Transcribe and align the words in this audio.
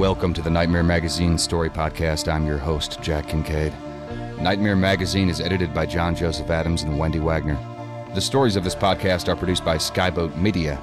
Welcome 0.00 0.32
to 0.32 0.40
the 0.40 0.48
Nightmare 0.48 0.82
Magazine 0.82 1.36
Story 1.36 1.68
Podcast. 1.68 2.26
I'm 2.26 2.46
your 2.46 2.56
host, 2.56 3.02
Jack 3.02 3.28
Kincaid. 3.28 3.74
Nightmare 4.40 4.74
Magazine 4.74 5.28
is 5.28 5.42
edited 5.42 5.74
by 5.74 5.84
John 5.84 6.16
Joseph 6.16 6.48
Adams 6.48 6.84
and 6.84 6.98
Wendy 6.98 7.18
Wagner. 7.18 7.58
The 8.14 8.20
stories 8.22 8.56
of 8.56 8.64
this 8.64 8.74
podcast 8.74 9.28
are 9.28 9.36
produced 9.36 9.62
by 9.62 9.76
Skyboat 9.76 10.34
Media, 10.38 10.76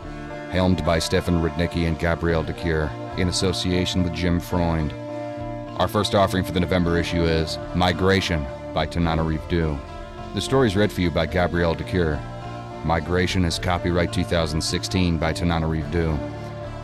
helmed 0.52 0.86
by 0.86 1.00
Stefan 1.00 1.42
Rudnicki 1.42 1.88
and 1.88 1.98
Gabrielle 1.98 2.44
de 2.44 2.54
Cuir, 2.54 2.92
in 3.18 3.28
association 3.28 4.04
with 4.04 4.14
Jim 4.14 4.40
Freund. 4.40 4.94
Our 5.80 5.88
first 5.88 6.14
offering 6.14 6.44
for 6.44 6.52
the 6.52 6.60
November 6.60 7.00
issue 7.00 7.24
is 7.24 7.58
Migration 7.74 8.46
by 8.72 8.86
Tananarive 8.86 9.50
Due. 9.50 9.80
The 10.36 10.42
story 10.42 10.68
is 10.68 10.76
read 10.76 10.92
for 10.92 11.02
you 11.02 11.10
by 11.10 11.26
Gabrielle 11.26 11.74
de 11.74 11.86
Cuir. 11.86 12.22
Migration 12.86 13.46
is 13.46 13.58
copyright 13.58 14.14
2016 14.14 15.18
by 15.18 15.34
Tanana 15.34 15.66
Tananarive 15.66 15.92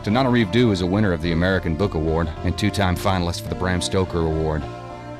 Due. 0.04 0.10
Tananarive 0.10 0.52
Due 0.52 0.70
is 0.70 0.82
a 0.82 0.86
winner 0.86 1.12
of 1.12 1.22
the 1.22 1.32
American 1.32 1.74
Book 1.76 1.94
Award 1.94 2.28
and 2.44 2.56
two 2.56 2.70
time 2.70 2.96
finalist 2.96 3.40
for 3.40 3.48
the 3.48 3.54
Bram 3.54 3.80
Stoker 3.80 4.20
Award. 4.20 4.62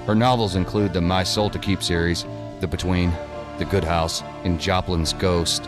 Her 0.07 0.15
novels 0.15 0.57
include 0.57 0.93
the 0.93 1.01
My 1.01 1.23
Soul 1.23 1.49
to 1.51 1.59
Keep 1.59 1.83
series, 1.83 2.27
The 2.61 2.67
Between, 2.67 3.11
The 3.59 3.65
Good 3.65 3.85
House, 3.85 4.23
and 4.45 4.61
Joplin's 4.61 5.15
Ghost. 5.15 5.67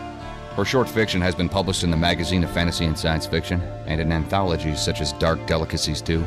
Her 0.55 0.65
short 0.65 0.87
fiction 0.87 1.21
has 1.21 1.35
been 1.35 1.49
published 1.49 1.83
in 1.83 1.91
the 1.91 1.97
Magazine 1.97 2.43
of 2.43 2.51
Fantasy 2.51 2.85
and 2.85 2.97
Science 2.97 3.25
Fiction 3.25 3.61
and 3.85 3.99
in 3.99 4.11
anthologies 4.11 4.79
such 4.79 5.01
as 5.01 5.13
Dark 5.13 5.45
Delicacies 5.47 6.01
2, 6.01 6.23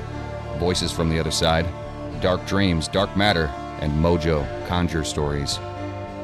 Voices 0.58 0.92
from 0.92 1.08
the 1.08 1.18
Other 1.18 1.30
Side, 1.30 1.66
Dark 2.20 2.44
Dreams, 2.46 2.88
Dark 2.88 3.16
Matter, 3.16 3.46
and 3.80 3.92
Mojo 3.92 4.44
Conjure 4.68 5.04
Stories. 5.04 5.58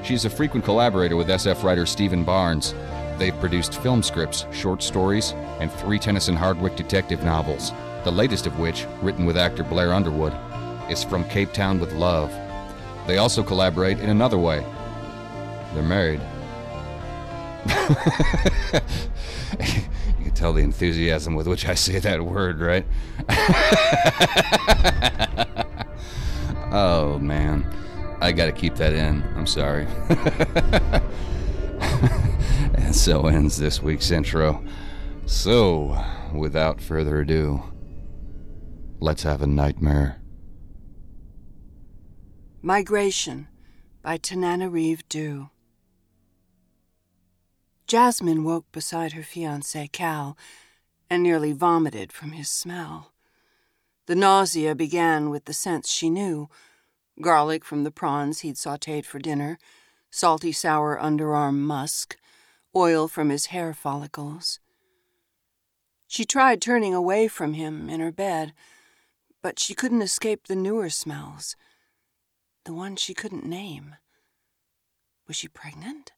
She 0.02 0.14
is 0.14 0.24
a 0.24 0.30
frequent 0.30 0.64
collaborator 0.64 1.16
with 1.16 1.28
SF 1.28 1.62
writer 1.62 1.86
Stephen 1.86 2.22
Barnes. 2.22 2.74
They've 3.18 3.38
produced 3.40 3.80
film 3.80 4.02
scripts, 4.02 4.44
short 4.52 4.82
stories, 4.82 5.32
and 5.60 5.72
three 5.72 5.98
Tennyson 5.98 6.36
Hardwick 6.36 6.76
detective 6.76 7.24
novels, 7.24 7.72
the 8.04 8.12
latest 8.12 8.46
of 8.46 8.58
which, 8.58 8.86
written 9.00 9.24
with 9.24 9.38
actor 9.38 9.62
Blair 9.62 9.94
Underwood, 9.94 10.34
is 10.90 11.02
From 11.02 11.24
Cape 11.28 11.52
Town 11.52 11.80
with 11.80 11.92
Love. 11.94 12.30
They 13.06 13.18
also 13.18 13.42
collaborate 13.42 13.98
in 14.00 14.10
another 14.10 14.38
way. 14.38 14.64
They're 15.72 15.82
married. 15.82 16.20
you 17.66 17.72
can 20.24 20.34
tell 20.34 20.52
the 20.52 20.62
enthusiasm 20.62 21.34
with 21.34 21.46
which 21.46 21.66
I 21.66 21.74
say 21.74 21.98
that 22.00 22.22
word, 22.22 22.60
right? 22.60 22.84
oh, 26.72 27.18
man. 27.18 27.66
I 28.20 28.32
gotta 28.32 28.52
keep 28.52 28.76
that 28.76 28.92
in. 28.92 29.24
I'm 29.36 29.46
sorry. 29.46 29.86
and 32.76 32.94
so 32.94 33.26
ends 33.26 33.56
this 33.56 33.82
week's 33.82 34.10
intro. 34.10 34.64
So, 35.26 36.02
without 36.34 36.80
further 36.80 37.20
ado, 37.20 37.62
let's 39.00 39.22
have 39.22 39.42
a 39.42 39.46
nightmare. 39.46 40.20
Migration 42.62 43.48
by 44.02 44.18
Tananarive 44.18 45.02
Due. 45.08 45.50
Jazmine 47.88 48.42
woke 48.42 48.70
beside 48.72 49.12
her 49.12 49.22
fiance, 49.22 49.88
Cal, 49.92 50.36
and 51.08 51.22
nearly 51.22 51.52
vomited 51.52 52.12
from 52.12 52.32
his 52.32 52.48
smell. 52.48 53.12
The 54.06 54.16
nausea 54.16 54.74
began 54.74 55.30
with 55.30 55.44
the 55.44 55.52
scents 55.52 55.90
she 55.90 56.10
knew 56.10 56.48
garlic 57.20 57.64
from 57.64 57.84
the 57.84 57.90
prawns 57.90 58.40
he'd 58.40 58.56
sauteed 58.56 59.04
for 59.04 59.18
dinner, 59.18 59.58
salty 60.10 60.52
sour 60.52 60.98
underarm 61.00 61.56
musk, 61.56 62.16
oil 62.76 63.08
from 63.08 63.30
his 63.30 63.46
hair 63.46 63.72
follicles. 63.72 64.60
She 66.06 66.24
tried 66.24 66.60
turning 66.60 66.94
away 66.94 67.26
from 67.26 67.54
him 67.54 67.88
in 67.88 68.00
her 68.00 68.12
bed, 68.12 68.52
but 69.42 69.58
she 69.58 69.74
couldn't 69.74 70.02
escape 70.02 70.46
the 70.46 70.54
newer 70.54 70.90
smells, 70.90 71.56
the 72.64 72.74
one 72.74 72.96
she 72.96 73.14
couldn't 73.14 73.46
name. 73.46 73.96
Was 75.26 75.36
she 75.36 75.48
pregnant? 75.48 76.12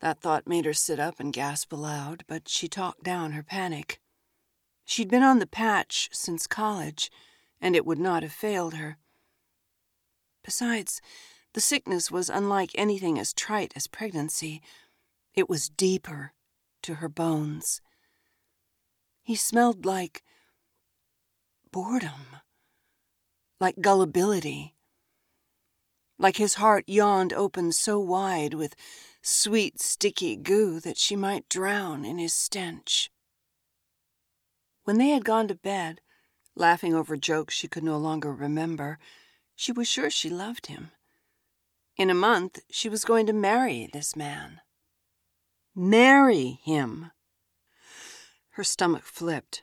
That 0.00 0.20
thought 0.20 0.46
made 0.46 0.64
her 0.64 0.72
sit 0.72 0.98
up 0.98 1.20
and 1.20 1.32
gasp 1.32 1.72
aloud, 1.72 2.24
but 2.26 2.48
she 2.48 2.68
talked 2.68 3.02
down 3.02 3.32
her 3.32 3.42
panic. 3.42 4.00
She'd 4.84 5.10
been 5.10 5.22
on 5.22 5.40
the 5.40 5.46
patch 5.46 6.08
since 6.12 6.46
college, 6.46 7.10
and 7.60 7.76
it 7.76 7.84
would 7.84 7.98
not 7.98 8.22
have 8.22 8.32
failed 8.32 8.74
her. 8.74 8.96
Besides, 10.42 11.02
the 11.52 11.60
sickness 11.60 12.10
was 12.10 12.30
unlike 12.30 12.70
anything 12.74 13.18
as 13.18 13.34
trite 13.34 13.72
as 13.76 13.86
pregnancy. 13.86 14.62
It 15.40 15.48
was 15.48 15.70
deeper 15.70 16.34
to 16.82 16.96
her 16.96 17.08
bones. 17.08 17.80
He 19.22 19.34
smelled 19.34 19.86
like 19.86 20.22
boredom, 21.72 22.26
like 23.58 23.80
gullibility, 23.80 24.74
like 26.18 26.36
his 26.36 26.56
heart 26.56 26.84
yawned 26.86 27.32
open 27.32 27.72
so 27.72 27.98
wide 27.98 28.52
with 28.52 28.76
sweet, 29.22 29.80
sticky 29.80 30.36
goo 30.36 30.78
that 30.80 30.98
she 30.98 31.16
might 31.16 31.48
drown 31.48 32.04
in 32.04 32.18
his 32.18 32.34
stench. 32.34 33.10
When 34.84 34.98
they 34.98 35.08
had 35.08 35.24
gone 35.24 35.48
to 35.48 35.54
bed, 35.54 36.02
laughing 36.54 36.92
over 36.92 37.16
jokes 37.16 37.54
she 37.54 37.66
could 37.66 37.82
no 37.82 37.96
longer 37.96 38.34
remember, 38.34 38.98
she 39.56 39.72
was 39.72 39.88
sure 39.88 40.10
she 40.10 40.28
loved 40.28 40.66
him. 40.66 40.90
In 41.96 42.10
a 42.10 42.14
month, 42.14 42.58
she 42.70 42.90
was 42.90 43.06
going 43.06 43.24
to 43.24 43.32
marry 43.32 43.88
this 43.90 44.14
man. 44.14 44.60
Marry 45.82 46.60
him. 46.62 47.10
Her 48.50 48.64
stomach 48.64 49.04
flipped, 49.04 49.62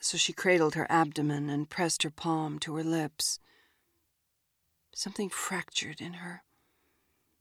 so 0.00 0.16
she 0.16 0.32
cradled 0.32 0.76
her 0.76 0.86
abdomen 0.90 1.50
and 1.50 1.68
pressed 1.68 2.04
her 2.04 2.10
palm 2.10 2.58
to 2.60 2.76
her 2.76 2.82
lips. 2.82 3.38
Something 4.94 5.28
fractured 5.28 6.00
in 6.00 6.14
her, 6.14 6.42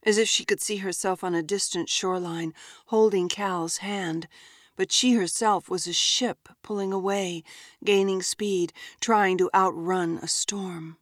as 0.03 0.18
if 0.18 0.27
she 0.27 0.44
could 0.44 0.59
see 0.59 0.77
herself 0.77 1.24
on 1.24 1.35
a 1.35 1.41
distant 1.41 1.88
shoreline 1.88 2.53
holding 2.88 3.29
Cal's 3.29 3.77
hand, 3.77 4.27
but 4.75 4.91
she 4.91 5.13
herself 5.13 5.69
was 5.69 5.88
a 5.88 5.94
ship 5.94 6.50
pulling 6.62 6.91
away, 6.91 7.45
gaining 7.81 8.21
speed, 8.21 8.73
trying 9.00 9.38
to 9.38 9.50
outrun 9.56 10.18
a 10.18 10.27
storm. 10.27 10.97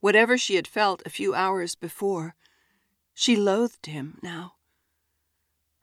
Whatever 0.00 0.36
she 0.36 0.56
had 0.56 0.66
felt 0.66 1.06
a 1.06 1.08
few 1.08 1.36
hours 1.36 1.76
before, 1.76 2.34
She 3.14 3.36
loathed 3.36 3.86
him 3.86 4.18
now. 4.22 4.55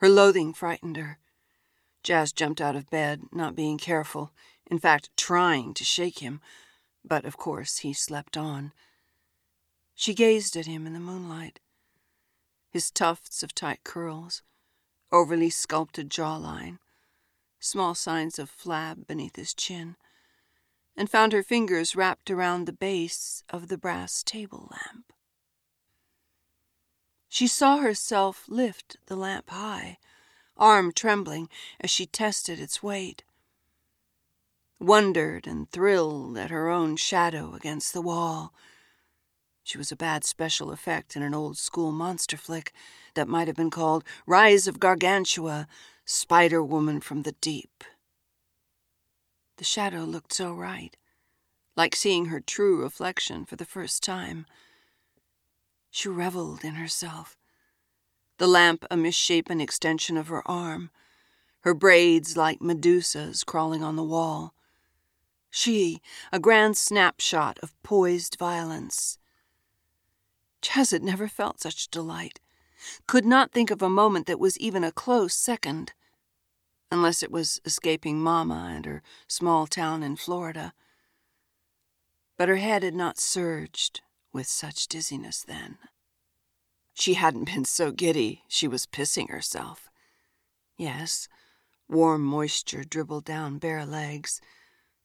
Her 0.03 0.09
loathing 0.09 0.53
frightened 0.53 0.97
her. 0.97 1.17
Jas 2.03 2.33
jumped 2.33 2.59
out 2.59 2.75
of 2.75 2.89
bed, 2.89 3.21
not 3.31 3.55
being 3.55 3.77
careful, 3.77 4.33
in 4.65 4.77
fact, 4.77 5.09
trying 5.15 5.73
to 5.75 5.85
shake 5.85 6.19
him, 6.19 6.41
but 7.05 7.23
of 7.23 7.38
course 7.38 7.77
he 7.77 7.94
slept 7.94 8.35
on. 8.35 8.73
She 9.95 10.13
gazed 10.13 10.57
at 10.57 10.65
him 10.65 10.85
in 10.85 10.91
the 10.91 11.00
moonlight. 11.00 11.61
His 12.69 12.91
tufts 12.91 13.44
of 13.44 13.55
tight 13.55 13.85
curls, 13.85 14.41
overly 15.09 15.50
sculpted 15.50 16.09
jawline, 16.09 16.79
small 17.61 17.95
signs 17.95 18.38
of 18.38 18.51
flab 18.51 19.07
beneath 19.07 19.38
his 19.38 19.53
chin, 19.53 19.95
and 20.97 21.09
found 21.09 21.31
her 21.31 21.44
fingers 21.44 21.95
wrapped 21.95 22.29
around 22.29 22.65
the 22.65 22.73
base 22.73 23.41
of 23.47 23.69
the 23.69 23.77
brass 23.77 24.21
table 24.21 24.67
lamp. 24.69 25.12
She 27.33 27.47
saw 27.47 27.77
herself 27.77 28.45
lift 28.47 28.97
the 29.07 29.15
lamp 29.15 29.50
high, 29.50 29.97
arm 30.56 30.91
trembling 30.91 31.50
as 31.81 31.89
she 31.89 32.06
tested 32.06 32.59
its 32.59 32.83
weight 32.83 33.24
wondered 34.80 35.47
and 35.47 35.69
thrilled 35.69 36.38
at 36.38 36.51
her 36.51 36.69
own 36.69 36.95
shadow 36.95 37.56
against 37.56 37.94
the 37.94 38.01
wall. 38.01 38.53
She 39.63 39.77
was 39.77 39.91
a 39.91 39.95
bad 39.95 40.25
special 40.25 40.71
effect 40.71 41.15
in 41.15 41.24
an 41.24 41.33
old 41.33 41.57
school 41.57 41.91
monster 41.91 42.38
flick 42.38 42.74
that 43.15 43.30
might 43.30 43.47
have 43.47 43.56
been 43.56 43.71
called 43.71 44.03
Rise 44.27 44.68
of 44.68 44.80
Gargantua, 44.80 45.68
Spider 46.06 46.62
Woman 46.62 47.00
from 47.00 47.24
the 47.24 47.31
Deep. 47.31 47.83
The 49.57 49.63
shadow 49.63 50.03
looked 50.03 50.33
so 50.33 50.53
right, 50.53 50.95
like 51.77 51.95
seeing 51.95 52.25
her 52.25 52.41
true 52.41 52.81
reflection 52.81 53.45
for 53.45 53.56
the 53.56 53.65
first 53.65 54.03
time. 54.03 54.45
She 55.95 56.10
reveled 56.10 56.66
in 56.66 56.74
herself. 56.74 57.38
The 58.40 58.48
lamp 58.48 58.84
a 58.90 58.98
misshapen 58.98 59.62
extension 59.62 60.18
of 60.18 60.28
her 60.28 60.45
arm, 60.48 60.90
her 61.60 61.75
braids 61.75 62.36
like 62.36 62.63
Medusas 62.63 63.44
crawling 63.44 63.84
on 63.84 63.95
the 63.95 64.04
wall. 64.04 64.56
She, 65.51 66.01
a 66.31 66.40
grand 66.40 66.78
snapshot 66.78 67.60
of 67.60 67.80
poised 67.84 68.40
violence. 68.40 69.19
Jas 70.63 70.90
had 70.90 71.04
never 71.04 71.28
felt 71.28 71.62
such 71.62 71.90
delight, 71.90 72.40
could 73.06 73.24
not 73.24 73.51
think 73.51 73.69
of 73.69 73.84
a 73.84 73.88
moment 73.88 74.25
that 74.25 74.40
was 74.40 74.57
even 74.57 74.84
a 74.84 74.92
close 74.92 75.36
second, 75.36 75.94
unless 76.90 77.22
it 77.22 77.30
was 77.30 77.62
escaping 77.66 78.19
Mama 78.19 78.72
and 78.75 78.88
her 78.88 79.04
small 79.28 79.68
town 79.68 80.01
in 80.01 80.16
Florida. 80.16 80.74
But 82.36 82.50
her 82.50 82.56
head 82.56 82.81
had 82.81 82.95
not 82.95 83.19
surged 83.19 84.01
with 84.33 84.47
such 84.47 84.88
dizziness 84.88 85.44
then. 85.44 85.77
She 86.94 87.13
hadn't 87.13 87.45
been 87.45 87.65
so 87.65 87.91
giddy 87.91 88.44
she 88.47 88.68
was 88.68 88.85
pissing 88.85 89.30
herself. 89.30 89.89
Yes, 90.77 91.27
warm 91.88 92.24
moisture 92.24 92.83
dribbled 92.83 93.25
down 93.25 93.59
bare 93.59 93.85
legs 93.85 94.41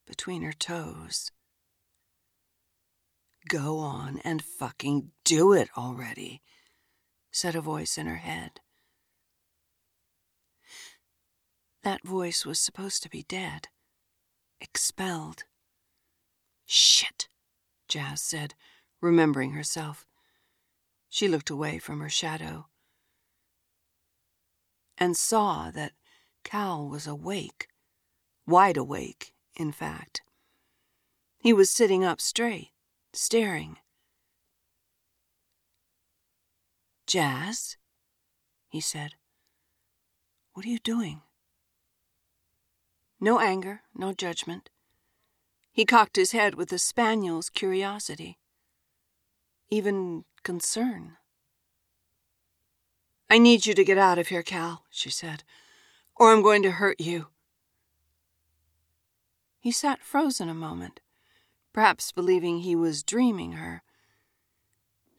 between 0.07 0.43
her 0.43 0.53
toes. 0.53 1.31
Go 3.49 3.79
on 3.79 4.21
and 4.25 4.43
fucking 4.43 5.11
do 5.25 5.53
it 5.53 5.69
already, 5.77 6.43
said 7.31 7.55
a 7.55 7.61
voice 7.61 7.97
in 7.97 8.07
her 8.07 8.17
head. 8.17 8.61
That 11.83 12.05
voice 12.05 12.45
was 12.45 12.59
supposed 12.59 13.03
to 13.03 13.09
be 13.09 13.23
dead, 13.23 13.69
expelled. 14.61 15.45
Shit, 16.67 17.29
Jas 17.89 18.21
said, 18.21 18.55
remembering 19.01 19.53
herself. 19.53 20.07
She 21.09 21.29
looked 21.29 21.51
away 21.51 21.79
from 21.79 22.01
her 22.01 22.09
shadow 22.09 22.67
and 24.99 25.17
saw 25.17 25.71
that 25.71 25.93
Cal 26.45 26.89
was 26.89 27.07
awake, 27.07 27.69
wide 28.47 28.77
awake 28.77 29.33
in 29.57 29.73
fact. 29.73 30.23
He 31.39 31.53
was 31.53 31.71
sitting 31.71 32.05
up 32.05 32.21
straight, 32.21 32.71
staring. 33.13 33.79
Jazz, 37.07 37.77
he 38.69 38.81
said, 38.81 39.15
what 40.53 40.67
are 40.67 40.71
you 40.71 40.81
doing? 40.81 41.23
No 43.21 43.39
anger, 43.39 43.83
no 43.95 44.13
judgment. 44.13 44.71
He 45.73 45.85
cocked 45.85 46.17
his 46.17 46.33
head 46.33 46.57
with 46.57 46.73
a 46.73 46.79
spaniel's 46.79 47.49
curiosity, 47.49 48.39
even 49.71 50.25
concern. 50.43 51.17
I 53.31 53.39
need 53.39 53.67
you 53.67 53.75
to 53.75 53.85
get 53.85 53.99
out 53.99 54.19
of 54.19 54.29
here, 54.29 54.43
Cal, 54.43 54.85
she 54.91 55.11
said, 55.11 55.45
or 56.17 56.33
I'm 56.33 56.43
going 56.43 56.63
to 56.63 56.73
hurt 56.73 57.01
you. 57.01 57.27
He 59.61 59.71
sat 59.71 60.03
frozen 60.03 60.49
a 60.49 60.55
moment, 60.55 61.01
perhaps 61.73 62.13
believing 62.13 62.61
he 62.61 62.75
was 62.75 63.03
dreaming 63.03 63.53
her. 63.53 63.83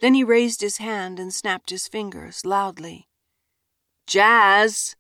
Then 0.01 0.13
he 0.13 0.23
raised 0.23 0.61
his 0.61 0.77
hand 0.77 1.19
and 1.19 1.33
snapped 1.33 1.69
his 1.69 1.87
fingers 1.87 2.45
loudly. 2.45 3.09
Jazz! 4.07 4.95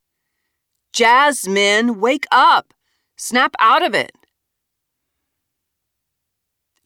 Jazmine, 0.93 1.97
wake 1.97 2.27
up! 2.31 2.73
Snap 3.15 3.55
out 3.59 3.83
of 3.83 3.95
it! 3.95 4.11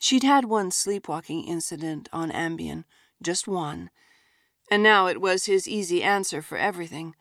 She'd 0.03 0.23
had 0.23 0.43
one 0.43 0.69
sleepwalking 0.69 1.45
incident 1.45 2.09
on 2.11 2.29
Ambien, 2.29 2.83
just 3.21 3.47
one, 3.47 3.89
and 4.69 4.83
now 4.83 5.07
it 5.07 5.21
was 5.21 5.45
his 5.45 5.65
easy 5.65 6.03
answer 6.03 6.41
for 6.41 6.57
everything. 6.57 7.15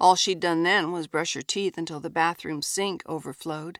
All 0.00 0.16
she'd 0.16 0.40
done 0.40 0.64
then 0.64 0.90
was 0.90 1.06
brush 1.06 1.34
her 1.34 1.42
teeth 1.42 1.78
until 1.78 2.00
the 2.00 2.10
bathroom 2.10 2.62
sink 2.62 3.04
overflowed. 3.06 3.78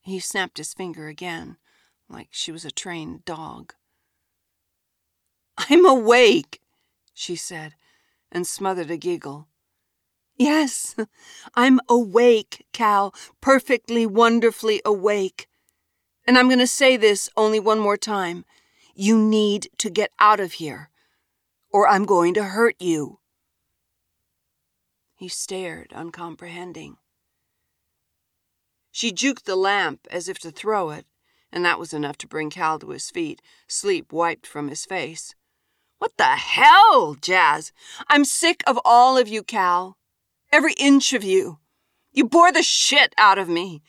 He 0.00 0.20
snapped 0.20 0.56
his 0.56 0.72
finger 0.72 1.08
again, 1.08 1.58
like 2.08 2.28
she 2.30 2.50
was 2.50 2.64
a 2.64 2.70
trained 2.70 3.26
dog. 3.26 3.74
I'm 5.58 5.84
awake, 5.84 6.62
she 7.12 7.36
said, 7.36 7.74
and 8.30 8.46
smothered 8.46 8.90
a 8.90 8.96
giggle. 8.96 9.48
Yes, 10.34 10.96
I'm 11.54 11.78
awake, 11.90 12.64
Cal, 12.72 13.14
perfectly, 13.42 14.06
wonderfully 14.06 14.80
awake. 14.82 15.46
And 16.26 16.38
I'm 16.38 16.48
going 16.48 16.58
to 16.58 16.66
say 16.66 16.96
this 16.96 17.28
only 17.36 17.58
one 17.58 17.78
more 17.78 17.96
time. 17.96 18.44
You 18.94 19.18
need 19.18 19.68
to 19.78 19.90
get 19.90 20.10
out 20.20 20.40
of 20.40 20.52
here, 20.52 20.90
or 21.70 21.88
I'm 21.88 22.04
going 22.04 22.34
to 22.34 22.44
hurt 22.44 22.76
you. 22.78 23.18
He 25.16 25.28
stared, 25.28 25.92
uncomprehending. 25.94 26.96
She 28.90 29.12
juked 29.12 29.44
the 29.44 29.56
lamp 29.56 30.06
as 30.10 30.28
if 30.28 30.38
to 30.40 30.50
throw 30.50 30.90
it, 30.90 31.06
and 31.50 31.64
that 31.64 31.78
was 31.78 31.92
enough 31.92 32.18
to 32.18 32.28
bring 32.28 32.50
Cal 32.50 32.78
to 32.78 32.90
his 32.90 33.10
feet, 33.10 33.40
sleep 33.66 34.12
wiped 34.12 34.46
from 34.46 34.68
his 34.68 34.84
face. 34.84 35.34
What 35.98 36.16
the 36.18 36.24
hell, 36.24 37.14
Jas? 37.14 37.72
I'm 38.08 38.24
sick 38.24 38.62
of 38.66 38.78
all 38.84 39.16
of 39.16 39.28
you, 39.28 39.42
Cal. 39.42 39.96
Every 40.50 40.74
inch 40.74 41.12
of 41.12 41.24
you. 41.24 41.60
You 42.12 42.24
bore 42.24 42.52
the 42.52 42.62
shit 42.62 43.14
out 43.16 43.38
of 43.38 43.48
me. 43.48 43.82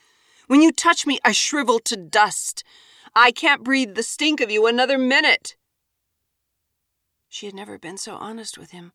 When 0.54 0.62
you 0.62 0.72
touch 0.72 1.08
me, 1.08 1.18
I 1.26 1.32
shrivel 1.32 1.80
to 1.80 1.98
dust. 1.98 2.64
I 3.16 3.32
can't 3.32 3.64
breathe 3.64 3.96
the 3.96 4.04
stink 4.04 4.40
of 4.40 4.52
you 4.52 4.68
another 4.68 5.00
minute. 5.00 5.56
She 7.28 7.48
had 7.48 7.56
never 7.56 7.80
been 7.80 7.98
so 7.98 8.18
honest 8.18 8.56
with 8.56 8.70
him, 8.70 8.92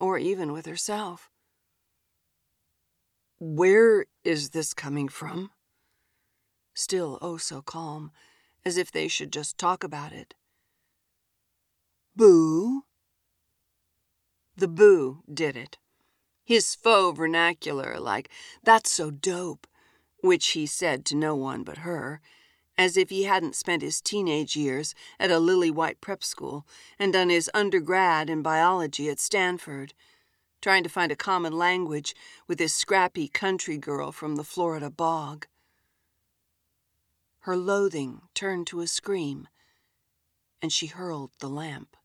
or 0.00 0.16
even 0.16 0.50
with 0.50 0.64
herself. 0.64 1.28
Where 3.38 4.06
is 4.24 4.48
this 4.56 4.72
coming 4.72 5.10
from? 5.10 5.50
Still 6.72 7.18
oh 7.20 7.36
so 7.36 7.60
calm, 7.60 8.10
as 8.64 8.78
if 8.78 8.90
they 8.90 9.08
should 9.08 9.30
just 9.30 9.58
talk 9.58 9.84
about 9.84 10.12
it. 10.12 10.32
Boo? 12.16 12.84
The 14.56 14.68
boo 14.68 15.22
did 15.30 15.54
it. 15.54 15.76
His 16.46 16.74
faux 16.74 17.18
vernacular, 17.18 18.00
like, 18.00 18.30
that's 18.64 18.90
so 18.90 19.10
dope, 19.10 19.66
which 20.22 20.48
he 20.48 20.64
said 20.64 21.04
to 21.04 21.14
no 21.14 21.36
one 21.36 21.62
but 21.62 21.78
her, 21.78 22.22
as 22.78 22.96
if 22.96 23.10
he 23.10 23.24
hadn't 23.24 23.54
spent 23.54 23.82
his 23.82 24.00
teenage 24.00 24.56
years 24.56 24.94
at 25.20 25.30
a 25.30 25.38
lily 25.38 25.70
white 25.70 26.00
prep 26.00 26.24
school 26.24 26.66
and 26.98 27.12
done 27.12 27.28
his 27.28 27.50
undergrad 27.52 28.30
in 28.30 28.40
biology 28.40 29.10
at 29.10 29.20
Stanford 29.20 29.92
trying 30.62 30.84
to 30.84 30.88
find 30.88 31.12
a 31.12 31.16
common 31.16 31.52
language 31.52 32.14
with 32.46 32.56
this 32.56 32.72
scrappy 32.72 33.28
country 33.28 33.76
girl 33.76 34.12
from 34.12 34.36
the 34.36 34.44
Florida 34.44 34.88
bog. 34.88 35.46
Her 37.40 37.56
loathing 37.56 38.22
turned 38.32 38.68
to 38.68 38.80
a 38.80 38.86
scream, 38.86 39.48
and 40.62 40.72
she 40.72 40.86
hurled 40.86 41.32
the 41.40 41.48
lamp. 41.48 41.96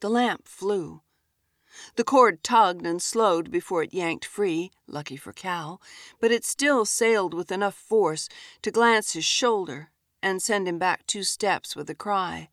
The 0.00 0.08
lamp 0.08 0.46
flew. 0.46 1.02
The 1.96 2.04
cord 2.04 2.42
tugged 2.42 2.86
and 2.86 3.00
slowed 3.00 3.50
before 3.50 3.82
it 3.82 3.94
yanked 3.94 4.24
free, 4.24 4.70
lucky 4.86 5.16
for 5.16 5.32
Cal, 5.32 5.80
but 6.20 6.32
it 6.32 6.44
still 6.44 6.84
sailed 6.84 7.34
with 7.34 7.52
enough 7.52 7.74
force 7.74 8.28
to 8.62 8.70
glance 8.70 9.12
his 9.12 9.24
shoulder 9.24 9.90
and 10.22 10.42
send 10.42 10.66
him 10.66 10.78
back 10.78 11.06
two 11.06 11.22
steps 11.22 11.76
with 11.76 11.88
a 11.90 11.94
cry. 11.94 12.48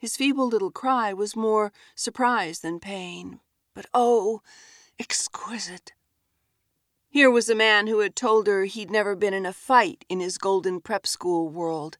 His 0.00 0.16
feeble 0.16 0.46
little 0.46 0.70
cry 0.70 1.12
was 1.12 1.34
more 1.34 1.72
surprise 1.94 2.60
than 2.60 2.78
pain, 2.78 3.40
but 3.74 3.86
oh, 3.92 4.42
exquisite. 4.98 5.92
Here 7.10 7.30
was 7.30 7.48
a 7.48 7.54
man 7.54 7.86
who 7.86 8.00
had 8.00 8.14
told 8.14 8.46
her 8.46 8.64
he'd 8.64 8.90
never 8.90 9.16
been 9.16 9.34
in 9.34 9.46
a 9.46 9.52
fight 9.52 10.04
in 10.08 10.20
his 10.20 10.38
golden 10.38 10.80
prep 10.80 11.06
school 11.06 11.48
world, 11.48 11.96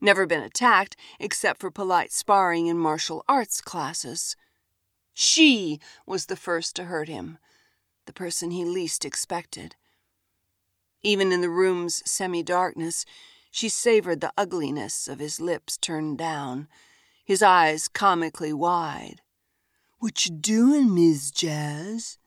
never 0.00 0.24
been 0.24 0.42
attacked 0.42 0.96
except 1.18 1.60
for 1.60 1.70
polite 1.70 2.12
sparring 2.12 2.68
in 2.68 2.78
martial 2.78 3.24
arts 3.28 3.60
classes. 3.60 4.36
She 5.14 5.80
was 6.06 6.26
the 6.26 6.36
first 6.36 6.76
to 6.76 6.84
hurt 6.84 7.08
him, 7.08 7.38
the 8.06 8.12
person 8.12 8.50
he 8.50 8.64
least 8.64 9.04
expected. 9.04 9.76
Even 11.02 11.32
in 11.32 11.40
the 11.40 11.50
room's 11.50 12.02
semi 12.10 12.42
darkness, 12.42 13.04
she 13.50 13.68
savored 13.68 14.20
the 14.20 14.32
ugliness 14.36 15.08
of 15.08 15.18
his 15.18 15.40
lips 15.40 15.76
turned 15.76 16.16
down, 16.18 16.68
his 17.24 17.42
eyes 17.42 17.88
comically 17.88 18.52
wide. 18.52 19.20
What 19.98 20.26
you 20.26 20.32
doing, 20.32 20.94
Miss 20.94 21.30
Jazz? 21.30 22.18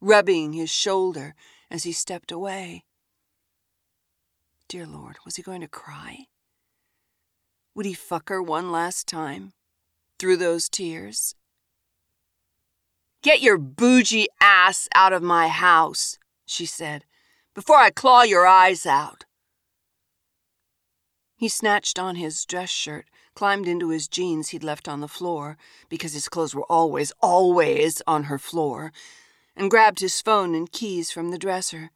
Rubbing 0.00 0.54
his 0.54 0.70
shoulder 0.70 1.34
as 1.70 1.84
he 1.84 1.92
stepped 1.92 2.32
away. 2.32 2.84
Dear 4.66 4.86
Lord, 4.86 5.18
was 5.24 5.36
he 5.36 5.42
going 5.42 5.60
to 5.60 5.68
cry? 5.68 6.26
Would 7.74 7.86
he 7.86 7.92
fuck 7.92 8.28
her 8.28 8.42
one 8.42 8.72
last 8.72 9.06
time? 9.06 9.52
Through 10.18 10.38
those 10.38 10.68
tears? 10.68 11.34
Get 13.22 13.42
your 13.42 13.58
bougie 13.58 14.28
ass 14.40 14.88
out 14.94 15.12
of 15.12 15.22
my 15.22 15.48
house, 15.48 16.18
she 16.46 16.64
said, 16.64 17.04
before 17.54 17.76
I 17.76 17.90
claw 17.90 18.22
your 18.22 18.46
eyes 18.46 18.86
out. 18.86 19.26
He 21.36 21.48
snatched 21.48 21.98
on 21.98 22.16
his 22.16 22.46
dress 22.46 22.70
shirt, 22.70 23.08
climbed 23.34 23.68
into 23.68 23.90
his 23.90 24.08
jeans 24.08 24.50
he'd 24.50 24.64
left 24.64 24.88
on 24.88 25.00
the 25.00 25.08
floor, 25.08 25.58
because 25.90 26.14
his 26.14 26.30
clothes 26.30 26.54
were 26.54 26.64
always, 26.70 27.12
always 27.20 28.00
on 28.06 28.24
her 28.24 28.38
floor, 28.38 28.90
and 29.54 29.70
grabbed 29.70 30.00
his 30.00 30.22
phone 30.22 30.54
and 30.54 30.72
keys 30.72 31.10
from 31.10 31.30
the 31.30 31.38
dresser. 31.38 31.90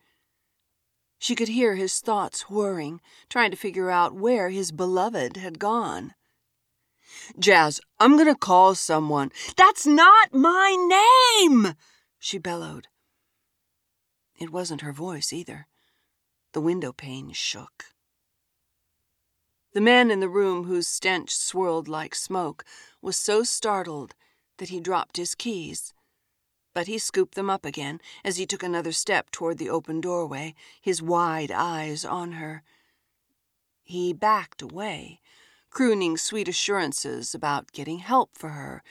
She 1.18 1.34
could 1.34 1.48
hear 1.48 1.74
his 1.74 2.00
thoughts 2.00 2.50
whirring, 2.50 3.00
trying 3.30 3.50
to 3.50 3.56
figure 3.56 3.90
out 3.90 4.14
where 4.14 4.50
his 4.50 4.72
beloved 4.72 5.38
had 5.38 5.58
gone. 5.58 6.12
Jazz, 7.38 7.80
I'm 7.98 8.16
going 8.16 8.28
to 8.28 8.34
call 8.34 8.74
someone. 8.74 9.30
That's 9.56 9.86
not 9.86 10.34
my 10.34 10.74
name! 11.40 11.74
She 12.18 12.38
bellowed. 12.38 12.88
It 14.38 14.50
wasn't 14.50 14.80
her 14.80 14.92
voice 14.92 15.32
either. 15.32 15.66
The 16.52 16.60
window 16.60 16.92
pane 16.92 17.32
shook. 17.32 17.86
The 19.72 19.80
man 19.80 20.10
in 20.10 20.20
the 20.20 20.28
room, 20.28 20.64
whose 20.64 20.86
stench 20.86 21.34
swirled 21.36 21.88
like 21.88 22.14
smoke, 22.14 22.64
was 23.02 23.16
so 23.16 23.42
startled 23.42 24.14
that 24.58 24.68
he 24.68 24.78
dropped 24.78 25.16
his 25.16 25.34
keys. 25.34 25.92
But 26.72 26.86
he 26.86 26.98
scooped 26.98 27.34
them 27.34 27.50
up 27.50 27.64
again 27.64 28.00
as 28.24 28.36
he 28.36 28.46
took 28.46 28.62
another 28.62 28.92
step 28.92 29.30
toward 29.30 29.58
the 29.58 29.70
open 29.70 30.00
doorway, 30.00 30.54
his 30.80 31.02
wide 31.02 31.50
eyes 31.50 32.04
on 32.04 32.32
her. 32.32 32.62
He 33.82 34.12
backed 34.12 34.62
away, 34.62 35.20
crooning 35.74 36.16
sweet 36.16 36.46
assurances 36.46 37.34
about 37.34 37.72
getting 37.72 37.98
help 37.98 38.30
for 38.38 38.50
her, 38.50 38.82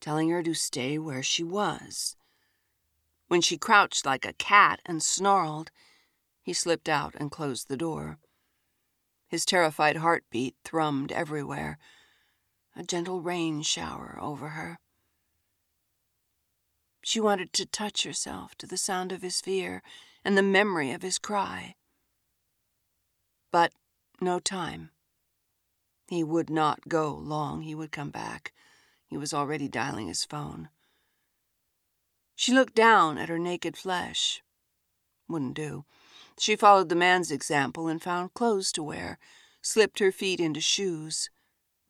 telling 0.00 0.30
her 0.30 0.40
to 0.40 0.54
stay 0.54 0.96
where 0.96 1.22
she 1.22 1.42
was. 1.42 2.16
When 3.26 3.40
she 3.40 3.58
crouched 3.58 4.06
like 4.06 4.24
a 4.24 4.32
cat 4.32 4.80
and 4.86 5.02
snarled, 5.02 5.72
he 6.40 6.52
slipped 6.52 6.88
out 6.88 7.16
and 7.16 7.32
closed 7.32 7.68
the 7.68 7.76
door. 7.76 8.18
His 9.26 9.44
terrified 9.44 9.96
heartbeat 9.96 10.54
thrummed 10.64 11.10
everywhere, 11.10 11.76
a 12.76 12.84
gentle 12.84 13.20
rain 13.20 13.62
shower 13.62 14.16
over 14.22 14.50
her. 14.50 14.78
She 17.02 17.20
wanted 17.20 17.52
to 17.54 17.66
touch 17.66 18.04
herself 18.04 18.54
to 18.58 18.66
the 18.66 18.76
sound 18.76 19.10
of 19.10 19.22
his 19.22 19.40
fear 19.40 19.82
and 20.24 20.38
the 20.38 20.42
memory 20.42 20.92
of 20.92 21.02
his 21.02 21.18
cry. 21.18 21.74
But 23.50 23.72
no 24.20 24.38
time. 24.38 24.90
He 26.08 26.24
would 26.24 26.48
not 26.48 26.88
go 26.88 27.12
long. 27.14 27.62
He 27.62 27.74
would 27.74 27.92
come 27.92 28.10
back. 28.10 28.52
He 29.06 29.18
was 29.18 29.34
already 29.34 29.68
dialing 29.68 30.08
his 30.08 30.24
phone. 30.24 30.70
She 32.34 32.52
looked 32.52 32.74
down 32.74 33.18
at 33.18 33.28
her 33.28 33.38
naked 33.38 33.76
flesh. 33.76 34.42
Wouldn't 35.28 35.54
do. 35.54 35.84
She 36.38 36.56
followed 36.56 36.88
the 36.88 36.94
man's 36.94 37.30
example 37.30 37.88
and 37.88 38.02
found 38.02 38.32
clothes 38.32 38.72
to 38.72 38.82
wear, 38.82 39.18
slipped 39.60 39.98
her 39.98 40.12
feet 40.12 40.40
into 40.40 40.60
shoes. 40.60 41.28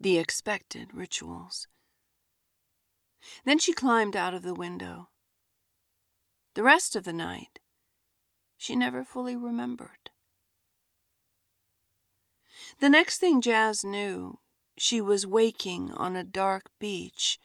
The 0.00 0.18
expected 0.18 0.94
rituals. 0.94 1.68
Then 3.44 3.58
she 3.58 3.72
climbed 3.72 4.16
out 4.16 4.34
of 4.34 4.42
the 4.42 4.54
window. 4.54 5.10
The 6.54 6.62
rest 6.62 6.96
of 6.96 7.04
the 7.04 7.12
night, 7.12 7.60
she 8.56 8.74
never 8.74 9.04
fully 9.04 9.36
remembered. 9.36 10.10
The 12.80 12.88
next 12.88 13.18
thing 13.18 13.40
Jazz 13.40 13.84
knew, 13.84 14.38
she 14.76 15.00
was 15.00 15.26
waking 15.26 15.90
on 15.92 16.14
a 16.14 16.22
dark 16.22 16.70
beach, 16.78 17.38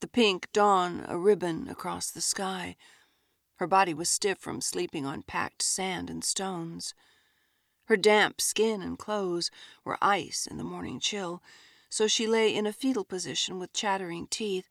the 0.00 0.08
pink 0.08 0.48
dawn 0.52 1.04
a 1.08 1.18
ribbon 1.18 1.68
across 1.68 2.10
the 2.10 2.20
sky. 2.20 2.76
Her 3.56 3.66
body 3.66 3.92
was 3.92 4.08
stiff 4.08 4.38
from 4.38 4.60
sleeping 4.60 5.04
on 5.04 5.22
packed 5.22 5.62
sand 5.62 6.08
and 6.08 6.24
stones. 6.24 6.94
Her 7.86 7.96
damp 7.96 8.40
skin 8.40 8.80
and 8.80 8.98
clothes 8.98 9.50
were 9.84 9.98
ice 10.00 10.46
in 10.46 10.56
the 10.56 10.64
morning 10.64 11.00
chill, 11.00 11.42
so 11.90 12.06
she 12.06 12.26
lay 12.26 12.54
in 12.54 12.66
a 12.66 12.72
fetal 12.72 13.04
position 13.04 13.58
with 13.58 13.72
chattering 13.72 14.26
teeth, 14.28 14.68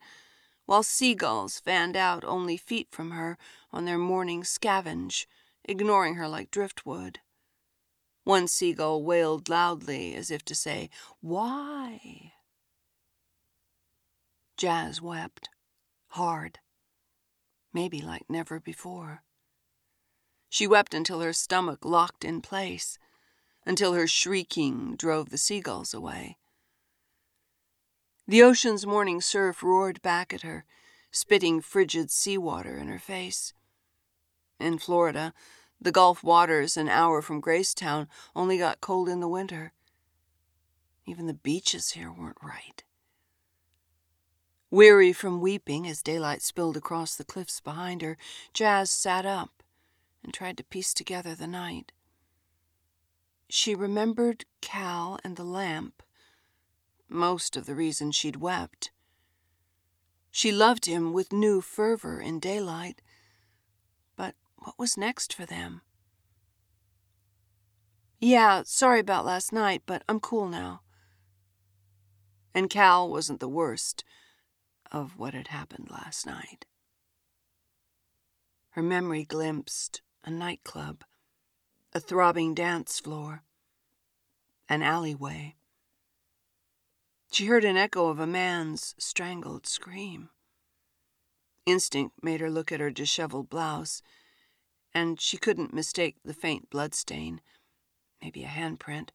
while 0.65 0.83
seagulls 0.83 1.59
fanned 1.59 1.97
out 1.97 2.24
only 2.24 2.57
feet 2.57 2.88
from 2.91 3.12
her 3.12 3.38
on 3.71 3.86
their 3.86 3.97
morning 3.97 4.43
scavenge, 4.43 5.25
ignoring 5.65 6.15
her 6.15 6.27
like 6.27 6.51
driftwood. 6.51 7.19
One 8.27 8.50
seagull 8.50 9.03
wailed 9.03 9.48
loudly 9.48 10.13
as 10.13 10.31
if 10.31 10.43
to 10.43 10.53
say, 10.53 10.89
Why? 11.22 12.34
Jazz 14.57 15.01
wept, 15.01 15.48
hard, 16.10 16.60
maybe 17.72 18.01
like 18.01 18.29
never 18.29 18.60
before. 18.60 19.24
She 20.50 20.67
wept 20.67 20.93
until 20.93 21.22
her 21.22 21.31
stomach 21.31 21.86
locked 21.86 22.25
in 22.25 22.41
place, 22.41 23.00
until 23.65 23.93
her 23.93 24.07
shrieking 24.07 24.98
drove 24.98 25.29
the 25.29 25.38
seagulls 25.38 25.93
away. 25.93 26.36
The 28.27 28.43
ocean's 28.43 28.86
morning 28.86 29.22
surf 29.22 29.63
roared 29.63 30.01
back 30.01 30.34
at 30.34 30.41
her, 30.41 30.65
spitting 31.12 31.62
frigid 31.62 32.12
seawater 32.12 32.77
in 32.77 32.89
her 32.89 33.00
face. 33.00 33.53
In 34.60 34.79
Florida, 34.79 35.34
the 35.79 35.91
Gulf 35.91 36.24
waters, 36.24 36.77
an 36.77 36.89
hour 36.89 37.22
from 37.22 37.41
Gracetown, 37.41 38.07
only 38.36 38.57
got 38.57 38.81
cold 38.81 39.10
in 39.10 39.19
the 39.19 39.27
winter. 39.27 39.74
Even 41.05 41.27
the 41.27 41.34
beaches 41.34 41.91
here 41.91 42.12
weren't 42.12 42.38
right. 42.41 42.84
Weary 44.69 45.13
from 45.13 45.39
weeping 45.39 45.88
as 45.88 46.01
daylight 46.01 46.41
spilled 46.41 46.75
across 46.75 47.15
the 47.15 47.24
cliffs 47.24 47.62
behind 47.62 48.01
her, 48.01 48.17
Jazz 48.53 48.91
sat 48.91 49.25
up 49.25 49.63
and 50.24 50.34
tried 50.34 50.57
to 50.57 50.63
piece 50.63 50.93
together 50.93 51.34
the 51.36 51.48
night. 51.48 51.93
She 53.50 53.74
remembered 53.74 54.43
Cal 54.60 55.19
and 55.24 55.38
the 55.38 55.46
lamp, 55.46 56.03
most 57.07 57.55
of 57.55 57.65
the 57.65 57.75
reason 57.75 58.12
she'd 58.12 58.36
wept. 58.36 58.91
She 60.31 60.51
loved 60.51 60.86
him 60.86 61.13
with 61.13 61.31
new 61.31 61.62
fervor 61.62 62.19
in 62.19 62.39
daylight, 62.39 63.01
what 64.58 64.78
was 64.78 64.98
next 64.98 65.34
for 65.34 65.46
them? 65.46 65.82
Yeah, 68.20 68.64
sorry 68.66 69.00
about 69.00 69.26
last 69.26 69.54
night, 69.54 69.84
but 69.86 70.04
I'm 70.10 70.20
cool 70.20 70.48
now. 70.48 70.82
And 72.54 72.70
Cal 72.70 73.08
wasn't 73.10 73.40
the 73.40 73.48
worst 73.48 74.04
of 74.92 75.18
what 75.18 75.34
had 75.34 75.50
happened 75.50 75.90
last 75.92 76.26
night. 76.26 76.66
Her 78.72 78.82
memory 78.82 79.24
glimpsed 79.24 80.02
a 80.24 80.32
nightclub, 80.32 81.04
a 81.94 82.00
throbbing 82.00 82.54
dance 82.54 83.00
floor, 83.00 83.44
an 84.68 84.82
alleyway. 84.82 85.56
She 87.32 87.46
heard 87.46 87.66
an 87.66 87.78
echo 87.78 88.08
of 88.08 88.20
a 88.20 88.28
man's 88.28 88.96
strangled 88.98 89.68
scream. 89.68 90.30
Instinct 91.66 92.24
made 92.24 92.40
her 92.40 92.50
look 92.50 92.72
at 92.72 92.80
her 92.80 92.90
disheveled 92.90 93.50
blouse 93.50 94.02
and 94.94 95.20
she 95.20 95.38
couldn't 95.38 95.74
mistake 95.74 96.15
the 96.24 96.34
faint 96.34 96.70
bloodstain, 96.70 97.41
maybe 98.22 98.44
a 98.44 98.48
handprint, 98.48 99.10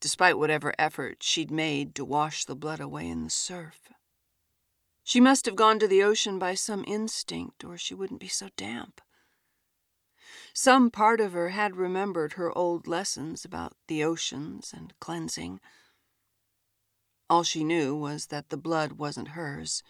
despite 0.00 0.38
whatever 0.38 0.74
effort 0.78 1.22
she'd 1.22 1.50
made 1.50 1.94
to 1.94 2.04
wash 2.04 2.44
the 2.44 2.56
blood 2.56 2.80
away 2.80 3.08
in 3.08 3.24
the 3.24 3.30
surf. 3.30 3.92
She 5.04 5.20
must 5.20 5.46
have 5.46 5.56
gone 5.56 5.78
to 5.78 5.88
the 5.88 6.02
ocean 6.02 6.38
by 6.38 6.54
some 6.54 6.84
instinct, 6.86 7.64
or 7.64 7.76
she 7.76 7.94
wouldn't 7.94 8.20
be 8.20 8.28
so 8.28 8.48
damp. 8.56 9.00
Some 10.54 10.90
part 10.90 11.20
of 11.20 11.32
her 11.32 11.50
had 11.50 11.76
remembered 11.76 12.34
her 12.34 12.56
old 12.56 12.86
lessons 12.86 13.44
about 13.44 13.76
the 13.88 14.04
oceans 14.04 14.72
and 14.74 14.92
cleansing. 15.00 15.60
All 17.28 17.42
she 17.42 17.64
knew 17.64 17.96
was 17.96 18.26
that 18.26 18.50
the 18.50 18.56
blood 18.56 18.92
wasn't 18.92 19.28
hers, 19.28 19.82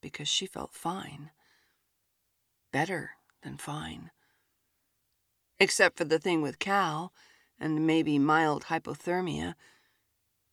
because 0.00 0.28
she 0.28 0.46
felt 0.46 0.74
fine. 0.74 1.30
Better 2.72 3.12
than 3.42 3.56
fine. 3.56 4.10
Except 5.60 5.96
for 5.96 6.04
the 6.04 6.18
thing 6.18 6.42
with 6.42 6.58
Cal 6.58 7.12
and 7.58 7.86
maybe 7.86 8.18
mild 8.18 8.64
hypothermia, 8.64 9.54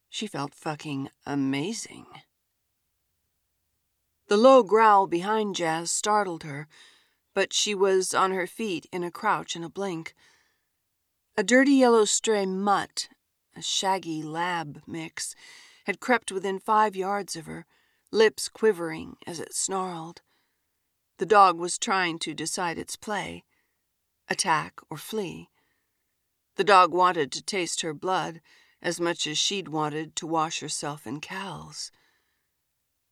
she 0.10 0.28
felt 0.28 0.54
fucking 0.54 1.10
amazing. 1.26 2.06
The 4.28 4.38
low 4.38 4.64
growl 4.64 5.08
behind 5.08 5.56
Jazz 5.56 5.92
startled 5.92 6.44
her, 6.44 6.68
but 7.34 7.54
she 7.54 7.74
was 7.74 8.14
on 8.14 8.32
her 8.32 8.48
feet 8.48 8.86
in 8.92 9.04
a 9.04 9.12
crouch 9.12 9.56
in 9.56 9.64
a 9.64 9.70
blink. 9.70 10.14
A 11.36 11.44
dirty 11.44 11.74
yellow 11.74 12.06
stray 12.06 12.46
mutt, 12.46 13.10
a 13.56 13.62
shaggy 13.62 14.22
lab 14.22 14.82
mix, 14.86 15.36
had 15.86 16.00
crept 16.00 16.32
within 16.32 16.60
five 16.60 16.96
yards 16.96 17.36
of 17.36 17.46
her, 17.46 17.66
lips 18.12 18.50
quivering 18.50 19.16
as 19.26 19.40
it 19.40 19.54
snarled. 19.54 20.22
The 21.18 21.26
dog 21.26 21.58
was 21.58 21.78
trying 21.78 22.20
to 22.20 22.34
decide 22.34 22.78
its 22.78 22.96
play 22.96 23.44
attack 24.32 24.80
or 24.90 24.96
flee. 24.96 25.50
The 26.56 26.64
dog 26.64 26.94
wanted 26.94 27.34
to 27.34 27.44
taste 27.44 27.82
her 27.82 27.94
blood 27.94 28.40
as 28.82 29.00
much 29.00 29.28
as 29.28 29.38
she'd 29.38 29.68
wanted 29.68 30.16
to 30.16 30.26
wash 30.26 30.62
herself 30.62 31.06
in 31.06 31.20
Cal's. 31.20 31.92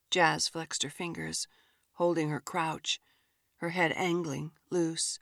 Jazz 0.09 0.47
flexed 0.47 0.81
her 0.81 0.89
fingers, 0.89 1.45
holding 1.95 2.29
her 2.29 2.39
crouch, 2.39 3.01
her 3.57 3.71
head 3.71 3.93
angling, 3.97 4.51
loose. 4.71 5.19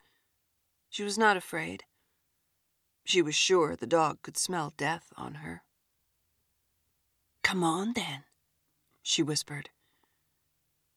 She 0.90 1.04
was 1.04 1.18
not 1.18 1.36
afraid. 1.36 1.84
She 3.04 3.24
was 3.24 3.36
sure 3.36 3.76
the 3.76 3.88
dog 3.88 4.22
could 4.22 4.38
smell 4.38 4.74
death 4.78 5.12
on 5.18 5.36
her. 5.36 5.64
Come 7.42 7.64
on, 7.64 7.94
then, 7.94 8.24
she 9.02 9.24
whispered. 9.24 9.70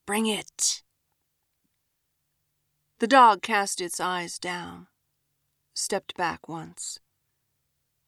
Bring 0.04 0.26
it. 0.26 0.82
The 3.00 3.06
dog 3.06 3.40
cast 3.40 3.80
its 3.80 3.98
eyes 3.98 4.38
down, 4.38 4.88
stepped 5.74 6.16
back 6.16 6.48
once, 6.48 7.00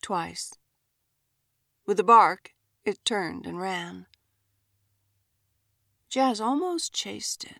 twice. 0.01 0.53
With 1.85 1.99
a 1.99 2.03
bark, 2.03 2.53
it 2.85 3.03
turned 3.05 3.45
and 3.45 3.59
ran. 3.59 4.05
Jazz 6.09 6.39
almost 6.39 6.93
chased 6.93 7.43
it, 7.43 7.59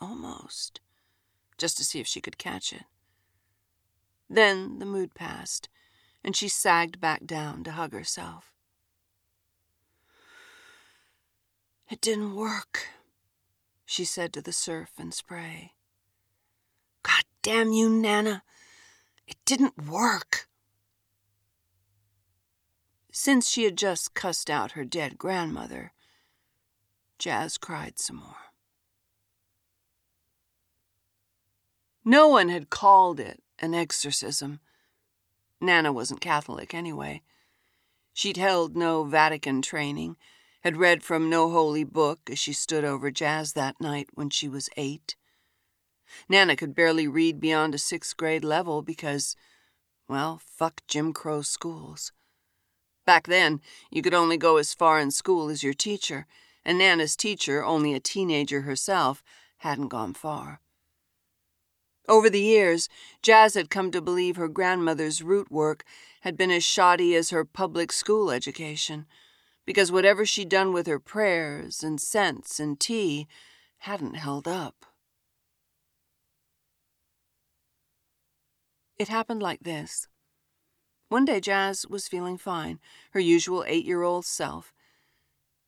almost, 0.00 0.80
just 1.58 1.76
to 1.76 1.84
see 1.84 2.00
if 2.00 2.06
she 2.06 2.20
could 2.20 2.38
catch 2.38 2.72
it. 2.72 2.84
Then 4.28 4.78
the 4.78 4.86
mood 4.86 5.14
passed, 5.14 5.68
and 6.24 6.34
she 6.34 6.48
sagged 6.48 7.00
back 7.00 7.26
down 7.26 7.62
to 7.64 7.72
hug 7.72 7.92
herself. 7.92 8.52
It 11.90 12.00
didn't 12.00 12.34
work, 12.34 12.88
she 13.84 14.04
said 14.04 14.32
to 14.32 14.40
the 14.40 14.52
surf 14.52 14.90
and 14.98 15.12
spray. 15.12 15.74
God 17.02 17.24
damn 17.42 17.72
you, 17.72 17.90
Nana! 17.90 18.42
It 19.26 19.36
didn't 19.44 19.88
work. 19.88 20.48
Since 23.12 23.48
she 23.48 23.64
had 23.64 23.78
just 23.78 24.14
cussed 24.14 24.50
out 24.50 24.72
her 24.72 24.84
dead 24.84 25.18
grandmother, 25.18 25.92
Jazz 27.18 27.58
cried 27.58 27.98
some 27.98 28.16
more. 28.16 28.36
No 32.04 32.28
one 32.28 32.48
had 32.50 32.70
called 32.70 33.18
it 33.18 33.42
an 33.60 33.72
exorcism. 33.72 34.60
Nana 35.60 35.92
wasn't 35.92 36.20
Catholic 36.20 36.74
anyway. 36.74 37.22
She'd 38.12 38.36
held 38.36 38.76
no 38.76 39.04
Vatican 39.04 39.62
training, 39.62 40.16
had 40.62 40.76
read 40.76 41.02
from 41.02 41.30
no 41.30 41.50
holy 41.50 41.84
book 41.84 42.28
as 42.30 42.38
she 42.38 42.52
stood 42.52 42.84
over 42.84 43.10
Jazz 43.10 43.54
that 43.54 43.80
night 43.80 44.08
when 44.14 44.28
she 44.28 44.48
was 44.48 44.68
eight. 44.76 45.16
Nana 46.28 46.56
could 46.56 46.74
barely 46.74 47.08
read 47.08 47.40
beyond 47.40 47.74
a 47.74 47.78
sixth 47.78 48.16
grade 48.16 48.44
level 48.44 48.82
because, 48.82 49.36
well, 50.08 50.40
fuck 50.44 50.82
Jim 50.86 51.12
Crow 51.12 51.42
schools. 51.42 52.12
Back 53.06 53.26
then, 53.26 53.60
you 53.90 54.02
could 54.02 54.14
only 54.14 54.36
go 54.36 54.56
as 54.56 54.74
far 54.74 54.98
in 54.98 55.10
school 55.10 55.48
as 55.50 55.62
your 55.62 55.74
teacher, 55.74 56.26
and 56.64 56.78
Nana's 56.78 57.16
teacher, 57.16 57.64
only 57.64 57.94
a 57.94 58.00
teenager 58.00 58.62
herself, 58.62 59.22
hadn't 59.58 59.88
gone 59.88 60.14
far. 60.14 60.60
Over 62.08 62.28
the 62.28 62.40
years, 62.40 62.88
Jazz 63.22 63.54
had 63.54 63.70
come 63.70 63.90
to 63.90 64.02
believe 64.02 64.36
her 64.36 64.48
grandmother's 64.48 65.22
root 65.22 65.50
work 65.50 65.84
had 66.20 66.36
been 66.36 66.50
as 66.50 66.64
shoddy 66.64 67.14
as 67.14 67.30
her 67.30 67.44
public 67.44 67.92
school 67.92 68.30
education, 68.30 69.06
because 69.64 69.90
whatever 69.90 70.26
she'd 70.26 70.50
done 70.50 70.72
with 70.72 70.86
her 70.86 70.98
prayers 70.98 71.82
and 71.82 72.00
scents 72.00 72.60
and 72.60 72.78
tea 72.78 73.26
hadn't 73.78 74.14
held 74.14 74.46
up. 74.46 74.84
It 78.98 79.08
happened 79.08 79.42
like 79.42 79.60
this. 79.60 80.08
One 81.08 81.24
day, 81.24 81.40
Jazz 81.40 81.86
was 81.86 82.08
feeling 82.08 82.38
fine, 82.38 82.80
her 83.10 83.20
usual 83.20 83.64
eight 83.66 83.84
year 83.84 84.02
old 84.02 84.24
self. 84.24 84.72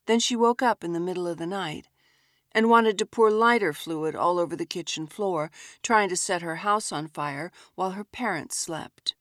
Then 0.06 0.20
she 0.20 0.36
woke 0.36 0.62
up 0.62 0.84
in 0.84 0.92
the 0.92 1.00
middle 1.00 1.26
of 1.26 1.36
the 1.36 1.46
night 1.46 1.88
and 2.52 2.70
wanted 2.70 2.96
to 2.98 3.06
pour 3.06 3.30
lighter 3.30 3.72
fluid 3.72 4.14
all 4.14 4.38
over 4.38 4.56
the 4.56 4.64
kitchen 4.64 5.06
floor, 5.06 5.50
trying 5.82 6.08
to 6.08 6.16
set 6.16 6.42
her 6.42 6.56
house 6.56 6.90
on 6.90 7.06
fire 7.06 7.50
while 7.74 7.90
her 7.90 8.04
parents 8.04 8.56
slept. 8.56 9.14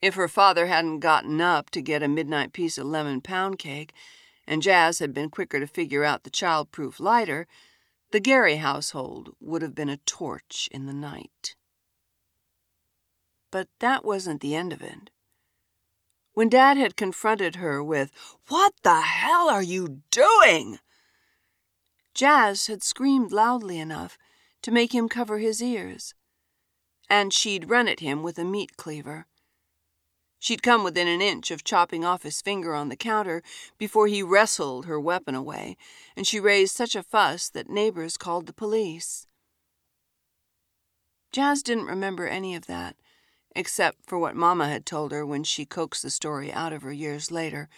If 0.00 0.14
her 0.14 0.28
father 0.28 0.66
hadn't 0.66 1.00
gotten 1.00 1.40
up 1.40 1.68
to 1.70 1.82
get 1.82 2.02
a 2.02 2.08
midnight 2.08 2.52
piece 2.52 2.78
of 2.78 2.86
lemon 2.86 3.20
pound 3.20 3.58
cake, 3.58 3.92
and 4.46 4.62
Jazz 4.62 4.98
had 4.98 5.12
been 5.12 5.28
quicker 5.28 5.60
to 5.60 5.66
figure 5.66 6.04
out 6.04 6.22
the 6.22 6.30
child-proof 6.30 6.98
lighter, 6.98 7.46
the 8.12 8.20
Gary 8.20 8.56
household 8.56 9.34
would 9.40 9.60
have 9.60 9.74
been 9.74 9.90
a 9.90 9.98
torch 9.98 10.68
in 10.72 10.86
the 10.86 10.94
night. 10.94 11.54
But 13.50 13.68
that 13.80 14.04
wasn't 14.04 14.40
the 14.40 14.54
end 14.54 14.72
of 14.72 14.82
it. 14.82 15.10
When 16.32 16.48
Dad 16.48 16.76
had 16.76 16.96
confronted 16.96 17.56
her 17.56 17.82
with, 17.82 18.12
What 18.48 18.74
the 18.82 19.00
hell 19.00 19.48
are 19.50 19.62
you 19.62 20.02
doing? 20.10 20.78
Jazz 22.14 22.66
had 22.66 22.82
screamed 22.82 23.32
loudly 23.32 23.78
enough 23.78 24.16
to 24.62 24.70
make 24.70 24.94
him 24.94 25.08
cover 25.08 25.38
his 25.38 25.62
ears, 25.62 26.14
and 27.08 27.32
she'd 27.32 27.70
run 27.70 27.88
at 27.88 28.00
him 28.00 28.22
with 28.22 28.38
a 28.38 28.44
meat 28.44 28.76
cleaver. 28.76 29.26
She'd 30.38 30.62
come 30.62 30.84
within 30.84 31.08
an 31.08 31.20
inch 31.20 31.50
of 31.50 31.64
chopping 31.64 32.04
off 32.04 32.22
his 32.22 32.40
finger 32.40 32.74
on 32.74 32.88
the 32.88 32.96
counter 32.96 33.42
before 33.76 34.06
he 34.06 34.22
wrestled 34.22 34.86
her 34.86 34.98
weapon 34.98 35.34
away, 35.34 35.76
and 36.16 36.26
she 36.26 36.40
raised 36.40 36.74
such 36.74 36.96
a 36.96 37.02
fuss 37.02 37.50
that 37.50 37.68
neighbors 37.68 38.16
called 38.16 38.46
the 38.46 38.52
police. 38.52 39.26
Jazz 41.32 41.62
didn't 41.62 41.86
remember 41.86 42.26
any 42.26 42.54
of 42.54 42.66
that 42.66 42.96
except 43.60 44.06
for 44.06 44.18
what 44.18 44.34
Mama 44.34 44.66
had 44.66 44.86
told 44.86 45.12
her 45.12 45.26
when 45.26 45.44
she 45.44 45.66
coaxed 45.66 46.02
the 46.02 46.08
story 46.08 46.50
out 46.50 46.72
of 46.72 46.80
her 46.80 46.94
years 46.94 47.30
later, 47.30 47.68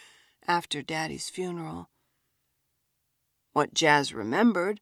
after 0.47 0.81
Daddy's 0.81 1.29
funeral. 1.29 1.91
What 3.53 3.75
Jazz 3.75 4.15
remembered 4.15 4.81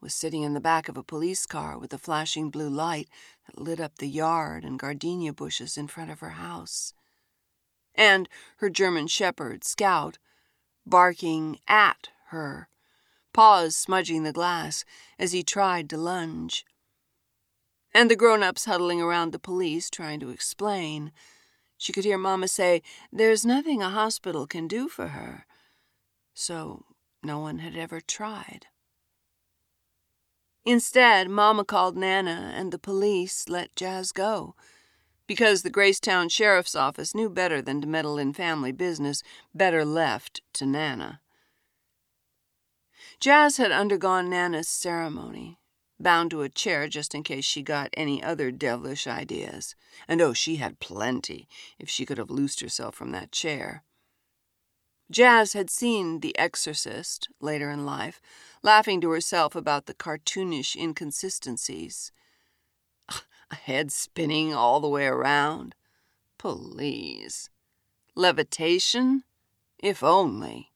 was 0.00 0.14
sitting 0.14 0.42
in 0.42 0.54
the 0.54 0.60
back 0.60 0.88
of 0.88 0.96
a 0.96 1.02
police 1.02 1.46
car 1.46 1.76
with 1.76 1.92
a 1.92 1.98
flashing 1.98 2.48
blue 2.48 2.70
light 2.70 3.08
that 3.46 3.60
lit 3.60 3.80
up 3.80 3.98
the 3.98 4.06
yard 4.06 4.62
and 4.62 4.78
gardenia 4.78 5.32
bushes 5.32 5.76
in 5.76 5.88
front 5.88 6.12
of 6.12 6.20
her 6.20 6.30
house. 6.30 6.94
And 7.96 8.28
her 8.58 8.70
German 8.70 9.08
shepherd, 9.08 9.64
Scout, 9.64 10.18
barking 10.86 11.58
at 11.66 12.10
her, 12.28 12.68
paws 13.32 13.76
smudging 13.76 14.22
the 14.22 14.32
glass 14.32 14.84
as 15.18 15.32
he 15.32 15.42
tried 15.42 15.90
to 15.90 15.96
lunge 15.96 16.64
and 17.96 18.10
the 18.10 18.14
grown 18.14 18.42
ups 18.42 18.66
huddling 18.66 19.00
around 19.00 19.32
the 19.32 19.38
police 19.38 19.88
trying 19.88 20.20
to 20.20 20.28
explain. 20.28 21.12
She 21.78 21.94
could 21.94 22.04
hear 22.04 22.18
Mama 22.18 22.46
say, 22.46 22.82
There's 23.10 23.46
nothing 23.46 23.80
a 23.80 23.88
hospital 23.88 24.46
can 24.46 24.68
do 24.68 24.86
for 24.90 25.08
her. 25.08 25.46
So 26.34 26.84
no 27.22 27.38
one 27.38 27.60
had 27.60 27.74
ever 27.74 28.02
tried. 28.02 28.66
Instead, 30.66 31.30
Mama 31.30 31.64
called 31.64 31.96
Nana, 31.96 32.52
and 32.54 32.70
the 32.70 32.78
police 32.78 33.48
let 33.48 33.74
Jazz 33.74 34.12
go. 34.12 34.54
Because 35.26 35.62
the 35.62 35.70
Gracetown 35.70 36.30
Sheriff's 36.30 36.76
Office 36.76 37.14
knew 37.14 37.30
better 37.30 37.62
than 37.62 37.80
to 37.80 37.86
meddle 37.86 38.18
in 38.18 38.34
family 38.34 38.72
business, 38.72 39.22
better 39.54 39.86
left 39.86 40.42
to 40.52 40.66
Nana. 40.66 41.22
Jazz 43.20 43.56
had 43.56 43.72
undergone 43.72 44.28
Nana's 44.28 44.68
ceremony, 44.68 45.58
bound 45.98 46.30
to 46.30 46.42
a 46.42 46.48
chair 46.48 46.88
just 46.88 47.14
in 47.14 47.22
case 47.22 47.44
she 47.44 47.62
got 47.62 47.90
any 47.94 48.22
other 48.22 48.50
devilish 48.50 49.06
ideas. 49.06 49.74
And 50.06 50.20
oh, 50.20 50.32
she 50.32 50.56
had 50.56 50.80
plenty, 50.80 51.48
if 51.78 51.88
she 51.88 52.04
could 52.04 52.18
have 52.18 52.30
loosed 52.30 52.60
herself 52.60 52.94
from 52.94 53.12
that 53.12 53.32
chair. 53.32 53.82
Jazz 55.10 55.52
had 55.52 55.70
seen 55.70 56.20
The 56.20 56.36
Exorcist 56.38 57.28
later 57.40 57.70
in 57.70 57.86
life, 57.86 58.20
laughing 58.62 59.00
to 59.02 59.10
herself 59.10 59.54
about 59.54 59.86
the 59.86 59.94
cartoonish 59.94 60.74
inconsistencies. 60.74 62.10
A 63.50 63.54
head 63.54 63.92
spinning 63.92 64.52
all 64.52 64.80
the 64.80 64.88
way 64.88 65.06
around? 65.06 65.76
Please. 66.38 67.50
Levitation? 68.16 69.22
If 69.78 70.02
only. 70.02 70.72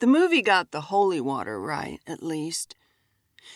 The 0.00 0.06
movie 0.06 0.42
got 0.42 0.72
the 0.72 0.82
holy 0.82 1.20
water 1.20 1.60
right, 1.60 2.00
at 2.06 2.22
least. 2.22 2.74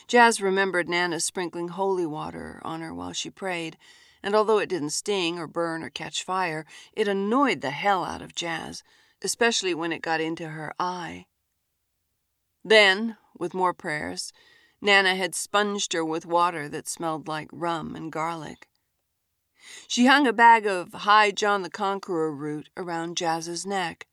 Jazz 0.07 0.40
remembered 0.40 0.88
Nana 0.88 1.20
sprinkling 1.20 1.68
holy 1.68 2.07
water 2.07 2.61
on 2.64 2.81
her 2.81 2.94
while 2.94 3.12
she 3.12 3.31
prayed, 3.31 3.76
and 4.22 4.35
although 4.35 4.59
it 4.59 4.68
didn't 4.68 4.90
sting 4.90 5.38
or 5.38 5.46
burn 5.46 5.83
or 5.83 5.90
catch 5.90 6.22
fire, 6.22 6.66
it 6.92 7.09
annoyed 7.09 7.61
the 7.61 7.70
hell 7.70 8.05
out 8.05 8.22
of 8.22 8.35
Jazz, 8.35 8.83
especially 9.22 9.74
when 9.74 9.92
it 9.92 10.03
got 10.03 10.20
into 10.20 10.48
her 10.48 10.74
eye. 10.79 11.26
Then, 12.64 13.16
with 13.38 13.55
more 13.55 13.72
prayers, 13.72 14.33
Nana 14.81 15.14
had 15.14 15.35
sponged 15.35 15.92
her 15.92 16.05
with 16.05 16.26
water 16.26 16.68
that 16.68 16.88
smelled 16.88 17.29
like 17.29 17.48
rum 17.53 17.94
and 17.94 18.12
garlic. 18.12 18.68
She 19.87 20.07
hung 20.07 20.26
a 20.26 20.33
bag 20.33 20.66
of 20.66 20.92
High 20.92 21.31
John 21.31 21.62
the 21.62 21.70
Conqueror 21.70 22.33
root 22.33 22.70
around 22.76 23.16
Jazz's 23.16 23.66
neck. 23.66 24.07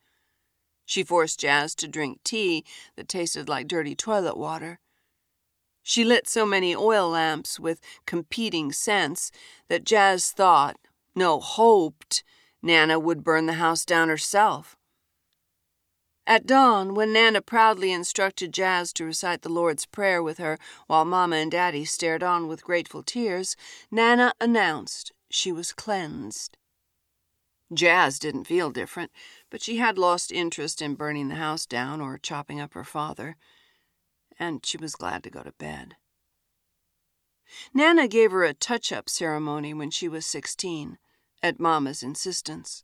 She 0.86 1.04
forced 1.04 1.40
Jazz 1.40 1.74
to 1.76 1.88
drink 1.88 2.24
tea 2.24 2.66
that 2.96 3.08
tasted 3.08 3.50
like 3.50 3.68
dirty 3.68 3.96
toilet 3.96 4.38
water. 4.38 4.80
She 5.90 6.04
lit 6.04 6.28
so 6.28 6.46
many 6.46 6.76
oil 6.76 7.12
lamps 7.12 7.62
with 7.62 7.80
competing 8.06 8.74
scents 8.74 9.32
that 9.70 9.86
Jazz 9.86 10.32
thought, 10.32 10.76
no, 11.16 11.40
hoped, 11.40 12.26
Nana 12.62 13.00
would 13.00 13.24
burn 13.24 13.46
the 13.46 13.54
house 13.54 13.86
down 13.86 14.10
herself. 14.10 14.76
At 16.28 16.46
dawn, 16.46 16.94
when 16.94 17.14
Nana 17.14 17.42
proudly 17.42 17.94
instructed 17.94 18.54
Jazz 18.54 18.92
to 18.94 19.06
recite 19.06 19.44
the 19.44 19.50
Lord's 19.50 19.86
Prayer 19.86 20.22
with 20.22 20.40
her 20.40 20.58
while 20.88 21.06
Mama 21.06 21.38
and 21.38 21.50
Daddy 21.50 21.86
stared 21.86 22.22
on 22.22 22.50
with 22.50 22.66
grateful 22.66 23.02
tears, 23.02 23.56
Nana 23.90 24.34
announced 24.42 25.14
she 25.30 25.54
was 25.54 25.72
cleansed. 25.72 26.58
Jazz 27.74 28.20
didn't 28.20 28.44
feel 28.44 28.72
different, 28.72 29.14
but 29.50 29.62
she 29.62 29.78
had 29.78 29.98
lost 29.98 30.34
interest 30.34 30.82
in 30.82 30.96
burning 30.96 31.30
the 31.30 31.36
house 31.36 31.66
down 31.66 32.02
or 32.02 32.18
chopping 32.18 32.60
up 32.60 32.74
her 32.74 32.84
father, 32.84 33.38
and 34.40 34.66
she 34.66 34.78
was 34.78 34.96
glad 34.96 35.24
to 35.24 35.30
go 35.30 35.44
to 35.44 35.52
bed. 35.54 35.96
Nana 37.74 38.08
gave 38.08 38.32
her 38.32 38.44
a 38.44 38.54
touch 38.54 38.92
up 38.92 39.10
ceremony 39.10 39.74
when 39.74 39.90
she 39.90 40.08
was 40.08 40.26
sixteen, 40.26 40.98
at 41.42 41.60
Mama's 41.60 42.04
insistence. 42.04 42.84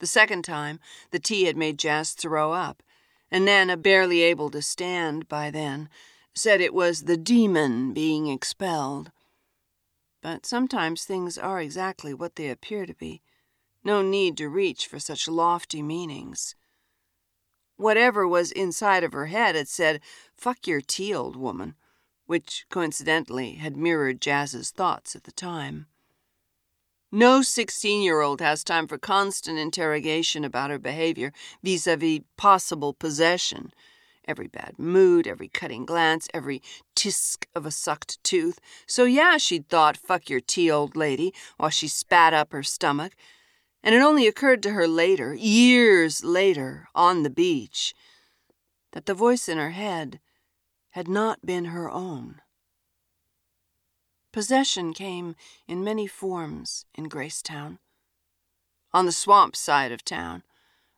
The 0.00 0.06
second 0.06 0.42
time, 0.42 0.80
the 1.10 1.18
tea 1.18 1.44
had 1.44 1.56
made 1.56 1.78
Jazz 1.78 2.12
throw 2.12 2.52
up, 2.52 2.82
and 3.30 3.44
Nana, 3.44 3.76
barely 3.76 4.22
able 4.22 4.50
to 4.50 4.60
stand 4.60 5.28
by 5.28 5.50
then, 5.50 5.88
said 6.34 6.60
it 6.60 6.74
was 6.74 7.02
the 7.02 7.16
demon 7.16 7.92
being 7.92 8.26
expelled. 8.26 9.10
But 10.20 10.46
sometimes 10.46 11.04
things 11.04 11.38
are 11.38 11.60
exactly 11.60 12.12
what 12.12 12.36
they 12.36 12.50
appear 12.50 12.86
to 12.86 12.94
be. 12.94 13.22
No 13.82 14.02
need 14.02 14.36
to 14.38 14.48
reach 14.48 14.86
for 14.86 14.98
such 14.98 15.28
lofty 15.28 15.82
meanings. 15.82 16.54
Whatever 17.76 18.26
was 18.26 18.52
inside 18.52 19.02
of 19.04 19.12
her 19.12 19.26
head 19.26 19.54
had 19.54 19.68
said, 19.68 20.00
Fuck 20.36 20.66
your 20.66 20.80
tea, 20.80 21.14
old 21.14 21.36
woman, 21.36 21.74
which 22.26 22.66
coincidentally 22.70 23.54
had 23.54 23.76
mirrored 23.76 24.20
Jazz's 24.20 24.70
thoughts 24.70 25.16
at 25.16 25.24
the 25.24 25.32
time. 25.32 25.86
No 27.10 27.42
16 27.42 28.02
year 28.02 28.20
old 28.20 28.40
has 28.40 28.64
time 28.64 28.88
for 28.88 28.98
constant 28.98 29.56
interrogation 29.56 30.44
about 30.44 30.70
her 30.70 30.80
behavior 30.80 31.32
vis 31.62 31.86
a 31.86 31.96
vis 31.96 32.22
possible 32.36 32.92
possession. 32.92 33.72
Every 34.26 34.48
bad 34.48 34.78
mood, 34.78 35.26
every 35.26 35.48
cutting 35.48 35.84
glance, 35.84 36.28
every 36.34 36.62
tisk 36.96 37.44
of 37.54 37.66
a 37.66 37.70
sucked 37.70 38.22
tooth. 38.24 38.58
So, 38.86 39.04
yeah, 39.04 39.36
she'd 39.36 39.68
thought, 39.68 39.96
fuck 39.96 40.30
your 40.30 40.40
tea, 40.40 40.70
old 40.70 40.96
lady, 40.96 41.34
while 41.56 41.70
she 41.70 41.88
spat 41.88 42.34
up 42.34 42.52
her 42.52 42.62
stomach. 42.62 43.14
And 43.84 43.94
it 43.94 44.00
only 44.00 44.26
occurred 44.26 44.62
to 44.62 44.70
her 44.70 44.88
later, 44.88 45.34
years 45.34 46.24
later, 46.24 46.88
on 46.94 47.22
the 47.22 47.28
beach, 47.28 47.94
that 48.92 49.04
the 49.04 49.12
voice 49.12 49.46
in 49.46 49.58
her 49.58 49.72
head 49.72 50.20
had 50.92 51.06
not 51.06 51.44
been 51.44 51.66
her 51.66 51.90
own. 51.90 52.40
Possession 54.32 54.94
came 54.94 55.36
in 55.68 55.84
many 55.84 56.06
forms 56.06 56.86
in 56.94 57.10
Gracetown. 57.10 57.78
On 58.94 59.04
the 59.04 59.12
swamp 59.12 59.54
side 59.54 59.92
of 59.92 60.02
town, 60.02 60.44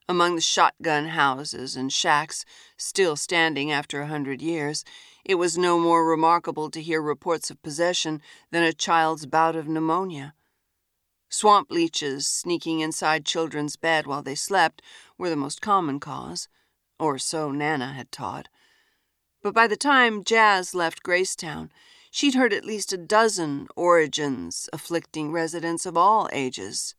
among 0.09 0.37
the 0.37 0.40
shotgun 0.40 1.09
houses 1.09 1.75
and 1.75 1.92
shacks 1.92 2.44
still 2.77 3.16
standing 3.16 3.72
after 3.72 4.01
a 4.01 4.07
hundred 4.07 4.40
years, 4.40 4.85
it 5.25 5.35
was 5.35 5.59
no 5.59 5.81
more 5.81 6.09
remarkable 6.09 6.70
to 6.70 6.81
hear 6.81 7.03
reports 7.03 7.51
of 7.51 7.61
possession 7.64 8.22
than 8.53 8.62
a 8.62 8.72
child's 8.72 9.27
bout 9.27 9.57
of 9.57 9.66
pneumonia. 9.66 10.35
Swamp 11.29 11.71
leeches 11.71 12.27
sneaking 12.27 12.81
inside 12.81 13.25
children's 13.25 13.77
bed 13.77 14.07
while 14.07 14.23
they 14.23 14.35
slept 14.35 14.83
were 15.19 15.29
the 15.29 15.37
most 15.37 15.61
common 15.61 16.01
cause, 16.01 16.49
or 16.99 17.19
so 17.19 17.51
Nana 17.51 17.93
had 17.93 18.12
taught. 18.12 18.49
But 19.43 19.55
by 19.55 19.67
the 19.67 19.77
time 19.77 20.25
Jazz 20.25 20.75
left 20.75 21.03
Gracetown, 21.03 21.71
she'd 22.11 22.35
heard 22.35 22.53
at 22.53 22.65
least 22.65 22.93
a 22.93 22.97
dozen 22.97 23.69
origins 23.77 24.69
afflicting 24.73 25.33
residents 25.33 25.87
of 25.87 25.97
all 25.97 26.29
ages 26.33 26.95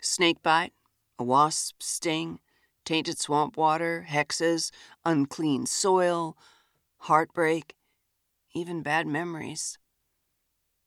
snakebite, 0.00 0.72
a 1.18 1.24
wasp 1.24 1.82
sting, 1.82 2.38
tainted 2.84 3.18
swamp 3.18 3.56
water, 3.56 4.06
hexes, 4.08 4.70
unclean 5.04 5.66
soil, 5.66 6.36
heartbreak, 6.98 7.74
even 8.54 8.82
bad 8.82 9.06
memories. 9.06 9.78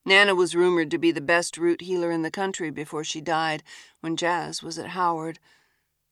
Nana 0.07 0.33
was 0.33 0.55
rumored 0.55 0.89
to 0.91 0.97
be 0.97 1.11
the 1.11 1.19
best 1.19 1.57
root 1.57 1.81
healer 1.81 2.11
in 2.11 2.21
the 2.21 2.31
country 2.31 2.69
before 2.69 3.03
she 3.03 3.19
died 3.19 3.61
when 3.99 4.15
Jazz 4.15 4.63
was 4.63 4.79
at 4.79 4.91
Howard, 4.91 5.37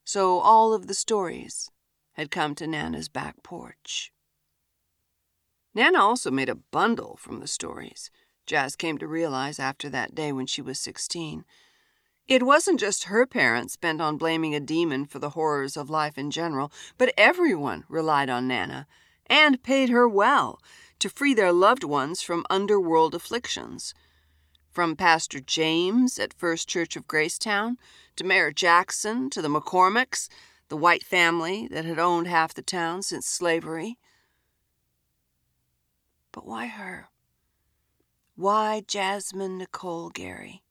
so 0.03 0.39
all 0.39 0.73
of 0.73 0.87
the 0.87 0.93
stories 0.93 1.71
had 2.15 2.29
come 2.29 2.55
to 2.55 2.67
Nana's 2.67 3.07
back 3.07 3.41
porch. 3.41 4.11
Nana 5.73 5.97
also 5.97 6.29
made 6.29 6.49
a 6.49 6.55
bundle 6.55 7.15
from 7.21 7.39
the 7.39 7.47
stories, 7.47 8.11
Jazz 8.45 8.75
came 8.75 8.97
to 8.97 9.07
realize 9.07 9.59
after 9.59 9.87
that 9.87 10.13
day 10.13 10.33
when 10.33 10.45
she 10.45 10.61
was 10.61 10.77
16. 10.77 11.45
It 12.27 12.43
wasn't 12.43 12.81
just 12.81 13.05
her 13.05 13.25
parents 13.25 13.77
bent 13.77 14.01
on 14.01 14.17
blaming 14.17 14.53
a 14.53 14.59
demon 14.59 15.05
for 15.05 15.19
the 15.19 15.29
horrors 15.29 15.77
of 15.77 15.89
life 15.89 16.17
in 16.17 16.31
general, 16.31 16.69
but 16.97 17.13
everyone 17.15 17.85
relied 17.87 18.29
on 18.29 18.45
Nana, 18.45 18.87
and 19.27 19.63
paid 19.63 19.87
her 19.87 20.05
well, 20.05 20.59
to 20.99 21.09
free 21.09 21.33
their 21.33 21.51
loved 21.51 21.83
ones 21.83 22.21
from 22.21 22.45
underworld 22.49 23.15
afflictions. 23.15 23.93
From 24.71 24.95
Pastor 24.95 25.39
James 25.39 26.19
at 26.19 26.33
First 26.33 26.67
Church 26.67 26.95
of 26.95 27.07
Gracetown, 27.07 27.77
to 28.15 28.23
Mayor 28.23 28.51
Jackson, 28.51 29.29
to 29.29 29.41
the 29.41 29.49
McCormicks, 29.49 30.29
the 30.69 30.77
white 30.77 31.03
family 31.03 31.67
that 31.69 31.85
had 31.85 31.99
owned 31.99 32.27
half 32.27 32.53
the 32.53 32.61
town 32.61 33.01
since 33.01 33.27
slavery. 33.27 33.97
But 36.31 36.45
why 36.45 36.67
her? 36.67 37.09
Why 38.35 38.83
Jazmine 38.85 39.57
Nicole 39.57 40.09
Gary? 40.09 40.63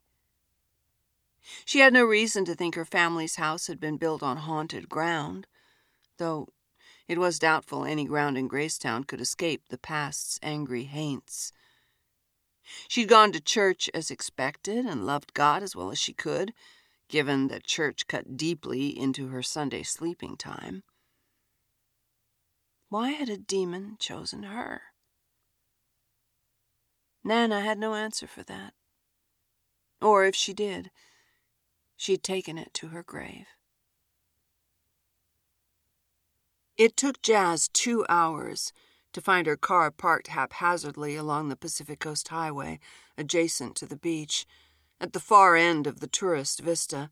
She 1.65 1.81
had 1.81 1.93
no 1.93 2.05
reason 2.05 2.45
to 2.47 2.55
think 2.55 2.75
her 2.75 2.85
family's 2.85 3.37
house 3.37 3.67
had 3.67 3.81
been 3.81 3.97
built 3.97 4.23
on 4.23 4.39
haunted 4.39 4.89
ground, 4.89 5.47
though 6.19 6.49
it 7.07 7.19
was 7.19 7.39
doubtful 7.39 7.85
any 7.85 8.05
ground 8.05 8.39
in 8.39 8.49
Gracetown 8.49 9.07
could 9.07 9.21
escape 9.21 9.69
the 9.69 9.79
past's 9.79 10.39
angry 10.43 10.85
haints. 10.85 11.53
She'd 12.89 13.09
gone 13.09 13.33
to 13.33 13.41
church 13.41 13.91
as 13.93 14.11
expected 14.11 14.87
and 14.87 15.05
loved 15.05 15.35
God 15.35 15.63
as 15.63 15.77
well 15.77 15.91
as 15.91 15.99
she 15.99 16.15
could, 16.15 16.55
given 17.09 17.49
that 17.49 17.65
church 17.65 18.07
cut 18.07 18.37
deeply 18.37 18.89
into 18.89 19.29
her 19.29 19.43
Sunday 19.43 19.83
sleeping 19.83 20.37
time. 20.37 20.83
Why 22.89 23.11
had 23.11 23.29
a 23.29 23.37
demon 23.37 23.97
chosen 23.99 24.45
her? 24.45 24.83
Nana 27.23 27.61
had 27.61 27.79
no 27.79 27.95
answer 27.95 28.27
for 28.27 28.43
that. 28.45 28.75
Or 30.01 30.25
if 30.25 30.35
she 30.35 30.53
did, 30.53 30.91
she'd 31.97 32.23
taken 32.23 32.59
it 32.59 32.73
to 32.75 32.89
her 32.89 33.03
grave. 33.03 33.47
It 36.77 36.97
took 36.97 37.23
Jazz 37.23 37.69
two 37.69 38.05
hours 38.09 38.73
to 39.13 39.21
find 39.21 39.47
her 39.47 39.57
car 39.57 39.93
parked 39.93 40.27
haphazardly 40.27 41.15
along 41.15 41.49
the 41.49 41.57
Pacific 41.57 42.01
Coast 42.01 42.29
Highway, 42.29 42.81
adjacent 43.17 43.77
to 43.77 43.87
the 43.87 43.97
beach, 43.97 44.45
at 45.01 45.13
the 45.13 45.21
far 45.21 45.55
end 45.55 45.87
of 45.87 46.01
the 46.01 46.09
tourist 46.09 46.61
vista. 46.61 47.11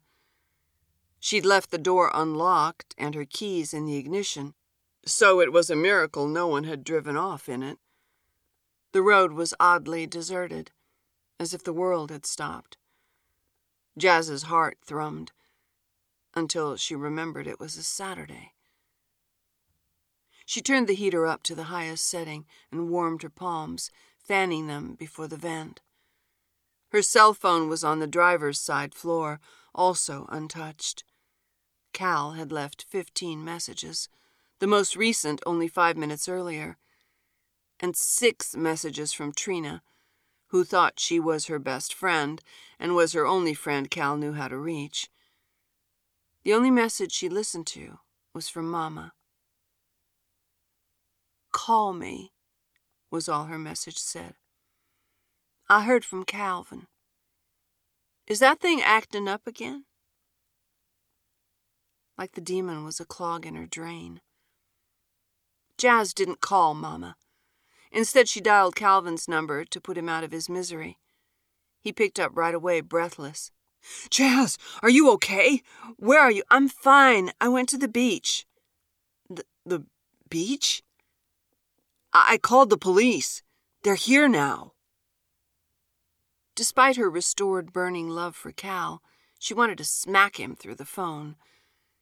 She'd 1.20 1.46
left 1.46 1.70
the 1.70 1.79
door 1.79 2.11
unlocked 2.12 2.94
and 2.98 3.14
her 3.14 3.25
keys 3.25 3.72
in 3.72 3.87
the 3.87 3.96
ignition, 3.96 4.55
so 5.07 5.40
it 5.40 5.53
was 5.53 5.70
a 5.70 5.77
miracle 5.77 6.27
no 6.27 6.48
one 6.48 6.64
had 6.64 6.83
driven 6.83 7.16
off 7.16 7.48
in 7.48 7.62
it. 7.62 7.79
The 8.90 9.03
road 9.03 9.33
was 9.33 9.55
oddly 9.61 10.09
deserted, 10.09 10.72
as 11.38 11.55
if 11.55 11.62
the 11.62 11.72
world 11.72 12.11
had 12.11 12.27
stopped. 12.27 12.79
Jazz's 13.96 14.44
heart 14.44 14.79
thrummed 14.85 15.31
until 16.35 16.77
she 16.77 16.96
remembered 16.96 17.46
it 17.46 17.61
was 17.61 17.77
a 17.77 17.85
Saturday. 17.85 18.55
She 20.44 20.61
turned 20.61 20.88
the 20.88 20.94
heater 20.94 21.26
up 21.26 21.42
to 21.44 21.55
the 21.55 21.64
highest 21.64 22.07
setting 22.07 22.46
and 22.70 22.90
warmed 22.90 23.22
her 23.22 23.31
palms, 23.31 23.90
fanning 24.18 24.66
them 24.66 24.94
before 24.94 25.28
the 25.28 25.37
vent. 25.37 25.81
Her 26.90 27.02
cell 27.02 27.33
phone 27.33 27.68
was 27.68 27.83
on 27.83 28.00
the 28.00 28.07
driver's 28.07 28.61
side 28.61 28.94
floor, 28.94 29.40
also 29.74 30.26
untouched. 30.28 31.05
Cal 31.92 32.33
had 32.33 32.52
left 32.52 32.87
fifteen 32.88 33.44
messages, 33.44 34.09
the 34.59 34.66
most 34.66 34.96
recent 34.96 35.42
only 35.46 35.68
five 35.68 35.96
minutes 35.96 36.28
earlier, 36.28 36.76
and 37.81 37.96
six 37.96 38.55
messages 38.55 39.12
from 39.12 39.33
Trina, 39.33 39.83
who 40.48 40.64
thought 40.64 41.00
she 41.00 41.18
was 41.18 41.46
her 41.46 41.59
best 41.59 41.94
friend 41.94 42.42
and 42.78 42.94
was 42.94 43.12
her 43.12 43.26
only 43.26 43.55
friend 43.55 43.90
Cal 43.90 44.16
knew 44.16 44.35
how 44.35 44.48
to 44.48 44.59
reach. 44.59 45.09
The 46.44 46.52
only 46.52 46.70
message 46.70 47.12
she 47.12 47.28
listened 47.28 47.66
to 47.68 48.00
was 48.35 48.48
from 48.48 48.70
Mama. 48.70 49.14
Call 51.52 51.92
me, 51.92 52.32
was 53.10 53.28
all 53.28 53.44
her 53.44 53.58
message 53.58 53.98
said. 53.98 54.34
I 55.68 55.84
heard 55.84 56.04
from 56.04 56.24
Calvin. 56.24 56.86
Is 58.26 58.38
that 58.40 58.60
thing 58.60 58.80
acting 58.82 59.28
up 59.28 59.46
again? 59.46 59.84
Like 62.18 62.32
the 62.32 62.40
demon 62.40 62.84
was 62.84 63.00
a 63.00 63.04
clog 63.04 63.46
in 63.46 63.54
her 63.54 63.66
drain. 63.66 64.20
Jazz 65.78 66.14
didn't 66.14 66.40
call 66.40 66.74
Mama. 66.74 67.16
Instead, 67.90 68.28
she 68.28 68.40
dialed 68.40 68.76
Calvin's 68.76 69.28
number 69.28 69.64
to 69.64 69.80
put 69.80 69.98
him 69.98 70.08
out 70.08 70.24
of 70.24 70.32
his 70.32 70.48
misery. 70.48 70.98
He 71.80 71.92
picked 71.92 72.20
up 72.20 72.30
right 72.34 72.54
away, 72.54 72.80
breathless. 72.80 73.50
Jazz, 74.08 74.56
are 74.82 74.90
you 74.90 75.10
okay? 75.12 75.62
Where 75.96 76.20
are 76.20 76.30
you? 76.30 76.44
I'm 76.50 76.68
fine. 76.68 77.32
I 77.40 77.48
went 77.48 77.68
to 77.70 77.78
the 77.78 77.88
beach. 77.88 78.46
The, 79.28 79.44
the 79.66 79.84
beach? 80.28 80.82
I, 82.12 82.35
I 82.35 82.38
called 82.38 82.70
the 82.70 82.79
police. 82.79 83.42
They're 83.83 83.94
here 83.94 84.29
now. 84.29 84.72
Despite 86.55 86.96
her 86.96 87.09
restored 87.09 87.72
burning 87.72 88.09
love 88.09 88.37
for 88.37 88.53
Cal, 88.53 89.03
she 89.38 89.55
wanted 89.55 89.79
to 89.79 89.85
smack 89.85 90.38
him 90.38 90.55
through 90.55 90.77
the 90.77 90.85
phone. 90.85 91.37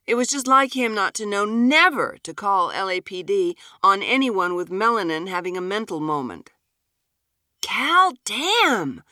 It 0.07 0.17
was 0.17 0.29
just 0.29 0.49
like 0.49 0.75
him 0.75 0.95
not 0.95 1.15
to 1.15 1.27
know 1.27 1.45
never 1.45 2.19
to 2.25 2.35
call 2.35 2.73
LAPD 2.73 3.55
on 3.83 4.03
anyone 4.03 4.55
with 4.55 4.69
melanin 4.69 5.29
having 5.29 5.57
a 5.57 5.61
mental 5.61 6.01
moment. 6.01 6.51
Cal, 7.63 8.15
damn! 8.25 9.03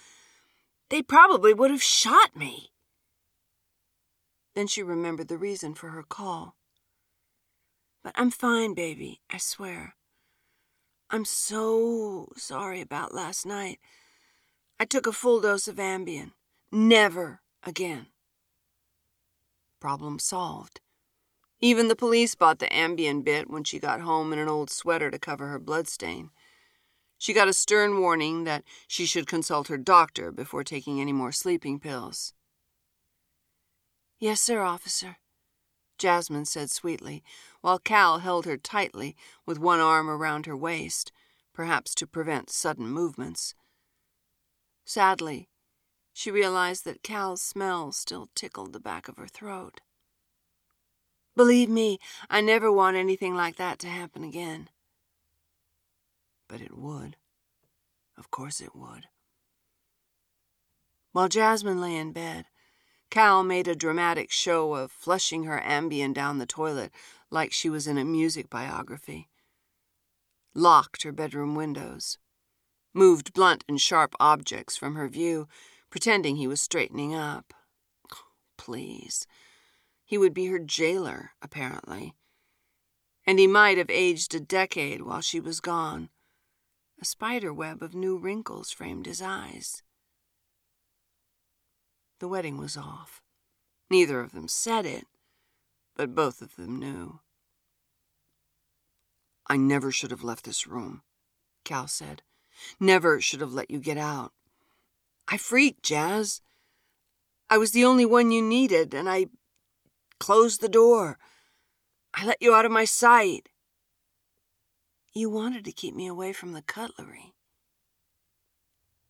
They 0.90 1.02
probably 1.02 1.54
would 1.54 1.70
have 1.70 1.82
shot 1.82 2.34
me. 2.34 2.72
Then 4.54 4.66
she 4.66 4.82
remembered 4.82 5.28
the 5.28 5.38
reason 5.38 5.74
for 5.74 5.90
her 5.90 6.02
call. 6.02 6.56
But 8.02 8.14
I'm 8.16 8.30
fine, 8.30 8.74
baby, 8.74 9.20
I 9.30 9.38
swear. 9.38 9.94
I'm 11.10 11.24
so 11.24 12.28
sorry 12.36 12.82
about 12.82 13.14
last 13.14 13.46
night. 13.46 13.78
I 14.78 14.84
took 14.84 15.06
a 15.06 15.12
full 15.12 15.40
dose 15.40 15.66
of 15.66 15.76
Ambien. 15.76 16.32
Never 16.70 17.40
again. 17.64 18.08
Problem 19.80 20.18
solved. 20.18 20.80
Even 21.60 21.88
the 21.88 21.96
police 21.96 22.34
bought 22.34 22.58
the 22.58 22.66
Ambien 22.66 23.24
bit 23.24 23.48
when 23.48 23.64
she 23.64 23.78
got 23.78 24.02
home 24.02 24.32
in 24.32 24.38
an 24.38 24.48
old 24.48 24.70
sweater 24.70 25.10
to 25.10 25.18
cover 25.18 25.48
her 25.48 25.58
bloodstain. 25.58 26.30
She 27.16 27.32
got 27.32 27.48
a 27.48 27.52
stern 27.52 28.00
warning 28.00 28.44
that 28.44 28.62
she 28.86 29.06
should 29.06 29.26
consult 29.26 29.68
her 29.68 29.78
doctor 29.78 30.30
before 30.30 30.62
taking 30.62 31.00
any 31.00 31.12
more 31.12 31.32
sleeping 31.32 31.80
pills. 31.80 32.34
Yes, 34.20 34.40
sir, 34.40 34.60
officer, 34.60 35.16
Jazmine 35.98 36.46
said 36.46 36.70
sweetly, 36.70 37.22
while 37.60 37.78
Cal 37.78 38.18
held 38.18 38.46
her 38.46 38.56
tightly 38.56 39.16
with 39.44 39.58
one 39.58 39.80
arm 39.80 40.08
around 40.08 40.46
her 40.46 40.56
waist, 40.56 41.12
perhaps 41.52 41.94
to 41.96 42.06
prevent 42.06 42.50
sudden 42.50 42.88
movements. 42.88 43.54
Sadly, 44.84 45.48
she 46.12 46.30
realized 46.30 46.84
that 46.84 47.02
Cal's 47.02 47.42
smell 47.42 47.92
still 47.92 48.28
tickled 48.34 48.72
the 48.72 48.80
back 48.80 49.08
of 49.08 49.16
her 49.16 49.26
throat. 49.26 49.80
Believe 51.36 51.68
me, 51.68 51.98
I 52.28 52.40
never 52.40 52.72
want 52.72 52.96
anything 52.96 53.34
like 53.36 53.56
that 53.56 53.78
to 53.80 53.88
happen 53.88 54.24
again. 54.24 54.70
But 56.48 56.60
it 56.60 56.76
would. 56.76 57.16
Of 58.16 58.30
course 58.30 58.60
it 58.60 58.74
would. 58.74 59.06
While 61.12 61.28
Jazmine 61.28 61.80
lay 61.80 61.96
in 61.96 62.12
bed, 62.12 62.46
Cal 63.10 63.42
made 63.42 63.66
a 63.66 63.74
dramatic 63.74 64.30
show 64.30 64.74
of 64.74 64.92
flushing 64.92 65.44
her 65.44 65.60
Ambien 65.60 66.12
down 66.12 66.38
the 66.38 66.46
toilet 66.46 66.92
like 67.30 67.52
she 67.52 67.70
was 67.70 67.86
in 67.86 67.98
a 67.98 68.04
music 68.04 68.50
biography. 68.50 69.28
Locked 70.54 71.02
her 71.02 71.12
bedroom 71.12 71.54
windows. 71.54 72.18
Moved 72.92 73.32
blunt 73.32 73.64
and 73.68 73.80
sharp 73.80 74.14
objects 74.18 74.76
from 74.76 74.94
her 74.94 75.08
view, 75.08 75.48
pretending 75.90 76.36
he 76.36 76.46
was 76.46 76.60
straightening 76.60 77.14
up. 77.14 77.54
Oh, 78.12 78.18
please. 78.56 79.26
He 80.04 80.18
would 80.18 80.34
be 80.34 80.46
her 80.46 80.58
jailer, 80.58 81.32
apparently. 81.40 82.14
And 83.26 83.38
he 83.38 83.46
might 83.46 83.78
have 83.78 83.90
aged 83.90 84.34
a 84.34 84.40
decade 84.40 85.02
while 85.02 85.20
she 85.20 85.38
was 85.38 85.60
gone. 85.60 86.08
A 87.00 87.04
spider 87.04 87.52
web 87.52 87.82
of 87.82 87.94
new 87.94 88.18
wrinkles 88.18 88.70
framed 88.70 89.06
his 89.06 89.22
eyes. 89.22 89.82
The 92.20 92.28
wedding 92.28 92.58
was 92.58 92.76
off. 92.76 93.22
Neither 93.90 94.20
of 94.20 94.32
them 94.32 94.48
said 94.48 94.84
it, 94.84 95.06
but 95.96 96.14
both 96.14 96.42
of 96.42 96.56
them 96.56 96.78
knew. 96.78 97.20
I 99.46 99.56
never 99.56 99.90
should 99.90 100.10
have 100.10 100.24
left 100.24 100.44
this 100.44 100.66
room, 100.66 101.02
Cal 101.64 101.86
said. 101.86 102.22
Never 102.80 103.20
should 103.20 103.40
have 103.40 103.52
let 103.52 103.70
you 103.70 103.78
get 103.78 103.96
out. 103.96 104.32
I 105.28 105.36
freaked, 105.36 105.82
Jazz. 105.82 106.42
I 107.48 107.56
was 107.56 107.70
the 107.70 107.84
only 107.84 108.04
one 108.04 108.30
you 108.30 108.42
needed, 108.42 108.94
and 108.94 109.08
I 109.08 109.26
closed 110.18 110.60
the 110.60 110.68
door. 110.68 111.18
I 112.12 112.26
let 112.26 112.42
you 112.42 112.52
out 112.52 112.66
of 112.66 112.72
my 112.72 112.84
sight. 112.84 113.48
You 115.14 115.30
wanted 115.30 115.64
to 115.64 115.72
keep 115.72 115.94
me 115.94 116.06
away 116.06 116.32
from 116.32 116.52
the 116.52 116.62
cutlery. 116.62 117.34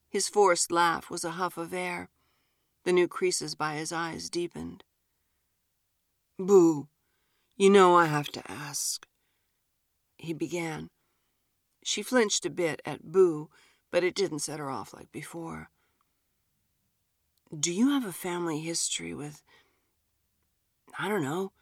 His 0.09 0.29
forced 0.29 0.71
laugh 0.71 1.11
was 1.11 1.25
a 1.25 1.33
huff 1.33 1.57
of 1.57 1.75
air. 1.75 2.11
The 2.89 2.95
new 2.95 3.07
creases 3.07 3.55
by 3.55 3.75
his 3.75 3.93
eyes 3.93 4.31
deepened. 4.31 4.83
Boo, 6.39 6.89
you 7.55 7.69
know 7.69 7.95
I 7.95 8.07
have 8.07 8.29
to 8.29 8.51
ask. 8.51 9.07
He 10.17 10.33
began. 10.33 10.89
She 11.85 12.03
flinched 12.03 12.47
a 12.47 12.51
bit 12.51 12.81
at 12.87 13.13
Boo, 13.13 13.51
but 13.91 14.05
it 14.05 14.15
didn't 14.15 14.39
set 14.39 14.59
her 14.59 14.71
off 14.71 14.95
like 14.95 15.13
before. 15.13 15.69
Do 17.55 17.75
you 17.75 17.91
have 17.91 18.07
a 18.07 18.11
family 18.11 18.61
history 18.61 19.13
with 19.13 19.43
I 20.99 21.11
don't 21.11 21.23
know. 21.23 21.53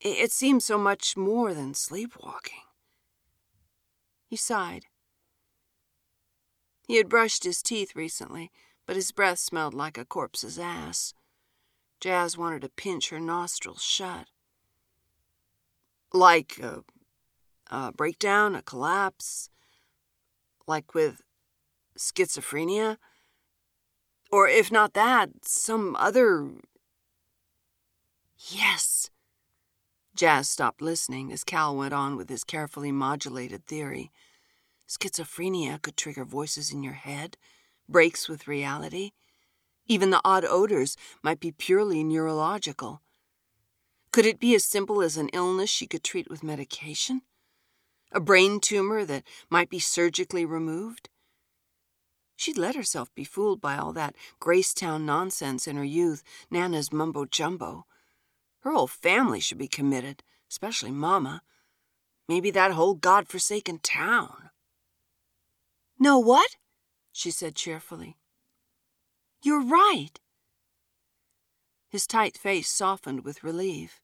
It, 0.00 0.18
it 0.18 0.32
seemed 0.32 0.64
so 0.64 0.78
much 0.78 1.16
more 1.16 1.54
than 1.54 1.74
sleepwalking. 1.74 2.64
He 4.26 4.34
sighed. 4.34 4.86
He 6.88 6.96
had 6.96 7.08
brushed 7.08 7.44
his 7.44 7.62
teeth 7.62 7.94
recently, 7.94 8.50
but 8.88 8.96
his 8.96 9.12
breath 9.12 9.38
smelled 9.38 9.74
like 9.74 9.98
a 9.98 10.04
corpse's 10.06 10.58
ass. 10.58 11.12
Jazz 12.00 12.38
wanted 12.38 12.62
to 12.62 12.70
pinch 12.70 13.10
her 13.10 13.20
nostrils 13.20 13.82
shut. 13.82 14.28
Like 16.10 16.58
a, 16.58 16.84
a 17.70 17.92
breakdown, 17.92 18.54
a 18.54 18.62
collapse, 18.62 19.50
like 20.66 20.94
with 20.94 21.20
schizophrenia? 21.98 22.96
Or 24.32 24.48
if 24.48 24.72
not 24.72 24.94
that, 24.94 25.44
some 25.44 25.94
other 25.96 26.48
Yes. 28.38 29.10
Jazz 30.14 30.48
stopped 30.48 30.80
listening 30.80 31.30
as 31.30 31.44
Cal 31.44 31.76
went 31.76 31.92
on 31.92 32.16
with 32.16 32.30
his 32.30 32.42
carefully 32.42 32.92
modulated 32.92 33.66
theory. 33.66 34.10
Schizophrenia 34.88 35.82
could 35.82 35.98
trigger 35.98 36.24
voices 36.24 36.72
in 36.72 36.82
your 36.82 36.94
head, 36.94 37.36
breaks 37.88 38.28
with 38.28 38.48
reality. 38.48 39.12
Even 39.86 40.10
the 40.10 40.20
odd 40.24 40.44
odors 40.44 40.96
might 41.22 41.40
be 41.40 41.50
purely 41.50 42.04
neurological. 42.04 43.02
Could 44.12 44.26
it 44.26 44.40
be 44.40 44.54
as 44.54 44.64
simple 44.64 45.02
as 45.02 45.16
an 45.16 45.28
illness 45.30 45.70
she 45.70 45.86
could 45.86 46.02
treat 46.02 46.28
with 46.28 46.42
medication? 46.42 47.22
A 48.12 48.20
brain 48.20 48.60
tumor 48.60 49.04
that 49.04 49.24
might 49.50 49.70
be 49.70 49.78
surgically 49.78 50.44
removed? 50.44 51.08
She'd 52.36 52.56
let 52.56 52.76
herself 52.76 53.12
be 53.14 53.24
fooled 53.24 53.60
by 53.60 53.76
all 53.76 53.92
that 53.94 54.14
Gracetown 54.40 55.02
nonsense 55.02 55.66
in 55.66 55.76
her 55.76 55.84
youth, 55.84 56.22
Nana's 56.50 56.92
mumbo 56.92 57.24
jumbo. 57.24 57.84
Her 58.60 58.72
whole 58.72 58.86
family 58.86 59.40
should 59.40 59.58
be 59.58 59.68
committed, 59.68 60.22
especially 60.50 60.92
Mama. 60.92 61.42
Maybe 62.28 62.50
that 62.50 62.72
whole 62.72 62.94
god-forsaken 62.94 63.80
town. 63.82 64.50
No 65.98 66.18
what? 66.18 66.56
She 67.18 67.32
said 67.32 67.56
cheerfully. 67.56 68.16
You're 69.42 69.64
right. 69.64 70.20
His 71.88 72.06
tight 72.06 72.38
face 72.38 72.68
softened 72.68 73.24
with 73.24 73.42
relief. 73.42 74.00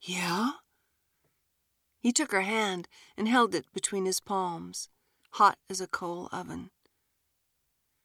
Yeah? 0.00 0.52
He 1.98 2.12
took 2.12 2.30
her 2.30 2.42
hand 2.42 2.86
and 3.16 3.26
held 3.26 3.56
it 3.56 3.64
between 3.74 4.04
his 4.04 4.20
palms, 4.20 4.88
hot 5.32 5.58
as 5.68 5.80
a 5.80 5.88
coal 5.88 6.28
oven. 6.30 6.70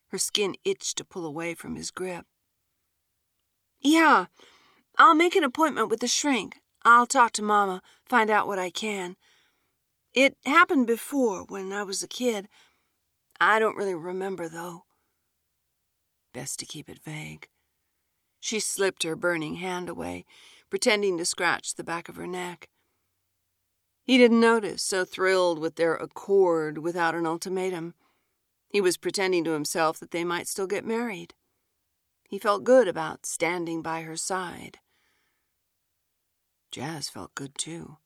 Her 0.07 0.17
skin 0.17 0.55
itched 0.65 0.97
to 0.97 1.05
pull 1.05 1.25
away 1.25 1.53
from 1.53 1.75
his 1.75 1.91
grip. 1.91 2.25
Yeah, 3.81 4.25
I'll 4.97 5.13
make 5.13 5.35
an 5.35 5.43
appointment 5.43 5.89
with 5.89 5.99
the 5.99 6.07
shrink. 6.07 6.57
I'll 6.83 7.05
talk 7.05 7.33
to 7.33 7.43
Mama, 7.43 7.83
find 8.03 8.31
out 8.31 8.47
what 8.47 8.57
I 8.57 8.71
can. 8.71 9.15
It 10.15 10.37
happened 10.43 10.87
before 10.87 11.43
when 11.43 11.71
I 11.71 11.83
was 11.83 12.01
a 12.01 12.07
kid. 12.07 12.47
I 13.39 13.59
don't 13.59 13.75
really 13.75 13.95
remember, 13.95 14.47
though. 14.47 14.83
Best 16.33 16.59
to 16.59 16.65
keep 16.65 16.89
it 16.89 16.99
vague. 17.03 17.47
She 18.39 18.59
slipped 18.59 19.03
her 19.03 19.15
burning 19.15 19.55
hand 19.55 19.89
away, 19.89 20.25
pretending 20.69 21.17
to 21.17 21.25
scratch 21.25 21.75
the 21.75 21.83
back 21.83 22.09
of 22.09 22.15
her 22.15 22.27
neck. 22.27 22.69
He 24.03 24.17
didn't 24.17 24.39
notice, 24.39 24.83
so 24.83 25.03
thrilled 25.03 25.57
with 25.57 25.75
their 25.75 25.95
accord 25.95 26.77
without 26.77 27.15
an 27.15 27.25
ultimatum. 27.25 27.95
He 28.69 28.81
was 28.81 28.97
pretending 28.97 29.43
to 29.45 29.51
himself 29.51 29.99
that 29.99 30.11
they 30.11 30.23
might 30.23 30.47
still 30.47 30.67
get 30.67 30.85
married. 30.85 31.33
He 32.29 32.37
felt 32.37 32.63
good 32.63 32.87
about 32.87 33.25
standing 33.25 33.81
by 33.81 34.01
her 34.01 34.15
side. 34.15 34.79
Jazz 36.71 37.09
felt 37.09 37.33
good 37.35 37.57
too. 37.57 37.97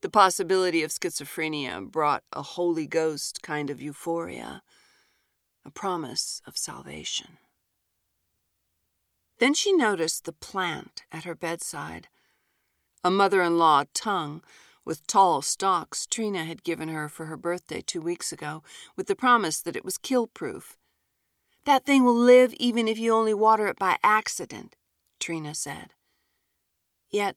The 0.00 0.08
possibility 0.08 0.82
of 0.82 0.92
schizophrenia 0.92 1.90
brought 1.90 2.22
a 2.32 2.42
Holy 2.42 2.86
Ghost 2.86 3.42
kind 3.42 3.68
of 3.68 3.82
euphoria, 3.82 4.62
a 5.64 5.70
promise 5.70 6.40
of 6.46 6.56
salvation. 6.56 7.38
Then 9.38 9.54
she 9.54 9.72
noticed 9.72 10.24
the 10.24 10.32
plant 10.32 11.02
at 11.10 11.24
her 11.24 11.34
bedside, 11.34 12.08
a 13.02 13.10
mother 13.10 13.42
in 13.42 13.58
law 13.58 13.84
tongue 13.92 14.42
with 14.84 15.06
tall 15.06 15.42
stalks 15.42 16.06
Trina 16.06 16.44
had 16.44 16.64
given 16.64 16.88
her 16.88 17.08
for 17.08 17.26
her 17.26 17.36
birthday 17.36 17.80
two 17.80 18.00
weeks 18.00 18.32
ago, 18.32 18.62
with 18.96 19.06
the 19.06 19.14
promise 19.14 19.60
that 19.60 19.76
it 19.76 19.84
was 19.84 19.98
kill 19.98 20.26
proof. 20.26 20.78
That 21.64 21.84
thing 21.84 22.04
will 22.04 22.16
live 22.16 22.54
even 22.54 22.88
if 22.88 22.98
you 22.98 23.12
only 23.12 23.34
water 23.34 23.66
it 23.66 23.78
by 23.78 23.98
accident, 24.02 24.76
Trina 25.20 25.54
said. 25.54 25.92
Yet 27.10 27.36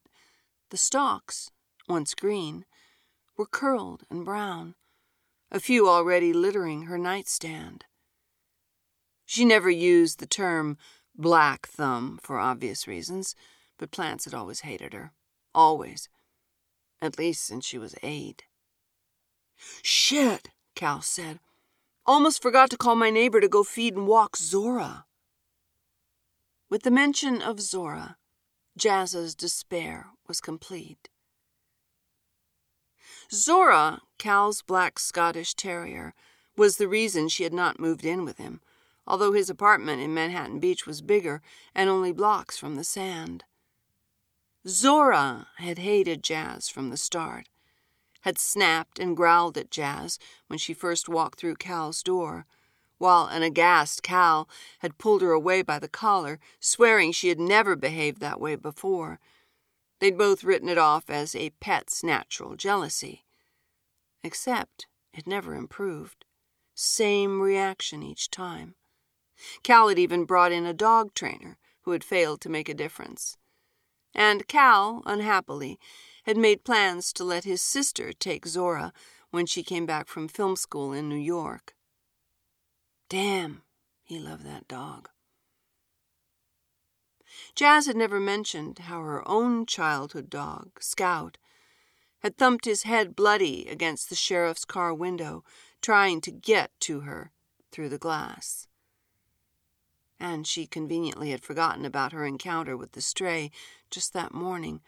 the 0.69 0.77
stalks, 0.77 1.51
once 1.87 2.13
green, 2.15 2.65
were 3.37 3.45
curled 3.45 4.03
and 4.09 4.25
brown, 4.25 4.75
a 5.51 5.59
few 5.59 5.87
already 5.87 6.33
littering 6.33 6.83
her 6.83 6.97
nightstand. 6.97 7.85
She 9.25 9.45
never 9.45 9.69
used 9.69 10.19
the 10.19 10.27
term 10.27 10.77
black 11.15 11.67
thumb 11.67 12.19
for 12.21 12.39
obvious 12.39 12.87
reasons, 12.87 13.35
but 13.77 13.91
plants 13.91 14.25
had 14.25 14.33
always 14.33 14.61
hated 14.61 14.93
her. 14.93 15.11
Always 15.53 16.09
at 17.01 17.17
least 17.17 17.43
since 17.43 17.65
she 17.65 17.77
was 17.77 17.95
eight. 18.03 18.43
Shit, 19.81 20.49
Cal 20.75 21.01
said. 21.01 21.39
Almost 22.05 22.41
forgot 22.41 22.69
to 22.69 22.77
call 22.77 22.95
my 22.95 23.09
neighbor 23.09 23.41
to 23.41 23.47
go 23.47 23.63
feed 23.63 23.95
and 23.95 24.07
walk 24.07 24.37
Zora. 24.37 25.05
With 26.69 26.83
the 26.83 26.91
mention 26.91 27.41
of 27.41 27.59
Zora, 27.59 28.17
Jazz's 28.77 29.35
despair 29.35 30.07
was 30.27 30.39
complete. 30.39 31.09
Zora, 33.33 34.01
Cal's 34.17 34.61
black 34.61 34.99
Scottish 34.99 35.53
terrier, 35.53 36.13
was 36.57 36.75
the 36.75 36.89
reason 36.89 37.29
she 37.29 37.43
had 37.43 37.53
not 37.53 37.79
moved 37.79 38.03
in 38.03 38.25
with 38.25 38.37
him, 38.37 38.59
although 39.07 39.31
his 39.31 39.49
apartment 39.49 40.01
in 40.01 40.13
Manhattan 40.13 40.59
Beach 40.59 40.85
was 40.85 41.01
bigger 41.01 41.41
and 41.73 41.89
only 41.89 42.11
blocks 42.11 42.57
from 42.57 42.75
the 42.75 42.83
sand. 42.83 43.45
Zora 44.67 45.47
had 45.57 45.79
hated 45.79 46.23
Jazz 46.23 46.67
from 46.67 46.89
the 46.89 46.97
start, 46.97 47.47
had 48.21 48.37
snapped 48.37 48.99
and 48.99 49.15
growled 49.15 49.57
at 49.57 49.71
Jazz 49.71 50.19
when 50.47 50.59
she 50.59 50.73
first 50.73 51.07
walked 51.07 51.39
through 51.39 51.55
Cal's 51.55 52.03
door, 52.03 52.45
while 52.97 53.27
an 53.27 53.43
aghast 53.43 54.03
Cal 54.03 54.47
had 54.79 54.97
pulled 54.97 55.21
her 55.21 55.31
away 55.31 55.61
by 55.61 55.79
the 55.79 55.87
collar, 55.87 56.37
swearing 56.59 57.13
she 57.13 57.29
had 57.29 57.39
never 57.39 57.77
behaved 57.77 58.19
that 58.19 58.41
way 58.41 58.55
before. 58.55 59.19
They'd 60.01 60.17
both 60.17 60.43
written 60.43 60.67
it 60.67 60.77
off 60.77 61.09
as 61.09 61.33
a 61.33 61.51
pet's 61.61 62.03
natural 62.03 62.57
jealousy. 62.57 63.23
Except 64.21 64.87
it 65.13 65.25
never 65.25 65.55
improved. 65.55 66.25
Same 66.75 67.39
reaction 67.39 68.03
each 68.03 68.29
time. 68.29 68.75
Cal 69.63 69.87
had 69.87 69.97
even 69.97 70.25
brought 70.25 70.51
in 70.51 70.65
a 70.65 70.73
dog 70.73 71.13
trainer 71.13 71.57
who 71.83 71.91
had 71.91 72.03
failed 72.03 72.41
to 72.41 72.49
make 72.49 72.67
a 72.67 72.73
difference 72.73 73.37
and 74.13 74.47
Cal, 74.47 75.01
unhappily, 75.05 75.79
had 76.25 76.37
made 76.37 76.63
plans 76.63 77.13
to 77.13 77.23
let 77.23 77.43
his 77.43 77.61
sister 77.61 78.13
take 78.13 78.45
Zora 78.45 78.93
when 79.31 79.45
she 79.45 79.63
came 79.63 79.85
back 79.85 80.07
from 80.07 80.27
film 80.27 80.55
school 80.55 80.93
in 80.93 81.07
New 81.07 81.15
York. 81.15 81.73
Damn, 83.09 83.63
he 84.03 84.19
loved 84.19 84.45
that 84.45 84.67
dog. 84.67 85.09
Jazz 87.55 87.87
had 87.87 87.95
never 87.95 88.19
mentioned 88.19 88.79
how 88.79 89.01
her 89.01 89.27
own 89.27 89.65
childhood 89.65 90.29
dog, 90.29 90.71
Scout, 90.79 91.37
had 92.19 92.37
thumped 92.37 92.65
his 92.65 92.83
head 92.83 93.15
bloody 93.15 93.67
against 93.67 94.09
the 94.09 94.15
sheriff's 94.15 94.65
car 94.65 94.93
window, 94.93 95.43
trying 95.81 96.21
to 96.21 96.31
get 96.31 96.71
to 96.81 97.01
her 97.01 97.31
through 97.71 97.89
the 97.89 97.97
glass 97.97 98.67
and 100.21 100.45
she 100.45 100.67
conveniently 100.67 101.31
had 101.31 101.41
forgotten 101.41 101.83
about 101.83 102.11
her 102.11 102.25
encounter 102.25 102.77
with 102.77 102.91
the 102.91 103.01
stray 103.01 103.49
just 103.89 104.13
that 104.13 104.33
morning 104.33 104.79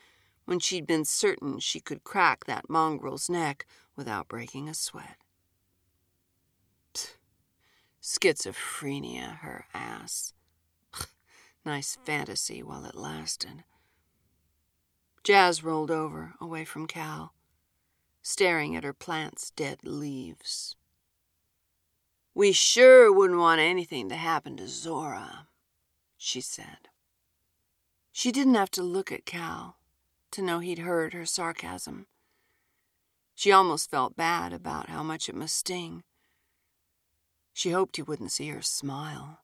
when 0.45 0.59
she'd 0.59 0.85
been 0.85 1.03
certain 1.03 1.57
she 1.57 1.79
could 1.79 2.03
crack 2.03 2.45
that 2.45 2.69
mongrel's 2.69 3.29
neck 3.29 3.65
without 3.95 4.27
breaking 4.27 4.69
a 4.69 4.73
sweat. 4.75 5.17
Pfft. 6.93 7.15
Schizophrenia, 8.01 9.39
her 9.39 9.65
ass. 9.73 10.33
Nice 11.65 11.97
fantasy 12.04 12.62
while 12.62 12.86
it 12.86 12.95
lasted. 12.95 13.63
Jazz 15.23 15.63
rolled 15.63 15.91
over, 15.91 16.34
away 16.41 16.65
from 16.65 16.88
Cal, 16.88 17.34
staring 18.21 18.76
at 18.76 18.84
her 18.84 18.93
plant's 18.93 19.52
dead 19.52 19.80
leaves. 19.84 20.76
We 22.36 22.52
sure 22.52 23.12
wouldn't 23.12 23.39
want 23.39 23.62
anything 23.62 24.10
to 24.10 24.15
happen 24.15 24.58
to 24.58 24.67
Zora, 24.67 25.47
she 26.17 26.41
said. 26.41 26.89
She 28.12 28.32
didn't 28.32 28.56
have 28.56 28.71
to 28.71 28.84
look 28.84 29.12
at 29.12 29.26
Cal 29.26 29.78
to 30.32 30.41
know 30.41 30.60
he'd 30.60 30.80
heard 30.80 31.13
her 31.13 31.26
sarcasm. 31.26 32.08
She 33.36 33.52
almost 33.52 33.89
felt 33.89 34.15
bad 34.15 34.52
about 34.52 34.89
how 34.89 35.04
much 35.04 35.30
it 35.30 35.36
must 35.36 35.56
sting. 35.56 36.04
She 37.54 37.69
hoped 37.69 37.95
he 37.95 38.02
wouldn't 38.02 38.32
see 38.32 38.49
her 38.49 38.62
smile. 38.62 39.42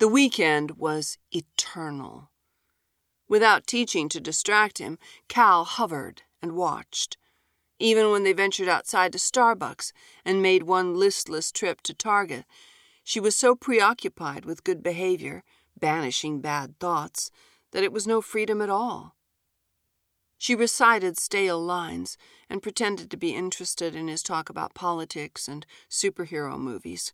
The 0.00 0.08
weekend 0.08 0.72
was 0.78 1.18
eternal. 1.30 2.30
Without 3.28 3.66
teaching 3.66 4.08
to 4.08 4.18
distract 4.18 4.78
him, 4.78 4.98
Cal 5.28 5.64
hovered 5.64 6.22
and 6.42 6.56
watched 6.56 7.16
even 7.80 8.10
when 8.10 8.22
they 8.22 8.32
ventured 8.32 8.68
outside 8.68 9.12
to 9.12 9.18
Starbucks 9.18 9.92
and 10.24 10.42
made 10.42 10.62
one 10.62 10.94
listless 10.94 11.50
trip 11.50 11.80
to 11.82 11.94
Target. 11.94 12.44
She 13.02 13.18
was 13.18 13.34
so 13.34 13.54
preoccupied 13.54 14.44
with 14.44 14.64
good 14.64 14.82
behavior, 14.82 15.42
banishing 15.78 16.40
bad 16.40 16.78
thoughts, 16.78 17.30
that 17.72 17.82
it 17.82 17.92
was 17.92 18.06
no 18.06 18.20
freedom 18.20 18.60
at 18.60 18.68
all. 18.68 19.16
She 20.36 20.54
recited 20.54 21.18
stale 21.18 21.60
lines 21.60 22.16
and 22.48 22.62
pretended 22.62 23.10
to 23.10 23.16
be 23.16 23.34
interested 23.34 23.94
in 23.94 24.08
his 24.08 24.22
talk 24.22 24.48
about 24.48 24.74
politics 24.74 25.48
and 25.48 25.66
superhero 25.90 26.58
movies. 26.58 27.12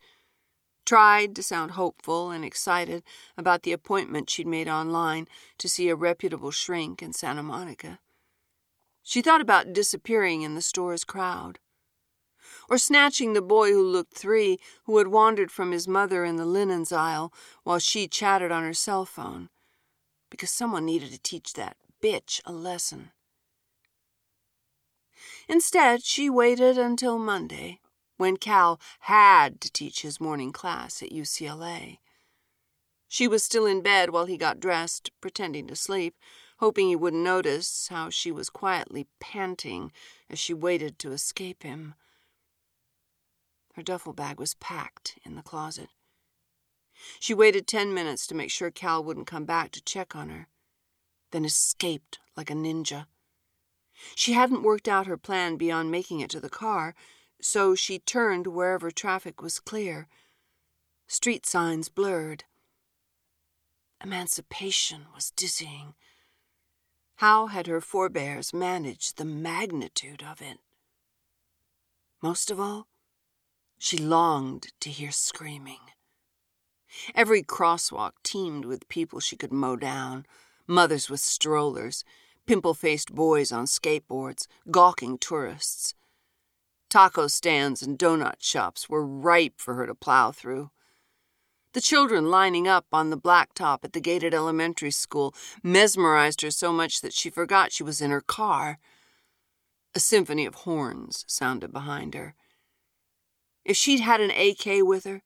Tried 0.87 1.35
to 1.35 1.43
sound 1.43 1.73
hopeful 1.73 2.31
and 2.31 2.45
excited 2.45 3.03
about 3.37 3.65
the 3.65 3.73
appointment 3.73 4.31
she'd 4.31 4.47
made 4.47 4.69
online 4.69 5.27
to 5.59 5.69
see 5.69 5.89
a 5.89 5.97
reputable 5.97 6.53
shrink 6.53 7.03
in 7.03 7.13
Santa 7.13 7.43
Monica. 7.43 7.99
She 9.03 9.21
thought 9.21 9.41
about 9.41 9.73
disappearing 9.73 10.43
in 10.43 10.55
the 10.55 10.63
store's 10.63 11.03
crowd. 11.03 11.59
Or 12.71 12.79
snatching 12.79 13.33
the 13.33 13.43
boy 13.43 13.73
who 13.73 13.83
looked 13.83 14.15
three, 14.15 14.61
who 14.85 14.99
had 14.99 15.09
wandered 15.09 15.51
from 15.51 15.73
his 15.73 15.89
mother 15.89 16.25
in 16.25 16.37
the 16.37 16.47
linens 16.47 16.93
aisle 16.93 17.33
while 17.65 17.81
she 17.81 18.07
chatted 18.07 18.53
on 18.53 18.63
her 18.63 18.73
cell 18.73 19.05
phone, 19.05 19.49
because 20.31 20.53
someone 20.53 20.85
needed 20.85 21.11
to 21.11 21.19
teach 21.19 21.55
that 21.55 21.77
bitch 22.01 22.41
a 22.45 22.53
lesson. 22.53 23.11
Instead, 25.49 26.05
she 26.05 26.31
waited 26.31 26.79
until 26.79 27.19
Monday, 27.19 27.81
when 28.17 28.37
Cal 28.37 28.81
had 29.01 29.61
to 29.61 29.73
teach 29.73 30.03
his 30.03 30.21
morning 30.21 30.53
class 30.53 31.03
at 31.03 31.11
UCLA. 31.11 31.99
She 33.09 33.29
was 33.29 33.45
still 33.45 33.67
in 33.67 33.83
bed 33.83 34.11
while 34.11 34.27
he 34.27 34.37
got 34.37 34.61
dressed, 34.61 35.11
pretending 35.21 35.67
to 35.69 35.77
sleep, 35.77 36.17
hoping 36.59 36.89
he 36.89 36.97
wouldn't 36.97 37.23
notice 37.23 37.89
how 37.89 38.11
she 38.11 38.33
was 38.33 38.51
quietly 38.51 39.07
panting 39.21 39.93
as 40.29 40.39
she 40.39 40.55
waited 40.55 40.99
to 40.99 41.13
escape 41.13 41.63
him. 41.63 41.95
Her 43.75 43.83
duffel 43.83 44.13
bag 44.13 44.41
was 44.41 44.55
packed 44.55 45.19
in 45.25 45.35
the 45.35 45.43
closet. 45.43 45.91
She 47.21 47.35
waited 47.35 47.67
ten 47.67 47.93
minutes 47.93 48.27
to 48.27 48.35
make 48.35 48.51
sure 48.51 48.71
Cal 48.71 49.05
wouldn't 49.05 49.27
come 49.27 49.45
back 49.45 49.71
to 49.73 49.85
check 49.85 50.17
on 50.17 50.31
her, 50.31 50.49
then 51.31 51.45
escaped 51.45 52.19
like 52.37 52.51
a 52.51 52.55
ninja. 52.55 53.07
She 54.15 54.33
hadn't 54.33 54.63
worked 54.63 54.89
out 54.89 55.07
her 55.07 55.17
plan 55.19 55.57
beyond 55.57 55.91
making 55.91 56.21
it 56.21 56.31
to 56.31 56.41
the 56.41 56.49
car, 56.49 56.95
so 57.41 57.75
she 57.75 57.99
turned 57.99 58.47
wherever 58.47 58.91
traffic 58.91 59.43
was 59.43 59.61
clear. 59.61 60.09
Street 61.07 61.47
signs 61.47 61.89
blurred. 61.89 62.45
Emancipation 64.03 65.07
was 65.15 65.31
dizzying. 65.31 65.95
How 67.17 67.47
had 67.47 67.67
her 67.67 67.81
forebears 67.81 68.53
managed 68.53 69.17
the 69.17 69.25
magnitude 69.25 70.23
of 70.23 70.43
it? 70.43 70.59
Most 72.23 72.51
of 72.51 72.61
all, 72.61 72.89
she 73.79 73.97
longed 73.97 74.73
to 74.81 74.91
hear 74.91 75.11
screaming. 75.11 75.81
Every 77.15 77.43
crosswalk 77.43 78.13
teemed 78.23 78.65
with 78.65 78.89
people 78.89 79.21
she 79.21 79.37
could 79.37 79.53
mow 79.53 79.77
down 79.77 80.27
mothers 80.67 81.09
with 81.09 81.21
strollers, 81.21 82.05
pimple 82.47 82.75
faced 82.75 83.15
boys 83.15 83.53
on 83.53 83.67
skateboards, 83.67 84.47
gawking 84.71 85.19
tourists. 85.19 85.95
Taco 86.89 87.27
stands 87.27 87.83
and 87.83 87.99
donut 87.99 88.37
shops 88.41 88.89
were 88.89 89.05
ripe 89.05 89.55
for 89.59 89.75
her 89.75 89.87
to 89.87 89.95
plow 89.95 90.33
through. 90.33 90.71
The 91.73 91.81
children 91.81 92.31
lining 92.31 92.67
up 92.67 92.87
on 92.93 93.11
the 93.11 93.19
blacktop 93.19 93.85
at 93.85 93.93
the 93.93 94.01
gated 94.01 94.33
elementary 94.33 94.91
school 94.91 95.35
mesmerized 95.63 96.41
her 96.41 96.51
so 96.51 96.73
much 96.73 97.01
that 97.01 97.13
she 97.13 97.29
forgot 97.29 97.73
she 97.73 97.83
was 97.83 98.01
in 98.01 98.11
her 98.11 98.21
car. 98.21 98.79
A 99.95 100.01
symphony 100.01 100.47
of 100.47 100.55
horns 100.55 101.25
sounded 101.27 101.73
behind 101.73 102.15
her. 102.15 102.35
If 103.65 103.77
she'd 103.77 104.01
had 104.01 104.21
an 104.21 104.31
AK 104.31 104.87
with 104.87 105.05
her, 105.05 105.23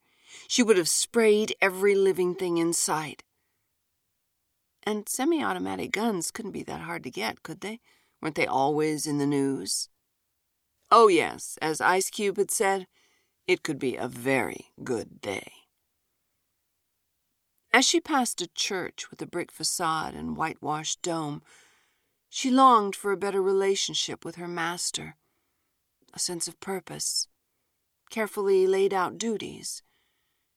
she 0.48 0.62
would 0.62 0.78
have 0.78 0.88
sprayed 0.88 1.54
every 1.60 1.94
living 1.94 2.34
thing 2.34 2.56
in 2.56 2.72
sight. 2.72 3.22
And 4.82 5.08
semi 5.08 5.44
automatic 5.44 5.92
guns 5.92 6.30
couldn't 6.30 6.52
be 6.52 6.62
that 6.62 6.80
hard 6.80 7.04
to 7.04 7.10
get, 7.10 7.42
could 7.42 7.60
they? 7.60 7.80
Weren't 8.22 8.34
they 8.34 8.46
always 8.46 9.06
in 9.06 9.18
the 9.18 9.26
news? 9.26 9.89
Oh, 10.90 11.08
yes, 11.08 11.56
as 11.62 11.80
Ice 11.80 12.10
Cube 12.10 12.36
had 12.36 12.50
said, 12.50 12.86
it 13.46 13.62
could 13.62 13.78
be 13.78 13.96
a 13.96 14.08
very 14.08 14.72
good 14.82 15.20
day. 15.20 15.52
As 17.72 17.84
she 17.84 18.00
passed 18.00 18.42
a 18.42 18.48
church 18.48 19.10
with 19.10 19.22
a 19.22 19.26
brick 19.26 19.52
facade 19.52 20.14
and 20.14 20.36
whitewashed 20.36 21.02
dome, 21.02 21.42
she 22.28 22.50
longed 22.50 22.96
for 22.96 23.12
a 23.12 23.16
better 23.16 23.40
relationship 23.40 24.24
with 24.24 24.36
her 24.36 24.48
master, 24.48 25.16
a 26.12 26.18
sense 26.18 26.48
of 26.48 26.58
purpose, 26.58 27.28
carefully 28.10 28.66
laid 28.66 28.92
out 28.92 29.18
duties. 29.18 29.82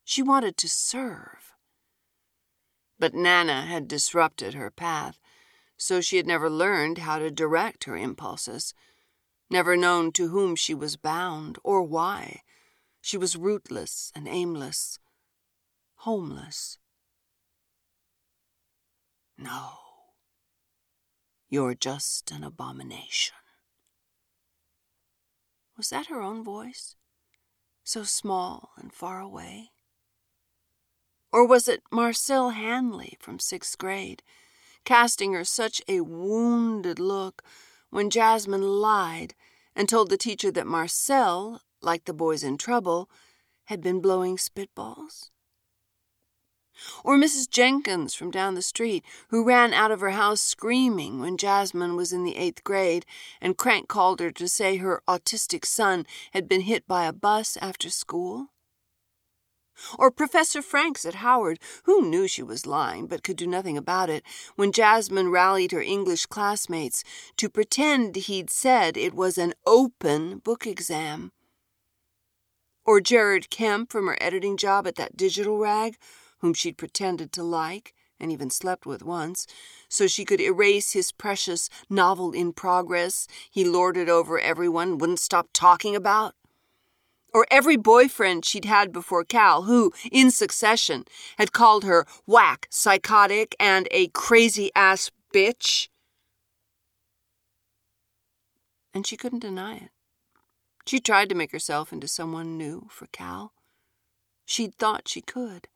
She 0.04 0.24
wanted 0.24 0.58
to 0.58 0.70
serve. 0.70 1.54
But 2.98 3.14
Nana 3.14 3.64
had 3.64 3.88
disrupted 3.88 4.56
her 4.56 4.72
path, 4.72 5.20
so 5.78 6.02
she 6.02 6.18
had 6.18 6.28
never 6.28 6.50
learned 6.50 7.00
how 7.00 7.20
to 7.20 7.30
direct 7.30 7.84
her 7.84 7.96
impulses, 7.96 8.74
never 9.54 9.78
known 9.78 10.12
to 10.12 10.30
whom 10.30 10.56
she 10.56 10.74
was 10.74 10.98
bound 10.98 11.60
or 11.64 11.84
why. 11.84 12.42
She 13.02 13.18
was 13.18 13.38
rootless 13.38 14.12
and 14.16 14.28
aimless, 14.28 14.98
homeless. 15.98 16.80
No, 19.38 19.70
you're 21.50 21.76
just 21.76 22.32
an 22.32 22.44
abomination. 22.44 23.36
Was 25.78 25.90
that 25.90 26.08
her 26.08 26.22
own 26.22 26.44
voice? 26.44 26.96
So 27.84 28.04
small 28.04 28.72
and 28.78 28.92
far 28.92 29.20
away? 29.20 29.70
Or 31.32 31.46
was 31.46 31.68
it 31.68 31.84
Marcel 31.92 32.52
Hanley 32.52 33.18
from 33.20 33.38
sixth 33.38 33.78
grade, 33.78 34.24
casting 34.84 35.34
her 35.34 35.44
such 35.44 35.80
a 35.88 36.02
wounded 36.02 37.00
look 37.00 37.44
when 37.92 38.10
Jazmine 38.10 38.82
lied 38.82 39.36
and 39.76 39.90
told 39.90 40.10
the 40.10 40.18
teacher 40.18 40.52
that 40.52 40.68
Marcel, 40.68 41.62
like 41.82 42.06
the 42.06 42.14
boys 42.14 42.44
in 42.44 42.58
trouble, 42.58 43.10
had 43.66 43.82
been 43.82 44.02
blowing 44.02 44.38
spitballs? 44.38 45.30
Or 47.04 47.18
Mrs. 47.18 47.50
Jenkins 47.50 48.16
from 48.16 48.32
down 48.32 48.56
the 48.56 48.62
street, 48.62 49.06
who 49.30 49.44
ran 49.44 49.74
out 49.74 49.92
of 49.92 50.00
her 50.00 50.12
house 50.12 50.42
screaming 50.42 51.20
when 51.20 51.38
Jazmine 51.38 51.96
was 51.96 52.12
in 52.12 52.24
the 52.24 52.36
eighth 52.36 52.64
grade, 52.64 53.06
and 53.40 53.58
Crank 53.58 53.88
called 53.88 54.20
her 54.20 54.32
to 54.32 54.48
say 54.48 54.78
her 54.78 55.04
autistic 55.08 55.66
son 55.66 56.06
had 56.32 56.50
been 56.50 56.62
hit 56.62 56.88
by 56.88 57.06
a 57.06 57.14
bus 57.14 57.58
after 57.58 57.90
school? 57.90 58.50
Or 59.98 60.12
Professor 60.12 60.62
Franks 60.62 61.06
at 61.06 61.16
Howard, 61.16 61.60
who 61.84 62.02
knew 62.02 62.28
she 62.28 62.44
was 62.44 62.66
lying 62.66 63.08
but 63.08 63.24
could 63.24 63.38
do 63.38 63.48
nothing 63.48 63.78
about 63.78 64.10
it, 64.10 64.24
when 64.56 64.72
Jazmine 64.72 65.32
rallied 65.32 65.72
her 65.72 65.82
English 65.82 66.26
classmates 66.28 67.04
to 67.38 67.50
pretend 67.50 68.16
he'd 68.16 68.50
said 68.50 68.98
it 68.98 69.14
was 69.14 69.38
an 69.38 69.54
open 69.66 70.38
book 70.40 70.68
exam. 70.68 71.32
Or 72.86 73.00
Jared 73.00 73.50
Kemp 73.50 73.92
from 73.92 74.08
her 74.08 74.18
editing 74.22 74.58
job 74.58 74.88
at 74.88 74.96
that 74.96 75.16
digital 75.16 75.58
rag, 75.58 75.98
whom 76.40 76.54
she'd 76.54 76.78
pretended 76.78 77.32
to 77.34 77.44
like 77.44 77.94
and 78.20 78.32
even 78.32 78.50
slept 78.50 78.86
with 78.86 79.04
once, 79.04 79.48
so 79.90 80.08
she 80.08 80.26
could 80.26 80.40
erase 80.40 80.94
his 80.94 81.12
precious 81.12 81.70
novel 81.90 82.32
in 82.32 82.54
progress 82.54 83.28
he 83.50 83.66
lorded 83.66 84.10
over 84.10 84.40
everyone, 84.40 84.98
wouldn't 84.98 85.20
stop 85.20 85.50
talking 85.54 85.96
about? 85.96 86.36
Or 87.34 87.48
every 87.50 87.76
boyfriend 87.76 88.46
she'd 88.46 88.66
had 88.66 88.92
before 88.92 89.24
Cal, 89.24 89.64
who, 89.64 89.92
in 90.12 90.30
succession, 90.32 91.06
had 91.38 91.52
called 91.52 91.84
her 91.84 92.06
whack, 92.26 92.68
psychotic, 92.70 93.56
and 93.60 93.88
a 93.92 94.08
crazy 94.10 94.72
ass 94.76 95.12
bitch. 95.34 95.90
And 98.94 99.08
she 99.08 99.18
couldn't 99.18 99.40
deny 99.40 99.78
it. 99.78 99.90
She 100.86 101.00
tried 101.00 101.30
to 101.30 101.36
make 101.36 101.52
herself 101.52 101.92
into 101.92 102.08
someone 102.08 102.58
new 102.58 102.88
for 102.90 103.08
Cal. 103.08 103.54
She'd 104.46 104.76
thought 104.76 105.08
she 105.08 105.22
could. 105.22 105.68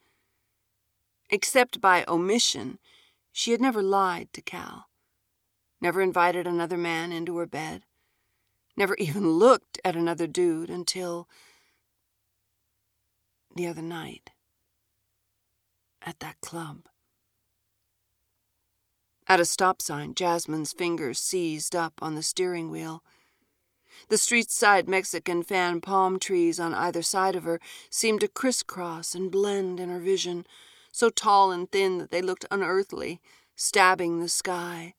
Except 1.30 1.82
by 1.82 2.06
omission, 2.08 2.80
she 3.32 3.52
had 3.52 3.62
never 3.62 3.82
lied 3.82 4.32
to 4.34 4.42
Cal, 4.42 4.86
never 5.82 6.02
invited 6.02 6.46
another 6.46 6.78
man 6.78 7.12
into 7.12 7.38
her 7.38 7.46
bed, 7.46 7.84
never 8.76 8.96
even 8.96 9.32
looked 9.32 9.80
at 9.84 9.96
another 9.96 10.28
dude 10.28 10.70
until 10.70 11.28
the 13.58 13.68
other 13.68 13.82
night 13.82 14.30
at 16.02 16.20
that 16.20 16.40
club. 16.42 16.88
At 19.28 19.42
a 19.42 19.46
stop 19.46 19.82
sign, 19.82 20.14
Jazmine's 20.16 20.72
fingers 20.72 21.20
seized 21.20 21.76
up 21.76 21.94
on 22.02 22.16
the 22.16 22.24
steering 22.24 22.72
wheel. 22.72 23.04
The 24.08 24.18
street 24.18 24.50
side 24.50 24.88
Mexican 24.88 25.44
fan 25.44 25.82
palm 25.82 26.18
trees 26.20 26.60
on 26.60 26.74
either 26.74 27.02
side 27.02 27.36
of 27.36 27.44
her 27.44 27.60
seemed 27.90 28.22
to 28.22 28.30
crisscross 28.30 29.14
and 29.14 29.30
blend 29.30 29.80
in 29.80 29.90
her 29.90 30.00
vision, 30.00 30.46
so 30.92 31.10
tall 31.10 31.52
and 31.52 31.70
thin 31.70 31.98
that 31.98 32.12
they 32.12 32.22
looked 32.22 32.46
unearthly, 32.50 33.20
stabbing 33.56 34.22
the 34.22 34.30
sky. 34.30 34.94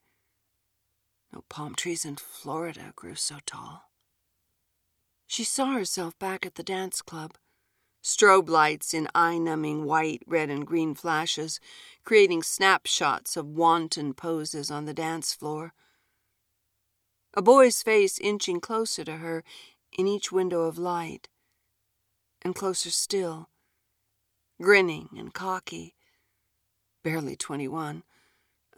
No 1.33 1.45
palm 1.49 1.75
trees 1.75 2.05
in 2.05 2.17
Florida 2.17 2.93
grew 2.97 3.15
so 3.15 3.37
tall. 3.47 3.85
She 5.27 5.45
saw 5.45 5.73
herself 5.73 6.19
back 6.19 6.45
at 6.45 6.57
the 6.57 6.63
dance 6.63 7.03
club, 7.03 7.35
strobe 8.09 8.49
lights 8.49 8.95
in 8.95 9.07
eye 9.15 9.37
numbing 9.37 9.85
white, 9.85 10.23
red, 10.27 10.49
and 10.49 10.67
green 10.67 10.95
flashes, 10.95 11.61
creating 12.05 12.43
snapshots 12.43 13.37
of 13.37 13.47
wanton 13.47 14.15
poses 14.15 14.71
on 14.71 14.87
the 14.87 14.95
dance 14.95 15.35
floor. 15.35 15.75
A 17.35 17.43
boy's 17.43 17.83
face 17.83 18.19
inching 18.19 18.61
closer 18.61 19.05
to 19.05 19.19
her 19.19 19.45
in 19.93 20.07
each 20.07 20.33
window 20.33 20.63
of 20.63 20.79
light, 20.79 21.29
and 22.41 22.55
closer 22.55 22.89
still, 22.89 23.51
grinning 24.59 25.11
and 25.15 25.35
cocky, 25.35 25.95
barely 27.05 27.37
21, 27.37 28.05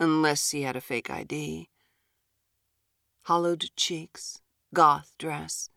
unless 0.01 0.51
he 0.51 0.63
had 0.63 0.75
a 0.75 0.81
fake 0.81 1.09
ID. 1.09 1.69
Hollowed 3.23 3.71
cheeks, 3.77 4.41
goth 4.75 5.13
dress. 5.19 5.71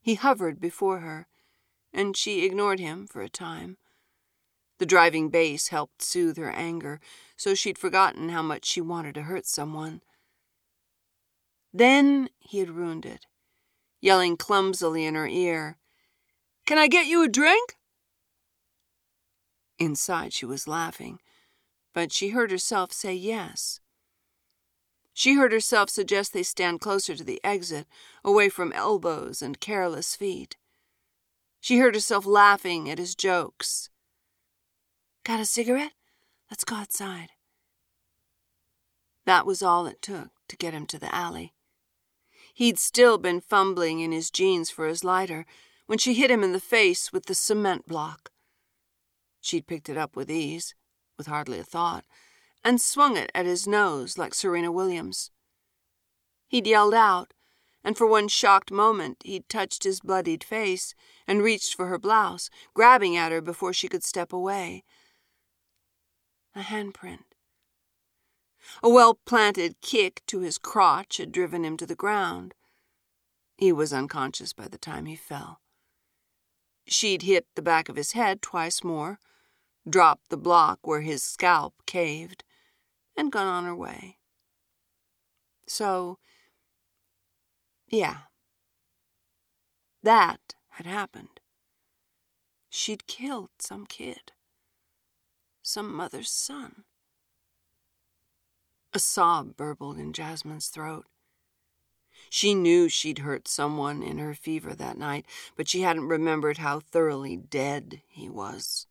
He 0.00 0.14
hovered 0.14 0.60
before 0.60 1.00
her 1.00 1.26
and 1.92 2.16
she 2.16 2.44
ignored 2.44 2.80
him 2.80 3.06
for 3.06 3.22
a 3.22 3.28
time. 3.28 3.76
The 4.78 4.86
driving 4.86 5.28
bass 5.28 5.68
helped 5.68 6.02
soothe 6.02 6.36
her 6.38 6.50
anger, 6.50 7.00
so 7.36 7.54
she'd 7.54 7.78
forgotten 7.78 8.28
how 8.28 8.42
much 8.42 8.64
she 8.64 8.80
wanted 8.80 9.14
to 9.16 9.22
hurt 9.22 9.46
someone. 9.46 10.02
Then 11.72 12.30
he 12.38 12.58
had 12.60 12.70
ruined 12.70 13.04
it, 13.04 13.26
yelling 14.00 14.36
clumsily 14.36 15.04
in 15.04 15.14
her 15.14 15.26
ear, 15.26 15.78
Can 16.66 16.78
I 16.78 16.86
get 16.86 17.06
you 17.06 17.22
a 17.24 17.28
drink? 17.28 17.76
Inside, 19.78 20.32
she 20.32 20.46
was 20.46 20.68
laughing, 20.68 21.20
but 21.92 22.12
she 22.12 22.30
heard 22.30 22.50
herself 22.50 22.92
say 22.92 23.14
yes. 23.14 23.80
She 25.12 25.34
heard 25.34 25.50
herself 25.50 25.90
suggest 25.90 26.32
they 26.32 26.44
stand 26.44 26.80
closer 26.80 27.16
to 27.16 27.24
the 27.24 27.40
exit, 27.42 27.88
away 28.24 28.48
from 28.48 28.72
elbows 28.72 29.42
and 29.42 29.58
careless 29.58 30.14
feet. 30.14 30.56
She 31.68 31.76
heard 31.76 31.94
herself 31.94 32.24
laughing 32.24 32.88
at 32.88 32.96
his 32.96 33.14
jokes. 33.14 33.90
Got 35.22 35.38
a 35.38 35.44
cigarette? 35.44 35.92
Let's 36.50 36.64
go 36.64 36.76
outside. 36.76 37.32
That 39.26 39.44
was 39.44 39.62
all 39.62 39.86
it 39.86 40.00
took 40.00 40.30
to 40.48 40.56
get 40.56 40.72
him 40.72 40.86
to 40.86 40.98
the 40.98 41.14
alley. 41.14 41.52
He'd 42.54 42.78
still 42.78 43.18
been 43.18 43.42
fumbling 43.42 44.00
in 44.00 44.12
his 44.12 44.30
jeans 44.30 44.70
for 44.70 44.86
his 44.86 45.04
lighter 45.04 45.44
when 45.84 45.98
she 45.98 46.14
hit 46.14 46.30
him 46.30 46.42
in 46.42 46.54
the 46.54 46.58
face 46.58 47.12
with 47.12 47.26
the 47.26 47.34
cement 47.34 47.86
block. 47.86 48.30
She'd 49.42 49.66
picked 49.66 49.90
it 49.90 49.98
up 49.98 50.16
with 50.16 50.30
ease, 50.30 50.74
with 51.18 51.26
hardly 51.26 51.58
a 51.58 51.64
thought, 51.64 52.06
and 52.64 52.80
swung 52.80 53.18
it 53.18 53.30
at 53.34 53.44
his 53.44 53.66
nose 53.66 54.16
like 54.16 54.32
Serena 54.32 54.72
Williams. 54.72 55.30
He'd 56.46 56.66
yelled 56.66 56.94
out, 56.94 57.34
and 57.88 57.96
for 57.96 58.06
one 58.06 58.28
shocked 58.28 58.70
moment 58.70 59.22
he'd 59.24 59.48
touched 59.48 59.82
his 59.82 60.00
bloodied 60.00 60.44
face 60.44 60.94
and 61.26 61.42
reached 61.42 61.74
for 61.74 61.86
her 61.86 61.98
blouse, 61.98 62.50
grabbing 62.74 63.16
at 63.16 63.32
her 63.32 63.40
before 63.40 63.72
she 63.72 63.88
could 63.88 64.04
step 64.04 64.30
away. 64.30 64.84
A 66.54 66.60
handprint. 66.60 67.24
A 68.82 68.90
well 68.90 69.14
planted 69.24 69.80
kick 69.80 70.20
to 70.26 70.40
his 70.40 70.58
crotch 70.58 71.16
had 71.16 71.32
driven 71.32 71.64
him 71.64 71.78
to 71.78 71.86
the 71.86 71.94
ground. 71.94 72.52
He 73.56 73.72
was 73.72 73.90
unconscious 73.90 74.52
by 74.52 74.68
the 74.68 74.76
time 74.76 75.06
he 75.06 75.16
fell. 75.16 75.62
She'd 76.86 77.22
hit 77.22 77.46
the 77.54 77.62
back 77.62 77.88
of 77.88 77.96
his 77.96 78.12
head 78.12 78.42
twice 78.42 78.84
more, 78.84 79.18
dropped 79.88 80.28
the 80.28 80.36
block 80.36 80.80
where 80.82 81.00
his 81.00 81.22
scalp 81.22 81.72
caved, 81.86 82.44
and 83.16 83.32
gone 83.32 83.46
on 83.46 83.64
her 83.64 83.74
way. 83.74 84.18
So, 85.66 86.18
yeah, 87.90 88.18
that 90.02 90.54
had 90.70 90.86
happened. 90.86 91.40
She'd 92.70 93.06
killed 93.06 93.50
some 93.58 93.86
kid, 93.86 94.32
some 95.62 95.94
mother's 95.94 96.30
son. 96.30 96.84
A 98.92 98.98
sob 98.98 99.56
burbled 99.56 99.98
in 99.98 100.12
Jazmine's 100.12 100.68
throat. 100.68 101.06
She 102.30 102.54
knew 102.54 102.88
she'd 102.88 103.20
hurt 103.20 103.48
someone 103.48 104.02
in 104.02 104.18
her 104.18 104.34
fever 104.34 104.74
that 104.74 104.98
night, 104.98 105.26
but 105.56 105.68
she 105.68 105.82
hadn't 105.82 106.08
remembered 106.08 106.58
how 106.58 106.80
thoroughly 106.80 107.36
dead 107.36 108.02
he 108.08 108.28
was. 108.28 108.86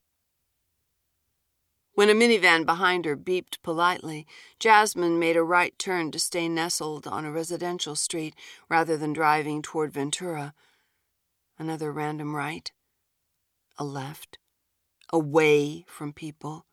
When 1.97 2.11
a 2.11 2.13
minivan 2.13 2.63
behind 2.63 3.05
her 3.05 3.17
beeped 3.17 3.59
politely, 3.63 4.27
Jazmine 4.59 5.17
made 5.17 5.35
a 5.35 5.41
right 5.41 5.73
turn 5.79 6.11
to 6.11 6.19
stay 6.19 6.47
nestled 6.47 7.07
on 7.07 7.25
a 7.25 7.31
residential 7.31 7.95
street 7.95 8.35
rather 8.69 8.97
than 8.97 9.13
driving 9.13 9.63
toward 9.63 9.93
Ventura. 9.93 10.53
Another 11.57 11.91
random 11.91 12.35
right, 12.35 12.71
a 13.79 13.83
left, 13.83 14.37
away 15.11 15.85
from 15.87 16.13
people. 16.13 16.67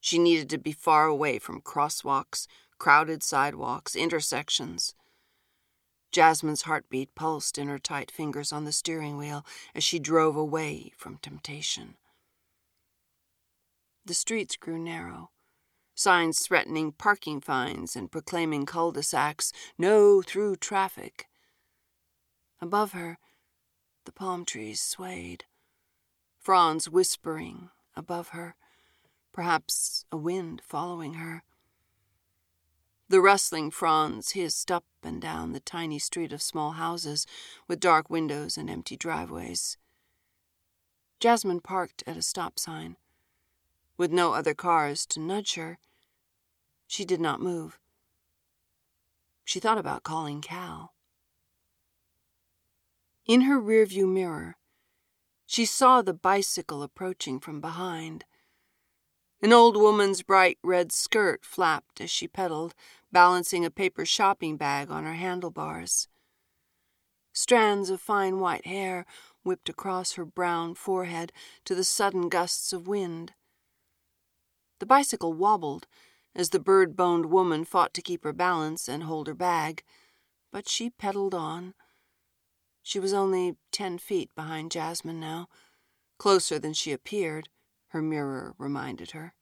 She 0.00 0.18
needed 0.18 0.50
to 0.50 0.58
be 0.58 0.72
far 0.72 1.06
away 1.06 1.38
from 1.38 1.62
crosswalks, 1.62 2.46
crowded 2.78 3.22
sidewalks, 3.22 3.96
intersections. 3.96 4.94
Jazmine's 6.12 6.62
heartbeat 6.64 7.14
pulsed 7.14 7.56
in 7.56 7.68
her 7.68 7.78
tight 7.78 8.10
fingers 8.10 8.52
on 8.52 8.66
the 8.66 8.72
steering 8.72 9.16
wheel 9.16 9.46
as 9.74 9.82
she 9.82 9.98
drove 9.98 10.36
away 10.36 10.92
from 10.98 11.16
temptation. 11.16 11.96
The 14.04 14.14
streets 14.14 14.56
grew 14.56 14.78
narrow, 14.78 15.30
signs 15.94 16.40
threatening 16.40 16.92
parking 16.92 17.40
fines 17.40 17.94
and 17.96 18.10
proclaiming 18.10 18.66
cul 18.66 18.92
de 18.92 19.02
sacs, 19.02 19.52
no 19.78 20.22
through 20.22 20.56
traffic. 20.56 21.28
Above 22.60 22.92
her, 22.92 23.18
the 24.04 24.12
palm 24.12 24.44
trees 24.44 24.80
swayed, 24.80 25.44
fronds 26.38 26.88
whispering 26.88 27.70
above 27.96 28.28
her 28.28 28.56
perhaps 29.32 30.04
a 30.10 30.16
wind 30.16 30.62
following 30.64 31.14
her. 31.14 31.42
The 33.08 33.20
rustling 33.20 33.70
fronds 33.70 34.32
hissed 34.32 34.70
up 34.70 34.84
and 35.02 35.20
down 35.20 35.52
the 35.52 35.60
tiny 35.60 35.98
street 35.98 36.32
of 36.32 36.42
small 36.42 36.72
houses 36.72 37.26
with 37.66 37.80
dark 37.80 38.08
windows 38.08 38.56
and 38.56 38.70
empty 38.70 38.96
driveways. 38.96 39.76
Jazmine 41.18 41.62
parked 41.62 42.04
at 42.06 42.16
a 42.16 42.22
stop 42.22 42.58
sign. 42.58 42.96
With 44.00 44.12
no 44.12 44.32
other 44.32 44.54
cars 44.54 45.04
to 45.08 45.20
nudge 45.20 45.56
her, 45.56 45.78
she 46.86 47.04
did 47.04 47.20
not 47.20 47.42
move. 47.42 47.78
She 49.44 49.60
thought 49.60 49.76
about 49.76 50.04
calling 50.04 50.40
Cal. 50.40 50.94
In 53.26 53.42
her 53.42 53.60
rearview 53.60 54.10
mirror, 54.10 54.56
she 55.44 55.66
saw 55.66 56.00
the 56.00 56.14
bicycle 56.14 56.82
approaching 56.82 57.40
from 57.40 57.60
behind. 57.60 58.24
An 59.42 59.52
old 59.52 59.76
woman's 59.76 60.22
bright 60.22 60.56
red 60.62 60.92
skirt 60.92 61.44
flapped 61.44 62.00
as 62.00 62.10
she 62.10 62.26
pedaled, 62.26 62.74
balancing 63.12 63.66
a 63.66 63.70
paper 63.70 64.06
shopping 64.06 64.56
bag 64.56 64.90
on 64.90 65.04
her 65.04 65.12
handlebars. 65.12 66.08
Strands 67.34 67.90
of 67.90 68.00
fine 68.00 68.40
white 68.40 68.64
hair 68.66 69.04
whipped 69.42 69.68
across 69.68 70.12
her 70.14 70.24
brown 70.24 70.74
forehead 70.74 71.34
to 71.66 71.74
the 71.74 71.84
sudden 71.84 72.30
gusts 72.30 72.72
of 72.72 72.88
wind. 72.88 73.34
The 74.80 74.86
bicycle 74.86 75.34
wobbled 75.34 75.86
as 76.34 76.50
the 76.50 76.58
bird 76.58 76.96
boned 76.96 77.26
woman 77.26 77.64
fought 77.64 77.94
to 77.94 78.02
keep 78.02 78.24
her 78.24 78.32
balance 78.32 78.88
and 78.88 79.04
hold 79.04 79.26
her 79.26 79.34
bag, 79.34 79.84
but 80.50 80.68
she 80.68 80.90
pedaled 80.90 81.34
on. 81.34 81.74
She 82.82 82.98
was 82.98 83.12
only 83.12 83.56
ten 83.72 83.98
feet 83.98 84.34
behind 84.34 84.70
Jazmine 84.70 85.20
now, 85.20 85.48
closer 86.18 86.58
than 86.58 86.72
she 86.72 86.92
appeared 86.92 87.50
her 87.88 88.00
mirror 88.00 88.54
reminded 88.56 89.10
her. 89.10 89.34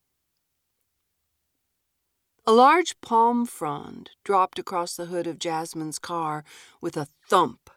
A 2.45 2.53
large 2.53 3.01
palm 3.01 3.47
frond 3.47 4.11
dropped 4.25 4.59
across 4.59 4.97
the 4.97 5.07
hood 5.07 5.27
of 5.27 5.39
Jazmine's 5.39 5.99
car 5.99 6.45
with 6.81 6.97
a 6.97 7.09
thump. 7.29 7.71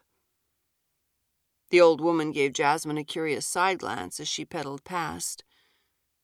The 1.70 1.80
old 1.80 2.00
woman 2.00 2.32
gave 2.32 2.54
Jazmine 2.54 2.98
a 2.98 3.04
curious 3.04 3.46
side 3.46 3.78
glance 3.78 4.18
as 4.18 4.28
she 4.28 4.44
pedaled 4.44 4.82
past. 4.82 5.44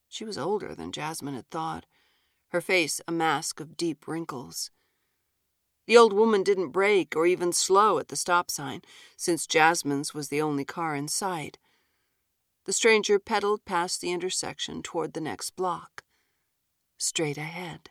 She 0.09 0.25
was 0.25 0.37
older 0.37 0.75
than 0.75 0.91
Jazmine 0.91 1.35
had 1.35 1.49
thought, 1.49 1.85
her 2.49 2.61
face 2.61 2.99
a 3.07 3.11
mask 3.11 3.59
of 3.59 3.77
deep 3.77 4.07
wrinkles. 4.07 4.71
The 5.85 5.97
old 5.97 6.13
woman 6.13 6.43
didn't 6.43 6.69
brake 6.71 7.15
or 7.15 7.25
even 7.25 7.53
slow 7.53 7.99
at 7.99 8.09
the 8.09 8.15
stop 8.15 8.51
sign, 8.51 8.81
since 9.15 9.47
Jazmine's 9.47 10.13
was 10.13 10.29
the 10.29 10.41
only 10.41 10.65
car 10.65 10.95
in 10.95 11.07
sight. 11.07 11.57
The 12.65 12.73
stranger 12.73 13.19
pedaled 13.19 13.65
past 13.65 14.01
the 14.01 14.11
intersection 14.11 14.83
toward 14.83 15.13
the 15.13 15.21
next 15.21 15.55
block. 15.55 16.03
Straight 16.97 17.37
ahead. 17.37 17.89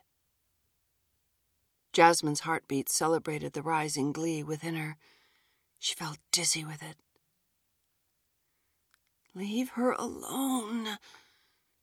Jazmine's 1.93 2.41
heartbeat 2.41 2.89
celebrated 2.89 3.53
the 3.53 3.63
rising 3.63 4.11
glee 4.11 4.43
within 4.43 4.75
her. 4.75 4.97
She 5.79 5.95
felt 5.95 6.19
dizzy 6.31 6.63
with 6.63 6.83
it. 6.83 6.97
Leave 9.33 9.71
her 9.71 9.91
alone, 9.93 10.97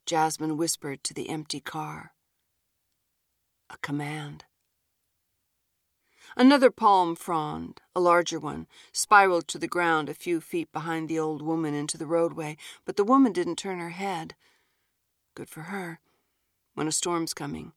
Jazmine 0.07 0.57
whispered 0.57 1.03
to 1.05 1.13
the 1.13 1.29
empty 1.29 1.61
car. 1.61 2.13
A 3.69 3.77
command. 3.79 4.45
Another 6.37 6.71
palm 6.71 7.17
frond, 7.17 7.81
a 7.95 8.01
larger 8.01 8.39
one, 8.39 8.69
spiraled 8.93 9.49
to 9.49 9.59
the 9.59 9.67
ground 9.67 10.09
a 10.09 10.15
few 10.15 10.41
feet 10.41 10.71
behind 10.73 11.09
the 11.09 11.19
old 11.19 11.43
woman 11.43 11.75
into 11.75 11.99
the 11.99 12.07
roadway, 12.07 12.57
but 12.85 12.97
the 12.97 13.05
woman 13.05 13.33
didn't 13.33 13.57
turn 13.57 13.81
her 13.81 13.91
head. 13.91 14.35
Good 15.35 15.49
for 15.49 15.63
her. 15.63 16.01
When 16.75 16.87
a 16.87 16.93
storm's 16.93 17.35
coming, 17.35 17.73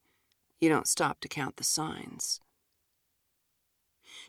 you 0.60 0.68
don't 0.68 0.86
stop 0.86 1.20
to 1.20 1.28
count 1.28 1.56
the 1.56 1.64
signs. 1.64 2.40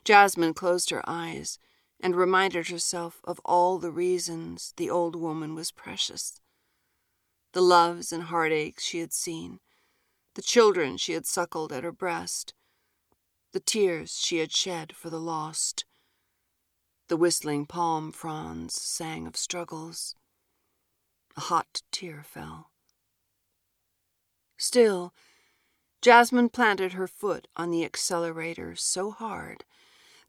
Jazmine 0.04 0.54
closed 0.54 0.90
her 0.90 1.02
eyes 1.06 1.58
and 2.00 2.16
reminded 2.16 2.68
herself 2.68 3.20
of 3.24 3.40
all 3.44 3.78
the 3.78 3.92
reasons 3.92 4.72
the 4.76 4.90
old 4.90 5.14
woman 5.14 5.54
was 5.54 5.70
precious. 5.70 6.40
The 7.52 7.62
loves 7.62 8.12
and 8.12 8.24
heartaches 8.24 8.82
she 8.82 9.00
had 9.00 9.12
seen, 9.12 9.60
the 10.34 10.42
children 10.42 10.96
she 10.96 11.12
had 11.12 11.26
suckled 11.26 11.72
at 11.72 11.84
her 11.84 11.92
breast, 11.92 12.54
the 13.52 13.60
tears 13.60 14.18
she 14.18 14.38
had 14.38 14.52
shed 14.52 14.96
for 14.96 15.10
the 15.10 15.20
lost. 15.20 15.84
The 17.08 17.16
whistling 17.18 17.66
palm 17.66 18.10
fronds 18.10 18.80
sang 18.80 19.26
of 19.26 19.36
struggles. 19.36 20.16
A 21.36 21.40
hot 21.40 21.82
tear 21.90 22.22
fell. 22.22 22.70
Still, 24.56 25.12
Jazmine 26.00 26.48
planted 26.48 26.94
her 26.94 27.06
foot 27.06 27.48
on 27.56 27.70
the 27.70 27.84
accelerator 27.84 28.74
so 28.76 29.10
hard 29.10 29.64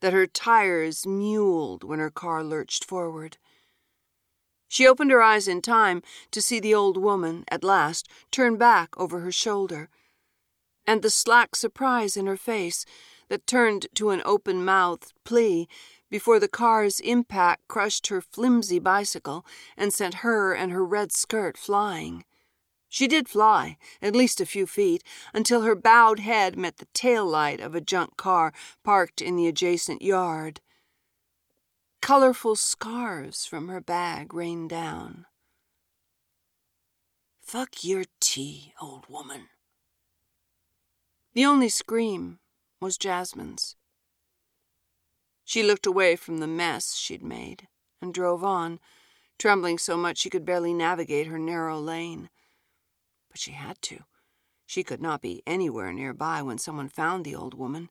that 0.01 0.11
her 0.11 0.28
tires 0.28 1.05
mewled 1.05 1.84
when 1.84 1.99
her 1.99 2.11
car 2.11 2.43
lurched 2.43 2.84
forward. 2.84 3.38
She 4.74 4.88
opened 4.88 5.11
her 5.11 5.21
eyes 5.21 5.47
in 5.47 5.61
time 5.61 6.01
to 6.32 6.41
see 6.41 6.59
the 6.59 6.74
old 6.74 6.97
woman, 6.97 7.43
at 7.47 7.63
last, 7.63 8.09
turn 8.32 8.57
back 8.57 8.89
over 8.97 9.19
her 9.19 9.32
shoulder, 9.32 9.88
and 10.88 11.03
the 11.03 11.11
slack 11.11 11.55
surprise 11.55 12.17
in 12.17 12.26
her 12.26 12.38
face 12.38 12.84
that 13.28 13.45
turned 13.45 13.86
to 13.93 14.09
an 14.09 14.24
open 14.26 14.65
mouthed 14.65 15.13
plea 15.26 15.67
before 16.09 16.39
the 16.39 16.47
car's 16.47 16.99
impact 17.01 17.67
crushed 17.67 18.07
her 18.07 18.19
flimsy 18.19 18.80
bicycle 18.80 19.45
and 19.78 19.93
sent 19.93 20.26
her 20.26 20.55
and 20.55 20.71
her 20.71 20.84
red 20.84 21.11
skirt 21.11 21.55
flying. 21.55 22.26
She 22.89 23.07
did 23.07 23.30
fly, 23.30 23.78
at 24.01 24.15
least 24.15 24.41
a 24.41 24.45
few 24.47 24.65
feet, 24.65 25.03
until 25.36 25.61
her 25.61 25.76
bowed 25.76 26.17
head 26.17 26.57
met 26.57 26.78
the 26.78 26.88
tail 26.95 27.28
light 27.28 27.59
of 27.59 27.76
a 27.76 27.80
junk 27.80 28.17
car 28.17 28.51
parked 28.84 29.21
in 29.21 29.36
the 29.36 29.45
adjacent 29.45 30.01
yard. 30.01 30.61
Colorful 32.04 32.58
scarves 32.58 33.45
from 33.45 33.70
her 33.70 33.80
bag 33.80 34.34
rained 34.34 34.70
down. 34.70 35.26
Fuck 37.39 37.86
your 37.86 38.04
tea, 38.20 38.74
old 38.82 39.06
woman. 39.08 39.47
The 41.34 41.45
only 41.45 41.70
scream 41.70 42.39
was 42.82 42.97
Jazmine's. 42.97 43.78
She 45.45 45.64
looked 45.64 45.86
away 45.86 46.18
from 46.18 46.39
the 46.39 46.45
mess 46.45 46.97
she'd 46.97 47.24
made 47.24 47.70
and 48.01 48.14
drove 48.14 48.43
on, 48.43 48.82
trembling 49.39 49.78
so 49.78 49.95
much 49.95 50.18
she 50.18 50.30
could 50.30 50.43
barely 50.43 50.74
navigate 50.74 51.28
her 51.28 51.39
narrow 51.39 51.80
lane. 51.80 52.30
But 53.30 53.39
she 53.39 53.51
had 53.51 53.82
to. 53.84 53.99
She 54.66 54.84
could 54.84 55.01
not 55.01 55.22
be 55.22 55.41
anywhere 55.47 55.93
nearby 55.93 56.41
when 56.41 56.58
someone 56.58 56.89
found 56.89 57.24
the 57.24 57.36
old 57.36 57.54
woman. 57.54 57.89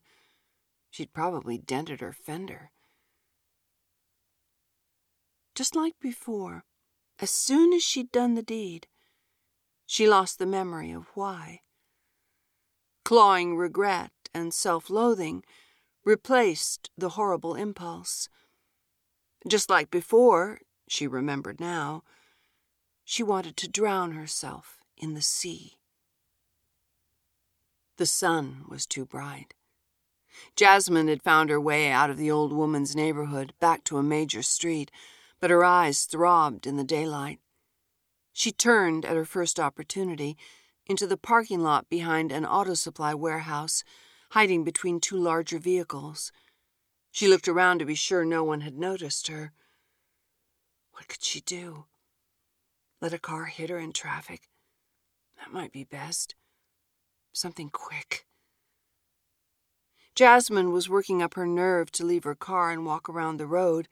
She'd 0.91 1.13
probably 1.13 1.57
dented 1.57 1.99
her 2.01 2.13
fender. 2.13 2.69
Just 5.55 5.75
like 5.75 5.99
before, 5.99 6.65
as 7.19 7.29
soon 7.29 7.73
as 7.73 7.83
she'd 7.83 8.11
done 8.11 8.33
the 8.33 8.41
deed, 8.41 8.87
she 9.85 10.07
lost 10.07 10.39
the 10.39 10.45
memory 10.45 10.91
of 10.91 11.07
why. 11.13 11.61
Clawing 13.05 13.55
regret 13.55 14.11
and 14.33 14.53
self 14.53 14.89
loathing 14.89 15.43
replaced 16.03 16.89
the 16.97 17.09
horrible 17.09 17.55
impulse. 17.55 18.29
Just 19.47 19.69
like 19.69 19.91
before, 19.91 20.61
she 20.87 21.05
remembered 21.07 21.59
now, 21.59 22.03
she 23.03 23.21
wanted 23.23 23.57
to 23.57 23.67
drown 23.67 24.13
herself 24.13 24.79
in 24.97 25.13
the 25.13 25.21
sea. 25.21 25.77
The 27.97 28.05
sun 28.05 28.65
was 28.67 28.85
too 28.85 29.05
bright. 29.05 29.53
Jazmine 30.55 31.09
had 31.09 31.21
found 31.21 31.49
her 31.49 31.61
way 31.61 31.91
out 31.91 32.09
of 32.09 32.17
the 32.17 32.31
old 32.31 32.51
woman's 32.51 32.95
neighborhood 32.95 33.53
back 33.59 33.83
to 33.83 33.97
a 33.97 34.03
major 34.03 34.41
street, 34.41 34.89
but 35.43 35.51
her 35.51 35.65
eyes 35.65 36.05
throbbed 36.05 36.65
in 36.65 36.77
the 36.77 36.85
daylight. 36.85 37.37
She 38.31 38.49
turned 38.49 39.03
at 39.03 39.17
her 39.17 39.25
first 39.25 39.59
opportunity 39.59 40.37
into 40.85 41.05
the 41.05 41.17
parking 41.17 41.61
lot 41.61 41.89
behind 41.89 42.31
an 42.31 42.45
auto 42.45 42.75
supply 42.75 43.13
warehouse, 43.13 43.83
hiding 44.29 44.63
between 44.63 45.01
two 45.01 45.17
larger 45.17 45.59
vehicles. 45.59 46.31
She 47.11 47.27
looked 47.27 47.49
around 47.49 47.79
to 47.79 47.85
be 47.85 47.93
sure 47.93 48.23
no 48.23 48.45
one 48.45 48.61
had 48.61 48.77
noticed 48.77 49.27
her. 49.27 49.51
What 50.93 51.09
could 51.09 51.25
she 51.25 51.41
do? 51.41 51.87
Let 53.01 53.11
a 53.11 53.19
car 53.19 53.47
hit 53.47 53.69
her 53.69 53.77
in 53.77 53.91
traffic? 53.91 54.43
That 55.39 55.51
might 55.51 55.73
be 55.73 55.83
best. 55.83 56.35
Something 57.33 57.69
quick. 57.69 58.25
Jazmine 60.15 60.71
was 60.71 60.87
working 60.87 61.21
up 61.21 61.33
her 61.33 61.45
nerve 61.45 61.91
to 61.91 62.05
leave 62.05 62.23
her 62.23 62.33
car 62.33 62.71
and 62.71 62.85
walk 62.85 63.09
around 63.09 63.35
the 63.35 63.45
road 63.45 63.89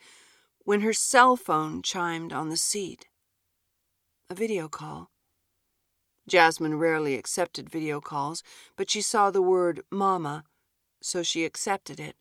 when 0.64 0.82
her 0.82 0.94
cell 0.94 1.36
phone 1.36 1.82
chimed 1.82 2.32
on 2.32 2.50
the 2.50 2.58
seat. 2.58 3.08
A 4.30 4.36
video 4.36 4.68
call. 4.68 5.12
Jazmine 6.30 6.80
rarely 6.80 7.16
accepted 7.16 7.70
video 7.70 8.00
calls, 8.00 8.44
but 8.76 8.90
she 8.90 9.02
saw 9.02 9.32
the 9.32 9.42
word 9.42 9.82
Mama, 9.92 10.44
so 11.02 11.24
she 11.24 11.46
accepted 11.46 12.00
it. 12.00 12.16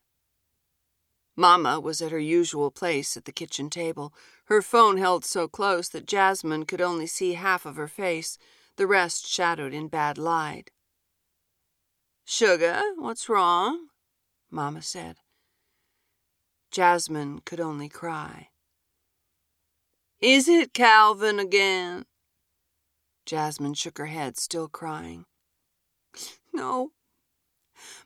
Mama 1.37 1.79
was 1.81 2.03
at 2.03 2.13
her 2.13 2.19
usual 2.19 2.71
place 2.71 3.17
at 3.17 3.25
the 3.25 3.33
kitchen 3.33 3.71
table, 3.71 4.13
her 4.47 4.61
phone 4.61 4.97
held 4.97 5.25
so 5.25 5.47
close 5.47 5.89
that 5.89 6.07
Jazmine 6.07 6.67
could 6.67 6.81
only 6.81 7.07
see 7.07 7.35
half 7.35 7.65
of 7.65 7.77
her 7.77 7.89
face, 7.89 8.37
the 8.77 8.87
rest 8.87 9.29
shadowed 9.29 9.73
in 9.73 9.89
bad 9.89 10.19
light. 10.19 10.71
Sugar, 12.25 12.83
what's 12.97 13.29
wrong? 13.29 13.89
Mama 14.51 14.83
said. 14.83 15.17
Jazmine 16.73 17.45
could 17.45 17.61
only 17.61 17.89
cry. 17.89 18.49
Is 20.21 20.49
it 20.49 20.73
Calvin 20.73 21.39
again? 21.39 22.05
Jazmine 23.27 23.77
shook 23.77 23.99
her 23.99 24.07
head, 24.07 24.39
still 24.39 24.69
crying. 24.69 25.27
No. 26.53 26.91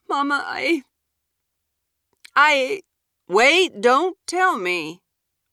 Mama, 0.06 0.44
I. 0.46 0.82
I. 2.36 2.82
Wait, 3.26 3.80
don't 3.80 4.18
tell 4.26 4.58
me, 4.58 5.00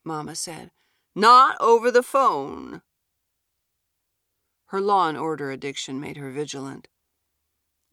Mama 0.03 0.36
said. 0.36 0.72
Not 1.16 1.55
over 1.62 1.89
the 1.89 2.03
phone. 2.03 2.82
Her 4.66 4.82
law 4.82 5.07
and 5.07 5.18
order 5.18 5.51
addiction 5.51 6.01
made 6.01 6.18
her 6.18 6.32
vigilant. 6.32 6.89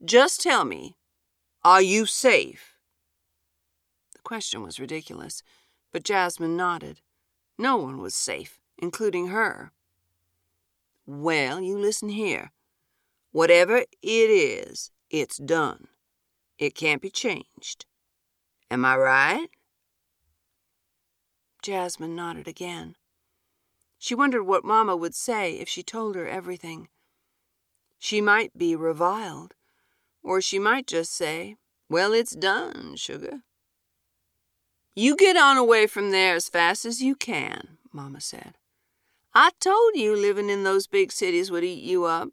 Just 0.05 0.41
tell 0.41 0.65
me, 0.65 0.97
are 1.65 1.83
you 1.83 2.07
safe? 2.07 2.78
Question 4.29 4.63
was 4.63 4.79
ridiculous, 4.79 5.43
but 5.91 6.05
Jazmine 6.05 6.55
nodded. 6.55 7.01
No 7.57 7.79
one 7.79 7.97
was 7.97 8.15
safe, 8.15 8.61
including 8.77 9.29
her. 9.29 9.73
Well, 11.07 11.63
you 11.63 11.79
listen 11.79 12.11
here. 12.11 12.53
Whatever 13.33 13.79
it 13.79 13.89
is, 14.03 14.91
it's 15.09 15.39
done. 15.39 15.89
It 16.59 16.75
can't 16.75 17.01
be 17.01 17.09
changed. 17.09 17.87
Am 18.71 18.85
I 18.85 18.99
right? 18.99 19.49
Jazmine 21.63 22.15
nodded 22.15 22.47
again. 22.47 22.97
She 23.99 24.15
wondered 24.15 24.43
what 24.43 24.63
Mamma 24.63 24.95
would 24.95 25.15
say 25.15 25.55
if 25.55 25.71
she 25.71 25.83
told 25.83 26.17
her 26.17 26.29
everything. 26.29 26.89
She 27.99 28.21
might 28.21 28.59
be 28.59 28.77
reviled, 28.77 29.55
or 30.23 30.43
she 30.43 30.59
might 30.59 30.87
just 30.87 31.15
say, 31.15 31.57
Well, 31.89 32.13
it's 32.13 32.37
done, 32.37 32.95
sugar. 32.97 33.41
You 34.99 35.15
get 35.15 35.37
on 35.37 35.57
away 35.57 35.87
from 35.87 36.11
there 36.11 36.35
as 36.35 36.49
fast 36.49 36.85
as 36.85 37.01
you 37.01 37.15
can, 37.15 37.79
Mamma 37.93 38.21
said. 38.21 38.59
I 39.33 39.53
told 39.61 39.95
you 39.95 40.17
living 40.17 40.51
in 40.51 40.65
those 40.65 40.89
big 40.89 41.13
cities 41.13 41.53
would 41.53 41.63
eat 41.63 41.85
you 41.85 42.03
up. 42.03 42.31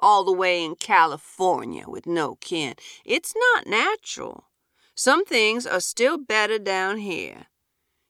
All 0.00 0.24
the 0.24 0.32
way 0.32 0.64
in 0.64 0.74
California 0.74 1.84
with 1.86 2.08
no 2.08 2.34
kin. 2.40 2.74
It's 3.04 3.34
not 3.36 3.68
natural. 3.68 4.48
Some 4.96 5.24
things 5.24 5.64
are 5.64 5.78
still 5.78 6.18
better 6.18 6.58
down 6.58 6.96
here. 6.96 7.46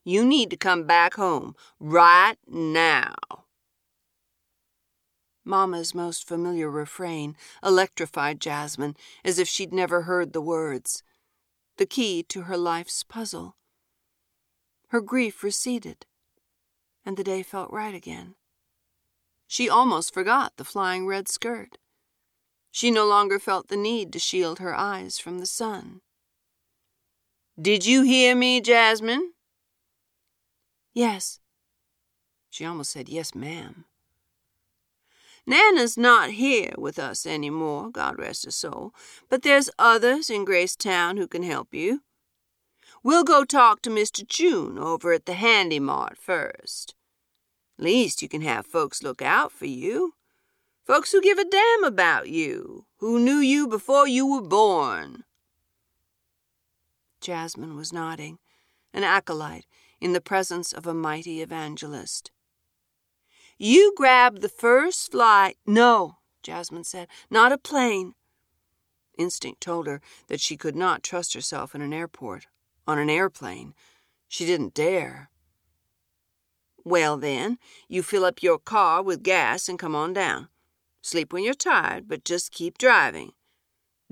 You 0.07 0.25
need 0.25 0.49
to 0.53 0.57
come 0.57 0.85
back 0.85 1.17
home 1.17 1.55
right 1.79 2.39
now. 2.47 3.15
Mamma's 5.45 5.95
most 5.95 6.27
familiar 6.27 6.71
refrain 6.71 7.37
electrified 7.63 8.41
Jazmine 8.41 8.97
as 9.23 9.39
if 9.39 9.49
she'd 9.49 9.75
never 9.75 10.03
heard 10.03 10.33
the 10.33 10.41
words. 10.41 11.03
The 11.77 11.85
key 11.85 12.23
to 12.31 12.45
her 12.45 12.57
life's 12.57 13.03
puzzle. 13.03 13.55
Her 14.89 15.01
grief 15.01 15.43
receded 15.43 16.07
and 17.05 17.17
the 17.17 17.25
day 17.25 17.43
felt 17.43 17.71
right 17.71 17.95
again. 17.95 18.35
She 19.47 19.69
almost 19.69 20.13
forgot 20.13 20.53
the 20.57 20.65
flying 20.65 21.07
red 21.07 21.29
skirt. 21.29 21.79
She 22.71 22.91
no 22.91 23.07
longer 23.07 23.39
felt 23.39 23.69
the 23.69 23.77
need 23.77 24.13
to 24.13 24.19
shield 24.19 24.59
her 24.59 24.75
eyes 24.75 25.19
from 25.19 25.39
the 25.39 25.47
sun. 25.47 26.03
Did 27.61 27.87
you 27.87 28.03
hear 28.03 28.37
me, 28.37 28.61
Jazmine? 28.61 29.31
Yes. 30.93 31.41
She 32.51 32.65
almost 32.65 32.91
said, 32.91 33.09
Yes, 33.09 33.35
ma'am. 33.35 33.87
Nana's 35.47 35.97
not 35.97 36.33
here 36.33 36.75
with 36.77 36.99
us 36.99 37.25
any 37.25 37.49
more, 37.49 37.91
God 37.91 38.19
rest 38.19 38.45
her 38.45 38.51
soul, 38.51 38.93
but 39.31 39.43
there's 39.43 39.71
others 39.79 40.29
in 40.29 40.45
Gracetown 40.45 41.17
who 41.17 41.27
can 41.27 41.43
help 41.43 41.73
you. 41.73 42.03
We'll 43.03 43.25
go 43.25 43.45
talk 43.45 43.83
to 43.83 43.91
Mr. 43.91 44.27
June 44.27 44.79
over 44.79 45.13
at 45.13 45.27
the 45.27 45.35
Handy 45.35 45.79
Mart 45.79 46.19
first. 46.19 46.95
Least 47.79 48.23
you 48.23 48.29
can 48.29 48.43
have 48.43 48.67
folks 48.67 49.03
look 49.03 49.23
out 49.23 49.53
for 49.53 49.67
you. 49.67 50.15
Folks 50.85 51.13
who 51.13 51.21
give 51.21 51.39
a 51.39 51.45
damn 51.45 51.85
about 51.85 52.29
you, 52.29 52.87
who 52.97 53.19
knew 53.19 53.37
you 53.37 53.69
before 53.69 54.09
you 54.09 54.27
were 54.27 54.43
born. 54.43 55.25
Jazmine 57.21 57.77
was 57.77 57.93
nodding, 57.93 58.39
an 58.93 59.05
acolyte 59.05 59.67
in 60.01 60.13
the 60.13 60.21
presence 60.21 60.73
of 60.73 60.87
a 60.87 60.95
mighty 60.95 61.43
evangelist. 61.43 62.31
You 63.59 63.93
grab 63.97 64.41
the 64.41 64.49
first 64.49 65.11
flight. 65.11 65.57
No, 65.67 66.19
Jazmine 66.43 66.87
said, 66.87 67.09
not 67.31 67.53
a 67.53 67.59
plane. 67.59 68.15
Instinct 69.17 69.61
told 69.61 69.87
her 69.87 70.01
that 70.29 70.41
she 70.41 70.57
could 70.57 70.77
not 70.77 71.03
trust 71.03 71.35
herself 71.35 71.75
in 71.75 71.83
an 71.83 71.93
airport, 71.93 72.47
on 72.89 72.99
an 72.99 73.11
airplane. 73.11 73.75
She 74.27 74.47
didn't 74.47 74.75
dare. 74.75 75.31
Well, 76.85 77.19
then, 77.19 77.59
you 77.87 78.03
fill 78.03 78.25
up 78.25 78.43
your 78.43 78.59
car 78.59 79.03
with 79.03 79.23
gas 79.23 79.69
and 79.69 79.79
come 79.79 79.95
on 79.95 80.15
down. 80.15 80.49
Sleep 81.03 81.33
when 81.33 81.45
you're 81.45 81.55
tired, 81.55 82.09
but 82.09 82.25
just 82.25 82.51
keep 82.51 82.79
driving. 82.79 83.33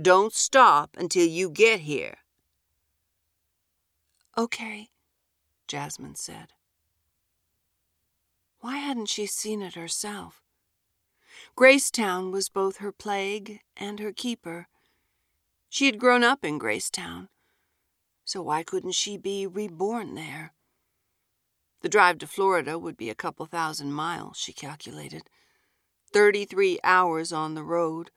Don't 0.01 0.35
stop 0.35 0.95
until 0.99 1.27
you 1.27 1.49
get 1.49 1.81
here. 1.81 2.19
Okay, 4.37 4.91
Jazmine 5.67 6.17
said. 6.17 6.53
Why 8.61 8.77
hadn't 8.77 9.09
she 9.09 9.25
seen 9.25 9.63
it 9.63 9.75
herself? 9.75 10.43
Gracetown 11.57 12.31
was 12.31 12.51
both 12.51 12.79
her 12.79 12.93
plague 12.93 13.61
and 13.77 14.01
her 14.01 14.13
keeper. 14.13 14.69
She 15.71 15.87
had 15.87 15.99
grown 15.99 16.23
up 16.23 16.45
in 16.45 16.59
Gracetown, 16.59 17.29
so 18.27 18.43
why 18.43 18.65
couldn't 18.65 18.93
she 18.93 19.17
be 19.17 19.47
reborn 19.47 20.17
there? 20.17 20.53
The 21.81 21.89
drive 21.89 22.19
to 22.19 22.27
Florida 22.27 22.77
would 22.77 22.97
be 22.97 23.09
a 23.09 23.15
couple 23.15 23.47
thousand 23.47 23.93
miles, 23.93 24.37
she 24.37 24.53
calculated. 24.53 25.31
33 26.13 26.81
hours 26.83 27.33
on 27.33 27.55
the 27.55 27.63
road, 27.63 28.11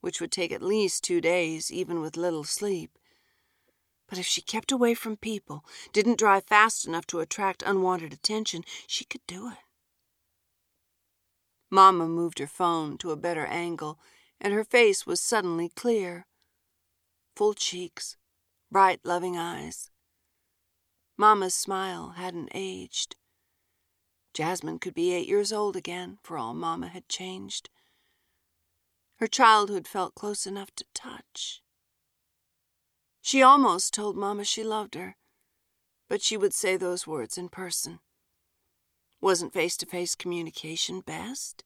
which 0.00 0.20
would 0.20 0.32
take 0.32 0.50
at 0.50 0.62
least 0.62 1.04
two 1.04 1.20
days, 1.20 1.70
even 1.70 2.00
with 2.00 2.16
little 2.16 2.42
sleep. 2.42 2.98
But 4.08 4.18
if 4.18 4.26
she 4.26 4.42
kept 4.42 4.72
away 4.72 4.94
from 4.94 5.16
people, 5.16 5.64
didn't 5.92 6.18
drive 6.18 6.44
fast 6.44 6.84
enough 6.84 7.06
to 7.06 7.20
attract 7.20 7.62
unwanted 7.62 8.12
attention, 8.12 8.64
she 8.88 9.04
could 9.04 9.24
do 9.28 9.46
it. 9.48 9.58
Mamma 11.70 12.08
moved 12.08 12.40
her 12.40 12.48
phone 12.48 12.98
to 12.98 13.12
a 13.12 13.16
better 13.16 13.46
angle, 13.46 14.00
and 14.40 14.52
her 14.52 14.64
face 14.64 15.06
was 15.06 15.22
suddenly 15.22 15.68
clear. 15.68 16.26
Full 17.36 17.54
cheeks, 17.54 18.16
bright, 18.72 19.00
loving 19.04 19.36
eyes. 19.36 19.90
Mamma's 21.18 21.54
smile 21.54 22.14
hadn't 22.16 22.48
aged. 22.54 23.16
Jazmine 24.32 24.80
could 24.80 24.94
be 24.94 25.12
eight 25.12 25.28
years 25.28 25.52
old 25.52 25.76
again, 25.76 26.18
for 26.22 26.38
all 26.38 26.54
Mamma 26.54 26.88
had 26.88 27.06
changed. 27.06 27.68
Her 29.16 29.26
childhood 29.26 29.86
felt 29.86 30.14
close 30.14 30.46
enough 30.46 30.74
to 30.76 30.84
touch. 30.94 31.60
She 33.20 33.42
almost 33.42 33.92
told 33.92 34.16
Mamma 34.16 34.42
she 34.44 34.64
loved 34.64 34.94
her, 34.94 35.16
but 36.08 36.22
she 36.22 36.38
would 36.38 36.54
say 36.54 36.76
those 36.76 37.06
words 37.06 37.36
in 37.36 37.50
person. 37.50 38.00
Wasn't 39.20 39.52
face 39.52 39.76
to 39.76 39.86
face 39.86 40.14
communication 40.14 41.00
best? 41.00 41.62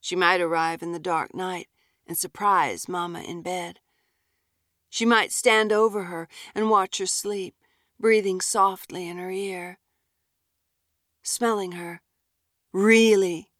She 0.00 0.14
might 0.14 0.40
arrive 0.40 0.80
in 0.80 0.92
the 0.92 1.00
dark 1.00 1.34
night 1.34 1.66
and 2.06 2.16
surprise 2.16 2.88
Mamma 2.88 3.20
in 3.20 3.42
bed. 3.42 3.80
She 4.90 5.04
might 5.04 5.32
stand 5.32 5.72
over 5.72 6.04
her 6.04 6.28
and 6.54 6.70
watch 6.70 6.98
her 6.98 7.06
sleep, 7.06 7.54
breathing 8.00 8.40
softly 8.40 9.08
in 9.08 9.18
her 9.18 9.30
ear. 9.30 9.78
Smelling 11.22 11.72
her, 11.72 12.00
really 12.72 13.50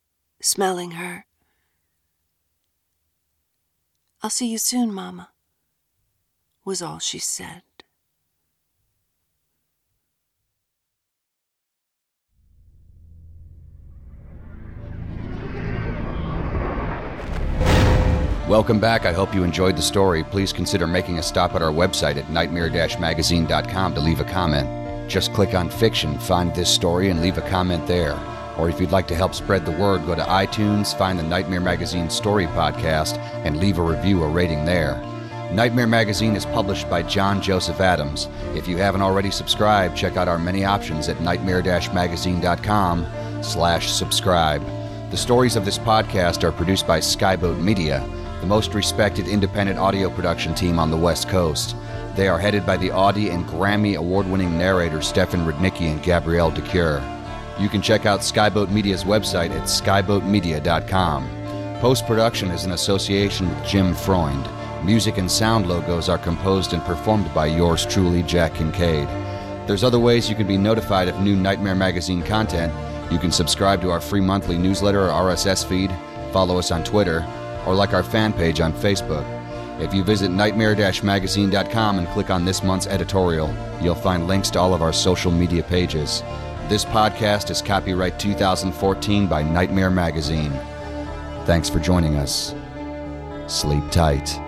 smelling 0.41 0.93
her. 0.93 1.27
I'll 4.23 4.31
see 4.31 4.47
you 4.47 4.59
soon, 4.59 4.93
Mamma, 4.93 5.31
was 6.65 6.83
all 6.83 6.99
she 6.99 7.19
said. 7.19 7.63
Welcome 18.49 18.81
back. 18.81 19.05
I 19.05 19.13
hope 19.13 19.35
you 19.35 19.45
enjoyed 19.45 19.77
the 19.77 19.83
story. 19.83 20.25
Please 20.25 20.55
consider 20.55 20.87
making 20.87 21.19
a 21.19 21.23
stop 21.23 21.55
at 21.55 21.61
our 21.61 21.71
website 21.71 22.17
at 22.17 22.31
nightmare-magazine.com 22.31 23.95
to 23.95 24.01
leave 24.01 24.21
a 24.21 24.25
comment. 24.25 25.11
Just 25.11 25.35
click 25.35 25.53
on 25.53 25.69
fiction, 25.69 26.19
find 26.19 26.55
this 26.55 26.71
story, 26.71 27.11
and 27.11 27.21
leave 27.21 27.37
a 27.37 27.47
comment 27.51 27.87
there. 27.87 28.19
Or 28.57 28.71
if 28.71 28.81
you'd 28.81 28.91
like 28.91 29.07
to 29.09 29.15
help 29.15 29.35
spread 29.35 29.67
the 29.67 29.73
word, 29.73 30.07
go 30.07 30.15
to 30.15 30.23
iTunes, 30.23 30.97
find 30.97 31.19
the 31.19 31.25
Nightmare 31.25 31.61
Magazine 31.61 32.09
Story 32.09 32.47
Podcast, 32.47 33.19
and 33.45 33.59
leave 33.59 33.77
a 33.77 33.83
review 33.83 34.23
or 34.23 34.31
rating 34.31 34.65
there. 34.65 34.97
Nightmare 35.53 35.87
Magazine 35.87 36.35
is 36.35 36.47
published 36.47 36.89
by 36.89 37.03
John 37.03 37.43
Joseph 37.43 37.81
Adams. 37.81 38.29
If 38.55 38.67
you 38.67 38.79
haven't 38.79 39.03
already 39.03 39.31
subscribed, 39.31 39.95
check 39.95 40.17
out 40.17 40.27
our 40.27 40.39
many 40.39 40.65
options 40.65 41.11
at 41.11 41.21
nightmare-magazine.com 41.21 43.43
slash 43.43 43.93
subscribe. 43.93 44.65
The 45.11 45.19
stories 45.19 45.57
of 45.57 45.67
this 45.67 45.79
podcast 45.79 46.45
are 46.45 46.53
produced 46.53 46.87
by 46.87 47.01
Skyboat 47.01 47.61
Media, 47.61 48.09
the 48.41 48.47
most 48.47 48.75
respected 48.75 49.27
independent 49.27 49.79
audio 49.79 50.09
production 50.11 50.55
team 50.55 50.79
on 50.79 50.91
the 50.91 50.97
West 50.97 51.29
Coast. 51.29 51.75
They 52.15 52.29
are 52.29 52.39
headed 52.39 52.65
by 52.65 52.77
the 52.77 52.91
Audie 52.91 53.31
and 53.31 53.47
Grammy 53.47 53.97
award 53.97 54.27
winning 54.27 54.57
narrators 54.57 55.07
Stefan 55.09 55.47
Rudnicki 55.47 55.91
and 55.91 56.03
Gabrielle 56.03 56.51
de 56.51 56.63
Cuir. 56.63 57.03
You 57.59 57.69
can 57.69 57.83
check 57.83 58.07
out 58.07 58.21
Skyboat 58.21 58.71
Media's 58.71 59.05
website 59.05 59.51
at 59.51 59.65
skyboatmedia.com. 59.65 61.29
Post 61.81 62.07
production 62.07 62.51
is 62.51 62.65
in 62.65 62.73
association 62.73 63.49
with 63.49 63.65
Jim 63.67 63.95
Freund. 63.95 64.49
Music 64.85 65.19
and 65.19 65.31
sound 65.31 65.69
logos 65.69 66.09
are 66.09 66.19
composed 66.19 66.73
and 66.73 66.83
performed 66.83 67.33
by 67.35 67.47
yours 67.47 67.85
truly, 67.85 68.23
Jack 68.23 68.55
Kincaid. 68.55 69.09
There's 69.67 69.85
other 69.85 69.99
ways 69.99 70.31
you 70.31 70.37
can 70.37 70.47
be 70.47 70.57
notified 70.57 71.09
of 71.09 71.21
new 71.21 71.37
Nightmare 71.37 71.75
Magazine 71.75 72.23
content. 72.23 72.73
You 73.13 73.19
can 73.19 73.33
subscribe 73.33 73.81
to 73.83 73.91
our 73.91 74.01
free 74.01 74.21
monthly 74.21 74.57
newsletter 74.57 75.09
or 75.09 75.11
RSS 75.11 75.65
feed, 75.65 75.93
follow 76.33 76.59
us 76.59 76.71
on 76.71 76.85
Twitter, 76.85 77.21
or 77.69 77.75
like 77.75 77.93
our 77.93 78.03
fan 78.03 78.33
page 78.33 78.61
on 78.61 78.73
Facebook. 78.73 79.27
If 79.79 79.93
you 79.93 80.03
visit 80.03 80.31
nightmare-magazine.com 80.31 81.99
and 81.99 82.09
click 82.09 82.31
on 82.31 82.47
this 82.47 82.63
month's 82.63 82.87
editorial, 82.87 83.55
you'll 83.83 83.95
find 83.95 84.27
links 84.27 84.49
to 84.51 84.59
all 84.59 84.73
of 84.73 84.81
our 84.81 84.93
social 84.93 85.31
media 85.31 85.63
pages. 85.63 86.23
This 86.69 86.87
podcast 86.87 87.51
is 87.51 87.61
copyright 87.61 88.19
2014 88.19 89.27
by 89.27 89.43
Nightmare 89.43 89.91
Magazine. 89.91 90.53
Thanks 91.45 91.69
for 91.69 91.79
joining 91.79 92.17
us. 92.17 92.55
Sleep 93.47 93.85
tight. 93.91 94.48